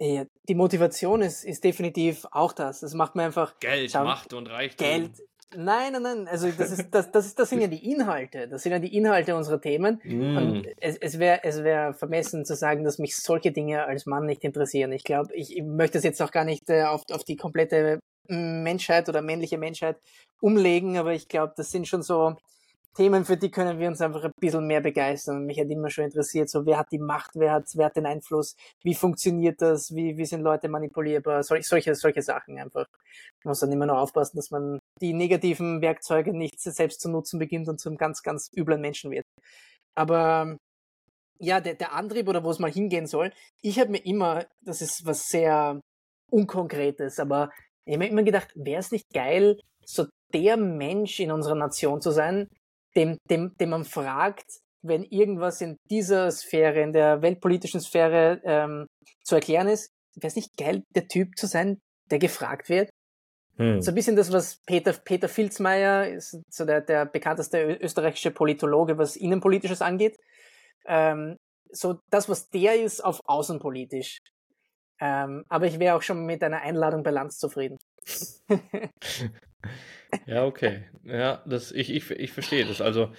Ja, 0.02 0.26
die 0.48 0.56
Motivation 0.56 1.22
ist, 1.22 1.44
ist 1.44 1.64
definitiv 1.66 2.26
auch 2.32 2.54
das. 2.54 2.80
Das 2.80 2.94
macht 2.94 3.16
mir 3.16 3.24
einfach. 3.24 3.60
Geld, 3.60 3.92
schau, 3.92 4.06
Macht 4.06 4.34
und 4.34 4.48
Reichtum. 4.48 4.88
Geld, 4.88 5.12
Nein, 5.56 5.94
nein, 5.94 6.04
nein. 6.04 6.28
Also 6.28 6.50
das 6.52 6.72
ist 6.72 6.90
das, 6.92 7.12
das, 7.12 7.26
ist, 7.28 7.40
das 7.40 7.50
sind 7.50 7.62
ja 7.62 7.68
die 7.68 7.92
Inhalte. 7.92 8.48
Das 8.48 8.64
sind 8.64 8.72
ja 8.72 8.80
die 8.80 8.96
Inhalte 8.96 9.36
unserer 9.36 9.60
Themen. 9.60 10.00
Mm. 10.04 10.38
Und 10.38 10.68
es, 10.80 10.98
es 10.98 11.18
wäre 11.18 11.40
es 11.44 11.64
wär 11.64 11.94
vermessen 11.94 12.46
zu 12.46 12.56
sagen, 12.56 12.84
dass 12.84 13.00
mich 13.00 13.16
solche 13.18 13.52
Dinge 13.52 13.86
als 13.86 14.06
Mann 14.06 14.28
nicht 14.28 14.44
interessieren. 14.44 14.92
Ich 14.92 15.04
glaube, 15.04 15.34
ich, 15.34 15.58
ich 15.58 15.64
möchte 15.64 15.98
es 15.98 16.04
jetzt 16.04 16.22
auch 16.22 16.32
gar 16.32 16.46
nicht 16.46 16.70
äh, 16.70 16.84
auf, 16.84 17.04
auf 17.12 17.24
die 17.24 17.36
komplette 17.36 18.00
Menschheit 18.28 19.10
oder 19.10 19.24
männliche 19.24 19.58
Menschheit 19.58 19.98
umlegen, 20.40 20.98
aber 20.98 21.14
ich 21.14 21.28
glaube, 21.28 21.54
das 21.58 21.72
sind 21.72 21.88
schon 21.88 22.04
so 22.04 22.36
Themen, 22.96 23.24
für 23.24 23.38
die 23.38 23.52
können 23.52 23.80
wir 23.80 23.88
uns 23.88 24.02
einfach 24.02 24.24
ein 24.24 24.32
bisschen 24.40 24.66
mehr 24.66 24.82
begeistern. 24.82 25.46
Mich 25.46 25.60
hat 25.60 25.70
immer 25.70 25.90
schon 25.90 26.06
interessiert, 26.06 26.50
so 26.50 26.66
wer 26.66 26.80
hat 26.80 26.92
die 26.92 27.00
Macht, 27.00 27.32
wer 27.36 27.54
hat, 27.54 27.66
wer 27.76 27.86
hat 27.86 27.96
den 27.96 28.06
Einfluss, 28.06 28.56
wie 28.84 28.96
funktioniert 28.96 29.62
das, 29.62 29.94
wie, 29.94 30.18
wie 30.18 30.26
sind 30.26 30.42
Leute 30.42 30.70
manipulierbar, 30.70 31.44
Sol 31.44 31.62
solche, 31.62 31.96
solche 31.96 32.22
Sachen 32.22 32.58
einfach. 32.58 32.88
Man 33.44 33.52
muss 33.52 33.60
dann 33.60 33.72
immer 33.72 33.86
noch 33.86 33.98
aufpassen, 34.00 34.38
dass 34.38 34.52
man 34.52 34.80
die 35.02 35.14
negativen 35.14 35.82
Werkzeuge 35.82 36.36
nicht 36.36 36.60
selbst 36.60 37.02
zu 37.02 37.10
nutzen 37.10 37.40
beginnt 37.40 37.70
und 37.70 37.80
zum 37.80 37.96
ganz, 37.96 38.24
ganz 38.24 38.50
üblen 38.56 38.82
Menschen 38.82 39.12
wird. 39.12 39.26
Aber 39.96 40.58
ja, 41.40 41.62
der, 41.62 41.76
der 41.76 41.94
Antrieb 41.94 42.28
oder 42.28 42.44
wo 42.44 42.52
es 42.52 42.60
mal 42.60 42.72
hingehen 42.72 43.08
soll, 43.08 43.32
ich 43.62 43.80
habe 43.80 43.92
mir 43.92 44.06
immer, 44.06 44.46
das 44.62 44.82
ist 44.82 45.06
was 45.06 45.28
sehr 45.28 45.80
Unkonkretes, 46.32 47.20
aber 47.20 47.52
ich 47.86 47.94
habe 47.94 48.04
mir 48.06 48.12
immer 48.12 48.24
gedacht, 48.24 48.52
wäre 48.56 48.80
es 48.80 48.92
nicht 48.92 49.06
geil, 49.14 49.60
so 49.86 50.06
der 50.34 50.58
Mensch 50.58 51.20
in 51.20 51.32
unserer 51.32 51.56
Nation 51.56 52.02
zu 52.02 52.12
sein, 52.12 52.50
dem, 52.96 53.18
dem, 53.30 53.56
dem 53.60 53.70
man 53.70 53.86
fragt, 53.86 54.46
wenn 54.82 55.04
irgendwas 55.04 55.62
in 55.62 55.78
dieser 55.90 56.32
Sphäre, 56.32 56.82
in 56.82 56.94
der 56.94 57.22
weltpolitischen 57.22 57.82
Sphäre 57.82 58.42
ähm, 58.44 58.88
zu 59.24 59.36
erklären 59.36 59.68
ist, 59.68 59.92
wäre 60.16 60.28
es 60.28 60.36
nicht 60.36 60.56
geil, 60.58 60.84
der 60.96 61.08
Typ 61.08 61.38
zu 61.38 61.48
sein, 61.48 61.80
der 62.10 62.20
gefragt 62.20 62.70
wird? 62.70 62.90
Hm. 63.58 63.82
So 63.82 63.92
ein 63.92 63.96
bisschen 63.96 64.16
das, 64.16 64.32
was 64.32 64.62
Peter, 64.66 64.94
Peter 64.94 65.28
Filzmeier 65.28 66.08
ist, 66.08 66.40
so 66.50 66.66
der, 66.66 66.82
der 66.82 67.06
bekannteste 67.06 67.78
österreichische 67.82 68.32
Politologe, 68.32 68.98
was 68.98 69.18
Innenpolitisches 69.18 69.82
angeht. 69.82 70.18
Ähm, 70.86 71.36
so 71.72 72.00
das, 72.10 72.30
was 72.30 72.50
der 72.50 72.82
ist, 72.82 73.04
auf 73.04 73.20
außenpolitisch. 73.26 74.20
Ähm, 75.02 75.44
aber 75.50 75.68
ich 75.68 75.80
wäre 75.80 75.96
auch 75.96 76.02
schon 76.02 76.26
mit 76.26 76.44
einer 76.44 76.62
Einladung 76.62 77.04
bei 77.04 77.12
Lanz 77.12 77.38
zufrieden. 77.38 77.78
Ja, 80.26 80.46
okay. 80.46 80.84
Ja, 81.04 81.44
das, 81.46 81.72
ich, 81.72 81.90
ich, 81.92 82.10
ich 82.12 82.32
verstehe 82.32 82.66
das. 82.66 82.82
Also, 82.82 83.12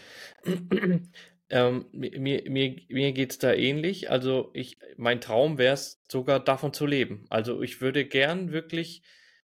ähm, 1.51 1.86
mir, 1.93 2.51
mir, 2.51 2.76
mir 2.88 3.12
geht 3.12 3.30
es 3.30 3.38
da 3.38 3.53
ähnlich. 3.53 4.11
Also, 4.11 4.51
ich, 4.55 4.78
mein 4.97 5.20
Traum 5.20 5.59
wäre 5.59 5.74
es 5.74 6.03
sogar 6.09 6.41
davon 6.41 6.72
zu 6.72 6.86
leben. 6.86 7.26
Also, 7.30 7.62
ich 7.62 7.80
würde 7.80 8.05
gern 8.05 8.53
wirklich 8.53 9.03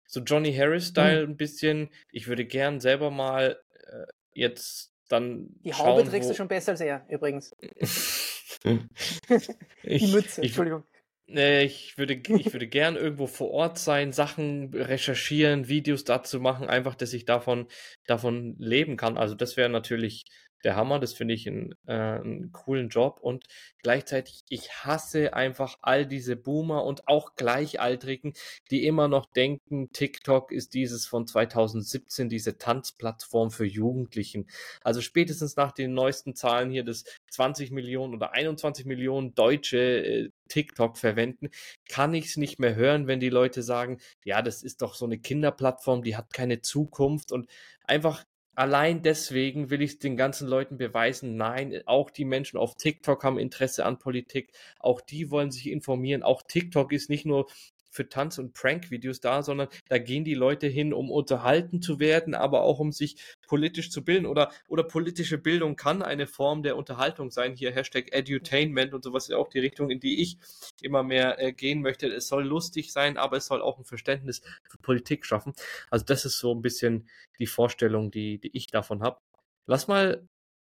so 0.07 0.21
Johnny 0.21 0.53
Harris-Style 0.53 1.25
mhm. 1.25 1.33
ein 1.33 1.37
bisschen, 1.37 1.89
ich 2.11 2.27
würde 2.27 2.45
gern 2.45 2.79
selber 2.79 3.11
mal 3.11 3.59
äh, 3.73 4.05
jetzt 4.33 4.93
dann. 5.09 5.49
Die 5.63 5.73
Haube 5.73 6.01
schauen, 6.01 6.09
trägst 6.09 6.29
wo... 6.29 6.33
du 6.33 6.37
schon 6.37 6.47
besser 6.47 6.71
als 6.71 6.81
er, 6.81 7.05
übrigens. 7.09 7.55
Die 8.65 10.07
Mütze, 10.07 10.41
ich, 10.41 10.47
Entschuldigung. 10.47 10.83
Ich 11.27 11.97
würde, 11.97 12.13
ich 12.13 12.23
würde 12.53 12.67
gern 12.67 12.95
irgendwo 12.95 13.25
vor 13.27 13.49
Ort 13.51 13.79
sein, 13.79 14.11
Sachen 14.11 14.71
recherchieren, 14.73 15.67
Videos 15.67 16.03
dazu 16.03 16.39
machen, 16.39 16.67
einfach, 16.69 16.93
dass 16.95 17.13
ich 17.13 17.25
davon, 17.25 17.67
davon 18.05 18.55
leben 18.59 18.95
kann. 18.95 19.17
Also 19.17 19.33
das 19.33 19.57
wäre 19.57 19.69
natürlich 19.69 20.25
der 20.65 20.75
Hammer. 20.75 20.99
Das 20.99 21.13
finde 21.13 21.33
ich 21.35 21.47
einen, 21.47 21.75
äh, 21.85 21.93
einen 21.93 22.51
coolen 22.51 22.89
Job. 22.89 23.19
Und 23.21 23.45
gleichzeitig, 23.81 24.43
ich 24.49 24.71
hasse 24.83 25.33
einfach 25.33 25.77
all 25.81 26.05
diese 26.05 26.35
Boomer 26.35 26.83
und 26.83 27.07
auch 27.07 27.35
Gleichaltrigen, 27.35 28.33
die 28.71 28.85
immer 28.85 29.07
noch 29.07 29.27
denken, 29.27 29.91
TikTok 29.93 30.51
ist 30.51 30.73
dieses 30.73 31.05
von 31.05 31.27
2017, 31.27 32.27
diese 32.27 32.57
Tanzplattform 32.57 33.51
für 33.51 33.65
Jugendlichen. 33.65 34.47
Also 34.83 35.01
spätestens 35.01 35.55
nach 35.55 35.71
den 35.71 35.93
neuesten 35.93 36.35
Zahlen 36.35 36.71
hier, 36.71 36.83
dass 36.83 37.05
20 37.31 37.71
Millionen 37.71 38.13
oder 38.13 38.33
21 38.33 38.85
Millionen 38.85 39.35
Deutsche 39.35 39.77
äh, 39.77 40.29
TikTok 40.47 40.97
verwenden, 40.97 41.49
kann 41.89 42.13
ich 42.13 42.25
es 42.25 42.37
nicht 42.37 42.59
mehr 42.59 42.75
hören, 42.75 43.07
wenn 43.07 43.19
die 43.19 43.29
Leute 43.29 43.63
sagen, 43.63 43.99
ja, 44.23 44.41
das 44.41 44.63
ist 44.63 44.81
doch 44.81 44.95
so 44.95 45.05
eine 45.05 45.19
Kinderplattform, 45.19 46.03
die 46.03 46.15
hat 46.15 46.33
keine 46.33 46.61
Zukunft 46.61 47.31
und 47.31 47.47
einfach 47.83 48.23
allein 48.55 49.01
deswegen 49.01 49.69
will 49.69 49.81
ich 49.81 49.99
den 49.99 50.17
ganzen 50.17 50.47
Leuten 50.47 50.77
beweisen, 50.77 51.35
nein, 51.35 51.81
auch 51.85 52.09
die 52.09 52.25
Menschen 52.25 52.57
auf 52.57 52.75
TikTok 52.75 53.23
haben 53.23 53.37
Interesse 53.37 53.85
an 53.85 53.99
Politik, 53.99 54.51
auch 54.79 55.01
die 55.01 55.29
wollen 55.31 55.51
sich 55.51 55.69
informieren, 55.69 56.23
auch 56.23 56.41
TikTok 56.41 56.91
ist 56.91 57.09
nicht 57.09 57.25
nur 57.25 57.47
für 57.95 58.09
Tanz- 58.09 58.37
und 58.37 58.53
Prank-Videos 58.53 59.21
da, 59.21 59.41
sondern 59.41 59.69
da 59.87 59.97
gehen 59.97 60.25
die 60.25 60.33
Leute 60.33 60.67
hin, 60.67 60.93
um 60.93 61.09
unterhalten 61.09 61.81
zu 61.81 61.99
werden, 61.99 62.35
aber 62.35 62.61
auch 62.61 62.79
um 62.79 62.91
sich 62.91 63.15
politisch 63.47 63.89
zu 63.89 64.03
bilden 64.03 64.25
oder, 64.25 64.51
oder 64.67 64.83
politische 64.83 65.37
Bildung 65.37 65.77
kann 65.77 66.01
eine 66.01 66.27
Form 66.27 66.61
der 66.61 66.75
Unterhaltung 66.75 67.31
sein. 67.31 67.55
Hier 67.55 67.71
Hashtag 67.71 68.11
Edutainment 68.11 68.93
und 68.93 69.03
sowas 69.03 69.29
ist 69.29 69.35
auch 69.35 69.47
die 69.47 69.59
Richtung, 69.59 69.89
in 69.89 70.01
die 70.01 70.21
ich 70.21 70.37
immer 70.81 71.03
mehr 71.03 71.41
äh, 71.41 71.53
gehen 71.53 71.81
möchte. 71.81 72.07
Es 72.07 72.27
soll 72.27 72.45
lustig 72.45 72.91
sein, 72.91 73.17
aber 73.17 73.37
es 73.37 73.45
soll 73.45 73.61
auch 73.61 73.79
ein 73.79 73.85
Verständnis 73.85 74.41
für 74.69 74.77
Politik 74.79 75.25
schaffen. 75.25 75.53
Also 75.89 76.03
das 76.05 76.25
ist 76.25 76.37
so 76.37 76.53
ein 76.53 76.61
bisschen 76.61 77.09
die 77.39 77.47
Vorstellung, 77.47 78.11
die, 78.11 78.39
die 78.39 78.55
ich 78.55 78.67
davon 78.67 79.01
habe. 79.03 79.21
Lass 79.67 79.87
mal 79.87 80.27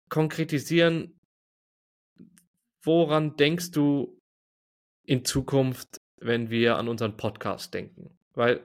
konkretisieren, 0.09 1.19
woran 2.83 3.37
denkst 3.37 3.73
du 3.73 4.19
in 5.05 5.25
Zukunft 5.25 5.98
wenn 6.21 6.51
wir 6.51 6.77
an 6.77 6.89
unseren 6.89 7.17
Podcast 7.17 7.75
denken. 7.75 8.11
Weil 8.35 8.61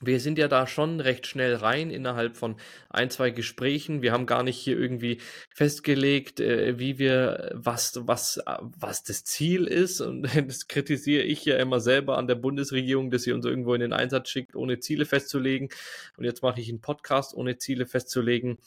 wir 0.00 0.20
sind 0.20 0.38
ja 0.38 0.48
da 0.48 0.66
schon 0.66 1.00
recht 1.00 1.26
schnell 1.26 1.54
rein 1.54 1.90
innerhalb 1.90 2.36
von 2.36 2.56
ein, 2.90 3.10
zwei 3.10 3.30
Gesprächen. 3.30 4.02
Wir 4.02 4.12
haben 4.12 4.26
gar 4.26 4.42
nicht 4.42 4.58
hier 4.58 4.78
irgendwie 4.78 5.18
festgelegt, 5.50 6.40
äh, 6.40 6.78
wie 6.78 6.98
wir, 6.98 7.52
was, 7.54 8.00
was, 8.02 8.40
was 8.44 9.04
das 9.04 9.24
Ziel 9.24 9.64
ist. 9.64 10.00
Und 10.00 10.22
das 10.48 10.66
kritisiere 10.68 11.22
ich 11.22 11.44
ja 11.44 11.56
immer 11.56 11.80
selber 11.80 12.18
an 12.18 12.26
der 12.26 12.34
Bundesregierung, 12.34 13.10
dass 13.10 13.22
sie 13.22 13.32
uns 13.32 13.46
irgendwo 13.46 13.74
in 13.74 13.80
den 13.80 13.92
Einsatz 13.92 14.28
schickt, 14.28 14.56
ohne 14.56 14.80
Ziele 14.80 15.06
festzulegen. 15.06 15.68
Und 16.16 16.24
jetzt 16.24 16.42
mache 16.42 16.60
ich 16.60 16.68
einen 16.68 16.80
Podcast, 16.80 17.34
ohne 17.34 17.58
Ziele 17.58 17.86
festzulegen. 17.86 18.58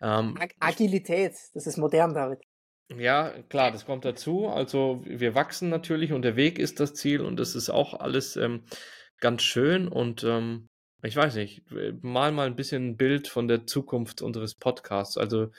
Ähm, 0.00 0.36
Agilität, 0.58 1.34
das 1.54 1.66
ist 1.66 1.76
modern, 1.76 2.12
David. 2.12 2.40
Ja, 2.88 3.30
klar, 3.48 3.70
das 3.70 3.86
kommt 3.86 4.04
dazu. 4.04 4.48
Also 4.48 5.02
wir 5.04 5.34
wachsen 5.34 5.68
natürlich 5.68 6.12
und 6.12 6.22
der 6.22 6.36
Weg 6.36 6.58
ist 6.58 6.80
das 6.80 6.94
Ziel 6.94 7.22
und 7.22 7.36
das 7.36 7.54
ist 7.54 7.70
auch 7.70 7.94
alles 7.94 8.36
ähm, 8.36 8.64
ganz 9.18 9.42
schön 9.42 9.88
und 9.88 10.24
ähm, 10.24 10.68
ich 11.02 11.16
weiß 11.16 11.34
nicht, 11.34 11.64
mal 12.02 12.30
mal 12.32 12.46
ein 12.46 12.56
bisschen 12.56 12.90
ein 12.90 12.96
Bild 12.96 13.26
von 13.26 13.48
der 13.48 13.66
Zukunft 13.66 14.22
unseres 14.22 14.54
Podcasts. 14.54 15.16
Also 15.16 15.50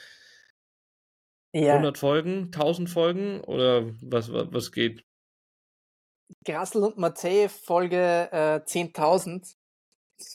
ja. 1.52 1.74
100 1.74 1.98
Folgen, 1.98 2.46
1000 2.46 2.90
Folgen 2.90 3.42
oder 3.42 3.88
was, 4.02 4.32
was, 4.32 4.48
was 4.52 4.72
geht? 4.72 5.04
Grassel 6.46 6.84
und 6.84 6.98
Matthä 6.98 7.50
Folge 7.50 8.30
äh, 8.32 8.62
10.000 8.66 9.56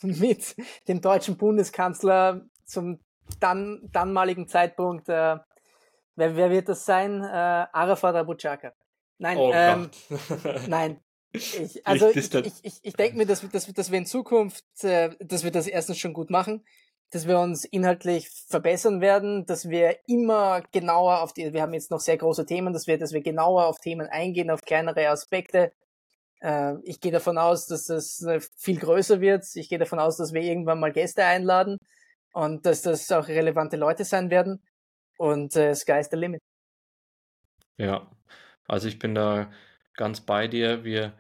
mit 0.21 0.57
dem 0.87 1.01
deutschen 1.01 1.37
Bundeskanzler 1.37 2.47
zum 2.65 3.01
dann, 3.41 3.89
dannmaligen 3.93 4.49
Zeitpunkt 4.49 5.09
äh, 5.09 5.37
Wer, 6.19 6.35
wer 6.35 6.51
wird 6.51 6.69
das 6.69 6.85
sein? 6.85 7.23
Äh, 7.23 7.27
Arafat 7.27 8.17
Abu 8.17 8.35
Chaka. 8.35 8.73
Nein, 9.19 9.39
oh 9.39 9.53
ähm, 9.55 9.91
nein. 10.67 11.01
Ich, 11.31 11.87
also 11.87 12.09
ich, 12.09 12.35
ich, 12.35 12.53
ich, 12.63 12.81
ich 12.83 12.93
denke 12.95 13.17
mir, 13.17 13.27
dass, 13.27 13.49
dass, 13.49 13.73
dass 13.73 13.93
wir 13.93 13.99
in 13.99 14.07
Zukunft, 14.07 14.65
äh, 14.83 15.11
dass 15.21 15.45
wir 15.45 15.53
das 15.53 15.69
erstens 15.69 15.99
schon 15.99 16.13
gut 16.13 16.29
machen, 16.29 16.65
dass 17.11 17.29
wir 17.29 17.39
uns 17.39 17.65
inhaltlich 17.65 18.29
verbessern 18.49 19.01
werden, 19.01 19.47
dass 19.47 19.69
wir 19.69 19.97
immer 20.09 20.63
genauer 20.73 21.23
auf 21.23 21.33
die, 21.35 21.53
wir 21.53 21.63
haben 21.63 21.75
jetzt 21.75 21.93
noch 21.93 22.01
sehr 22.01 22.17
große 22.17 22.47
Themen, 22.47 22.73
dass 22.73 22.89
wir, 22.89 22.99
dass 22.99 23.13
wir 23.13 23.23
genauer 23.23 23.67
auf 23.67 23.79
Themen 23.79 24.09
eingehen, 24.09 24.51
auf 24.51 24.63
kleinere 24.63 25.09
Aspekte. 25.11 25.73
Äh, 26.41 26.81
ich 26.83 27.01
gehe 27.01 27.13
davon 27.13 27.39
aus, 27.39 27.67
dass 27.67 27.85
das 27.85 28.23
äh, 28.23 28.41
viel 28.57 28.81
größer 28.81 29.21
wird. 29.21 29.45
Ich 29.55 29.69
gehe 29.69 29.79
davon 29.79 30.01
aus, 30.01 30.17
dass 30.17 30.33
wir 30.33 30.43
irgendwann 30.43 30.81
mal 30.81 30.91
Gäste 30.91 31.23
einladen 31.23 31.79
und 32.33 32.67
dass 32.67 32.83
das 32.83 33.13
auch 33.13 33.29
relevante 33.29 33.77
Leute 33.77 34.05
sein 34.05 34.31
werden 34.31 34.61
und 35.19 35.55
äh, 35.57 35.75
sky's 35.75 36.09
the 36.11 36.17
limit. 36.17 36.41
Ja, 37.77 38.11
also 38.67 38.89
ich 38.89 38.99
bin 38.99 39.15
da 39.15 39.51
ganz 39.95 40.21
bei 40.23 40.49
dir. 40.49 40.85
Wir, 40.85 41.13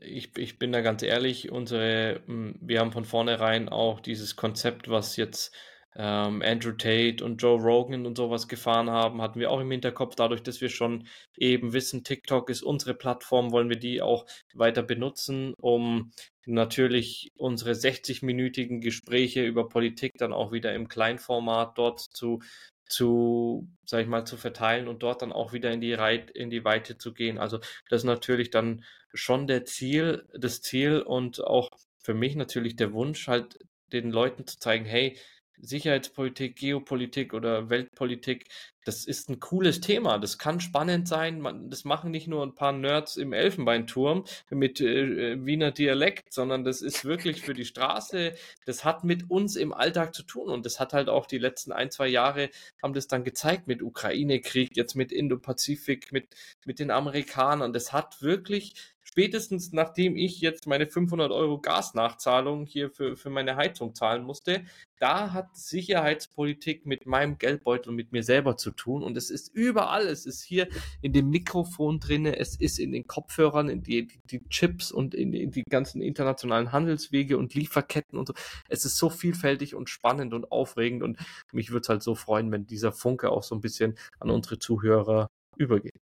ich, 0.00 0.36
ich 0.36 0.58
bin 0.58 0.72
da 0.72 0.80
ganz 0.80 1.02
ehrlich, 1.02 1.50
unsere, 1.50 2.22
hm, 2.26 2.58
wir 2.60 2.80
haben 2.80 2.92
von 2.92 3.04
vornherein 3.04 3.68
auch 3.68 4.00
dieses 4.00 4.36
Konzept, 4.36 4.88
was 4.88 5.16
jetzt 5.16 5.54
ähm, 5.96 6.42
Andrew 6.42 6.72
Tate 6.72 7.24
und 7.24 7.42
Joe 7.42 7.60
Rogan 7.60 8.06
und 8.06 8.16
sowas 8.16 8.46
gefahren 8.46 8.90
haben, 8.90 9.20
hatten 9.20 9.40
wir 9.40 9.50
auch 9.50 9.60
im 9.60 9.70
Hinterkopf, 9.70 10.14
dadurch, 10.14 10.42
dass 10.42 10.60
wir 10.60 10.68
schon 10.68 11.08
eben 11.36 11.72
wissen, 11.72 12.04
TikTok 12.04 12.50
ist 12.50 12.62
unsere 12.62 12.94
Plattform, 12.94 13.50
wollen 13.50 13.68
wir 13.68 13.78
die 13.78 14.00
auch 14.00 14.26
weiter 14.54 14.82
benutzen, 14.82 15.54
um 15.60 16.12
natürlich 16.46 17.32
unsere 17.36 17.72
60-minütigen 17.72 18.80
Gespräche 18.80 19.44
über 19.44 19.68
Politik 19.68 20.12
dann 20.18 20.32
auch 20.32 20.52
wieder 20.52 20.72
im 20.74 20.88
Kleinformat 20.88 21.76
dort 21.76 22.00
zu 22.00 22.40
zu, 22.88 23.68
sag 23.84 24.02
ich 24.02 24.08
mal, 24.08 24.24
zu 24.24 24.36
verteilen 24.36 24.88
und 24.88 25.02
dort 25.02 25.22
dann 25.22 25.32
auch 25.32 25.52
wieder 25.52 25.70
in 25.70 25.80
die, 25.80 25.94
Reit, 25.94 26.30
in 26.30 26.50
die 26.50 26.64
Weite 26.64 26.98
zu 26.98 27.12
gehen. 27.12 27.38
Also 27.38 27.58
das 27.88 28.02
ist 28.02 28.04
natürlich 28.04 28.50
dann 28.50 28.84
schon 29.14 29.46
der 29.46 29.64
Ziel, 29.64 30.26
das 30.34 30.60
Ziel 30.60 31.00
und 31.00 31.42
auch 31.44 31.70
für 32.02 32.14
mich 32.14 32.36
natürlich 32.36 32.76
der 32.76 32.92
Wunsch, 32.92 33.28
halt 33.28 33.58
den 33.92 34.10
Leuten 34.10 34.46
zu 34.46 34.58
zeigen, 34.58 34.84
hey, 34.84 35.18
Sicherheitspolitik, 35.60 36.56
Geopolitik 36.56 37.34
oder 37.34 37.70
Weltpolitik, 37.70 38.48
das 38.88 39.04
ist 39.04 39.28
ein 39.28 39.38
cooles 39.38 39.82
Thema. 39.82 40.18
Das 40.18 40.38
kann 40.38 40.60
spannend 40.60 41.08
sein. 41.08 41.40
Man, 41.40 41.68
das 41.68 41.84
machen 41.84 42.10
nicht 42.10 42.26
nur 42.26 42.42
ein 42.42 42.54
paar 42.54 42.72
Nerds 42.72 43.18
im 43.18 43.34
Elfenbeinturm 43.34 44.24
mit 44.48 44.80
äh, 44.80 45.44
Wiener 45.44 45.72
Dialekt, 45.72 46.32
sondern 46.32 46.64
das 46.64 46.80
ist 46.80 47.04
wirklich 47.04 47.42
für 47.42 47.52
die 47.52 47.66
Straße. 47.66 48.34
Das 48.64 48.86
hat 48.86 49.04
mit 49.04 49.30
uns 49.30 49.56
im 49.56 49.74
Alltag 49.74 50.14
zu 50.14 50.22
tun 50.22 50.48
und 50.48 50.64
das 50.64 50.80
hat 50.80 50.94
halt 50.94 51.10
auch 51.10 51.26
die 51.26 51.36
letzten 51.36 51.70
ein, 51.70 51.90
zwei 51.90 52.08
Jahre 52.08 52.48
haben 52.82 52.94
das 52.94 53.08
dann 53.08 53.24
gezeigt 53.24 53.66
mit 53.66 53.82
Ukraine-Krieg, 53.82 54.74
jetzt 54.74 54.94
mit 54.94 55.12
Indo-Pazifik, 55.12 56.10
mit, 56.10 56.34
mit 56.64 56.78
den 56.78 56.90
Amerikanern. 56.90 57.74
Das 57.74 57.92
hat 57.92 58.22
wirklich 58.22 58.72
spätestens 59.08 59.72
nachdem 59.72 60.16
ich 60.16 60.40
jetzt 60.40 60.66
meine 60.66 60.86
500 60.86 61.32
Euro 61.32 61.60
Gasnachzahlung 61.60 62.66
hier 62.66 62.90
für, 62.90 63.16
für 63.16 63.30
meine 63.30 63.56
Heizung 63.56 63.94
zahlen 63.94 64.22
musste, 64.22 64.64
da 64.98 65.32
hat 65.32 65.56
Sicherheitspolitik 65.56 66.84
mit 66.84 67.06
meinem 67.06 67.38
Geldbeutel 67.38 67.90
und 67.90 67.96
mit 67.96 68.12
mir 68.12 68.22
selber 68.22 68.56
zu 68.56 68.70
tun. 68.70 69.02
Und 69.02 69.16
es 69.16 69.30
ist 69.30 69.48
überall. 69.54 70.06
Es 70.06 70.26
ist 70.26 70.42
hier 70.42 70.68
in 71.00 71.12
dem 71.12 71.30
Mikrofon 71.30 72.00
drin, 72.00 72.26
es 72.26 72.56
ist 72.56 72.78
in 72.78 72.92
den 72.92 73.06
Kopfhörern, 73.06 73.68
in 73.68 73.82
die, 73.82 74.06
die, 74.06 74.20
die 74.26 74.48
Chips 74.48 74.92
und 74.92 75.14
in, 75.14 75.32
in, 75.32 75.50
die 75.52 75.62
ganzen 75.62 76.02
internationalen 76.02 76.72
Handelswege 76.72 77.38
und 77.38 77.54
Lieferketten 77.54 78.18
und 78.18 78.28
so. 78.28 78.34
Es 78.68 78.84
ist 78.84 78.96
so 78.98 79.08
vielfältig 79.08 79.74
und 79.74 79.88
spannend 79.88 80.34
und 80.34 80.52
aufregend. 80.52 81.02
Und 81.02 81.18
mich 81.52 81.70
würde 81.70 81.82
es 81.82 81.88
halt 81.88 82.02
so 82.02 82.14
freuen, 82.14 82.50
wenn 82.52 82.66
dieser 82.66 82.92
Funke 82.92 83.30
auch 83.30 83.42
so 83.42 83.54
ein 83.54 83.60
bisschen 83.60 83.96
an 84.18 84.30
unsere 84.30 84.58
Zuhörer 84.58 85.28
übergeht. 85.56 86.07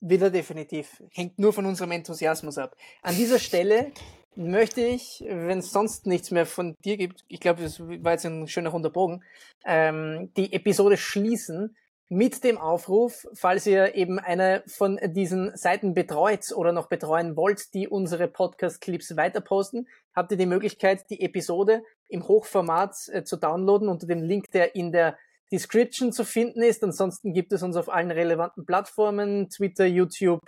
Wieder 0.00 0.30
definitiv. 0.30 1.02
Hängt 1.12 1.38
nur 1.38 1.52
von 1.52 1.66
unserem 1.66 1.90
Enthusiasmus 1.90 2.56
ab. 2.58 2.76
An 3.02 3.16
dieser 3.16 3.38
Stelle 3.38 3.92
möchte 4.36 4.80
ich, 4.80 5.24
wenn 5.26 5.58
es 5.58 5.72
sonst 5.72 6.06
nichts 6.06 6.30
mehr 6.30 6.46
von 6.46 6.76
dir 6.84 6.96
gibt, 6.96 7.24
ich 7.26 7.40
glaube, 7.40 7.62
das 7.62 7.80
war 7.80 8.12
jetzt 8.12 8.24
ein 8.24 8.46
schöner 8.46 8.70
runder 8.70 8.90
Bogen, 8.90 9.24
ähm, 9.64 10.30
die 10.36 10.52
Episode 10.52 10.96
schließen 10.96 11.76
mit 12.08 12.42
dem 12.42 12.56
Aufruf, 12.56 13.26
falls 13.34 13.66
ihr 13.66 13.94
eben 13.94 14.18
eine 14.18 14.62
von 14.66 14.98
diesen 15.08 15.54
Seiten 15.56 15.92
betreut 15.92 16.52
oder 16.54 16.72
noch 16.72 16.86
betreuen 16.86 17.36
wollt, 17.36 17.74
die 17.74 17.86
unsere 17.86 18.28
Podcast-Clips 18.28 19.16
weiter 19.16 19.40
posten, 19.40 19.88
habt 20.14 20.30
ihr 20.30 20.38
die 20.38 20.46
Möglichkeit, 20.46 21.10
die 21.10 21.20
Episode 21.20 21.82
im 22.08 22.26
Hochformat 22.26 22.96
äh, 23.08 23.24
zu 23.24 23.36
downloaden 23.36 23.88
unter 23.88 24.06
dem 24.06 24.22
Link, 24.22 24.50
der 24.52 24.74
in 24.74 24.92
der 24.92 25.18
Description 25.50 26.12
zu 26.12 26.24
finden 26.24 26.62
ist. 26.62 26.82
Ansonsten 26.84 27.32
gibt 27.32 27.52
es 27.52 27.62
uns 27.62 27.76
auf 27.76 27.88
allen 27.88 28.10
relevanten 28.10 28.66
Plattformen, 28.66 29.48
Twitter, 29.48 29.86
YouTube, 29.86 30.40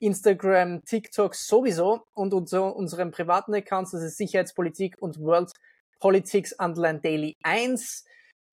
Instagram, 0.00 0.84
TikTok 0.84 1.34
sowieso 1.34 2.02
und 2.12 2.34
unter 2.34 2.74
unseren 2.74 3.10
privaten 3.10 3.54
Accounts, 3.54 3.92
das 3.92 4.02
ist 4.02 4.16
Sicherheitspolitik 4.16 4.96
und 5.00 5.18
World 5.20 5.52
Politics 6.00 6.52
Underline 6.58 7.00
Daily 7.00 7.36
1. 7.42 8.04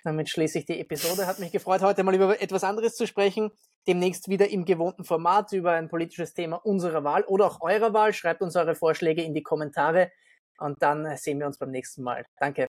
Damit 0.04 0.30
schließe 0.30 0.60
ich 0.60 0.66
die 0.66 0.80
Episode. 0.80 1.28
Hat 1.28 1.40
mich 1.40 1.52
gefreut, 1.52 1.82
heute 1.82 2.04
mal 2.04 2.16
über 2.16 2.42
etwas 2.42 2.64
anderes 2.64 2.96
zu 2.96 3.06
sprechen. 3.06 3.52
demnächst 3.88 4.30
wieder 4.30 4.50
im 4.50 4.66
gewohnten 4.66 5.04
Format 5.04 5.52
über 5.54 5.72
ein 5.72 5.90
politisches 5.90 6.34
Thema 6.34 6.58
unserer 6.58 7.04
Wahl 7.04 7.24
oder 7.24 7.48
auch 7.48 7.62
eurer 7.62 7.94
Wahl. 7.94 8.14
Schreibt 8.14 8.42
uns 8.42 8.56
eure 8.56 8.76
Vorschläge 8.76 9.24
in 9.24 9.34
die 9.34 9.42
Kommentare 9.42 10.12
und 10.60 10.82
dann 10.84 11.18
sehen 11.18 11.40
wir 11.40 11.48
uns 11.48 11.58
beim 11.58 11.72
nächsten 11.72 12.04
Mal. 12.04 12.26
Danke. 12.40 12.68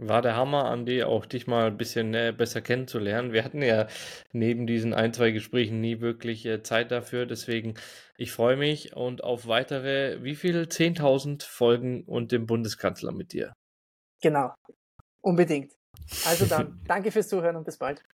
War 0.00 0.22
der 0.22 0.36
Hammer, 0.36 0.66
Andi, 0.66 1.02
auch 1.02 1.26
dich 1.26 1.48
mal 1.48 1.66
ein 1.66 1.76
bisschen 1.76 2.14
äh, 2.14 2.32
besser 2.36 2.60
kennenzulernen. 2.60 3.32
Wir 3.32 3.44
hatten 3.44 3.62
ja 3.62 3.88
neben 4.32 4.68
diesen 4.68 4.94
ein, 4.94 5.12
zwei 5.12 5.32
Gesprächen 5.32 5.80
nie 5.80 6.00
wirklich 6.00 6.46
äh, 6.46 6.62
Zeit 6.62 6.92
dafür. 6.92 7.26
Deswegen, 7.26 7.74
ich 8.16 8.30
freue 8.30 8.56
mich 8.56 8.94
und 8.94 9.24
auf 9.24 9.48
weitere, 9.48 10.22
wie 10.22 10.36
viel? 10.36 10.62
10.000 10.62 11.44
Folgen 11.44 12.04
und 12.04 12.30
den 12.30 12.46
Bundeskanzler 12.46 13.10
mit 13.10 13.32
dir. 13.32 13.52
Genau, 14.22 14.54
unbedingt. 15.20 15.72
Also 16.24 16.46
dann, 16.46 16.80
danke 16.86 17.10
fürs 17.10 17.28
Zuhören 17.28 17.56
und 17.56 17.64
bis 17.64 17.78
bald. 17.78 18.04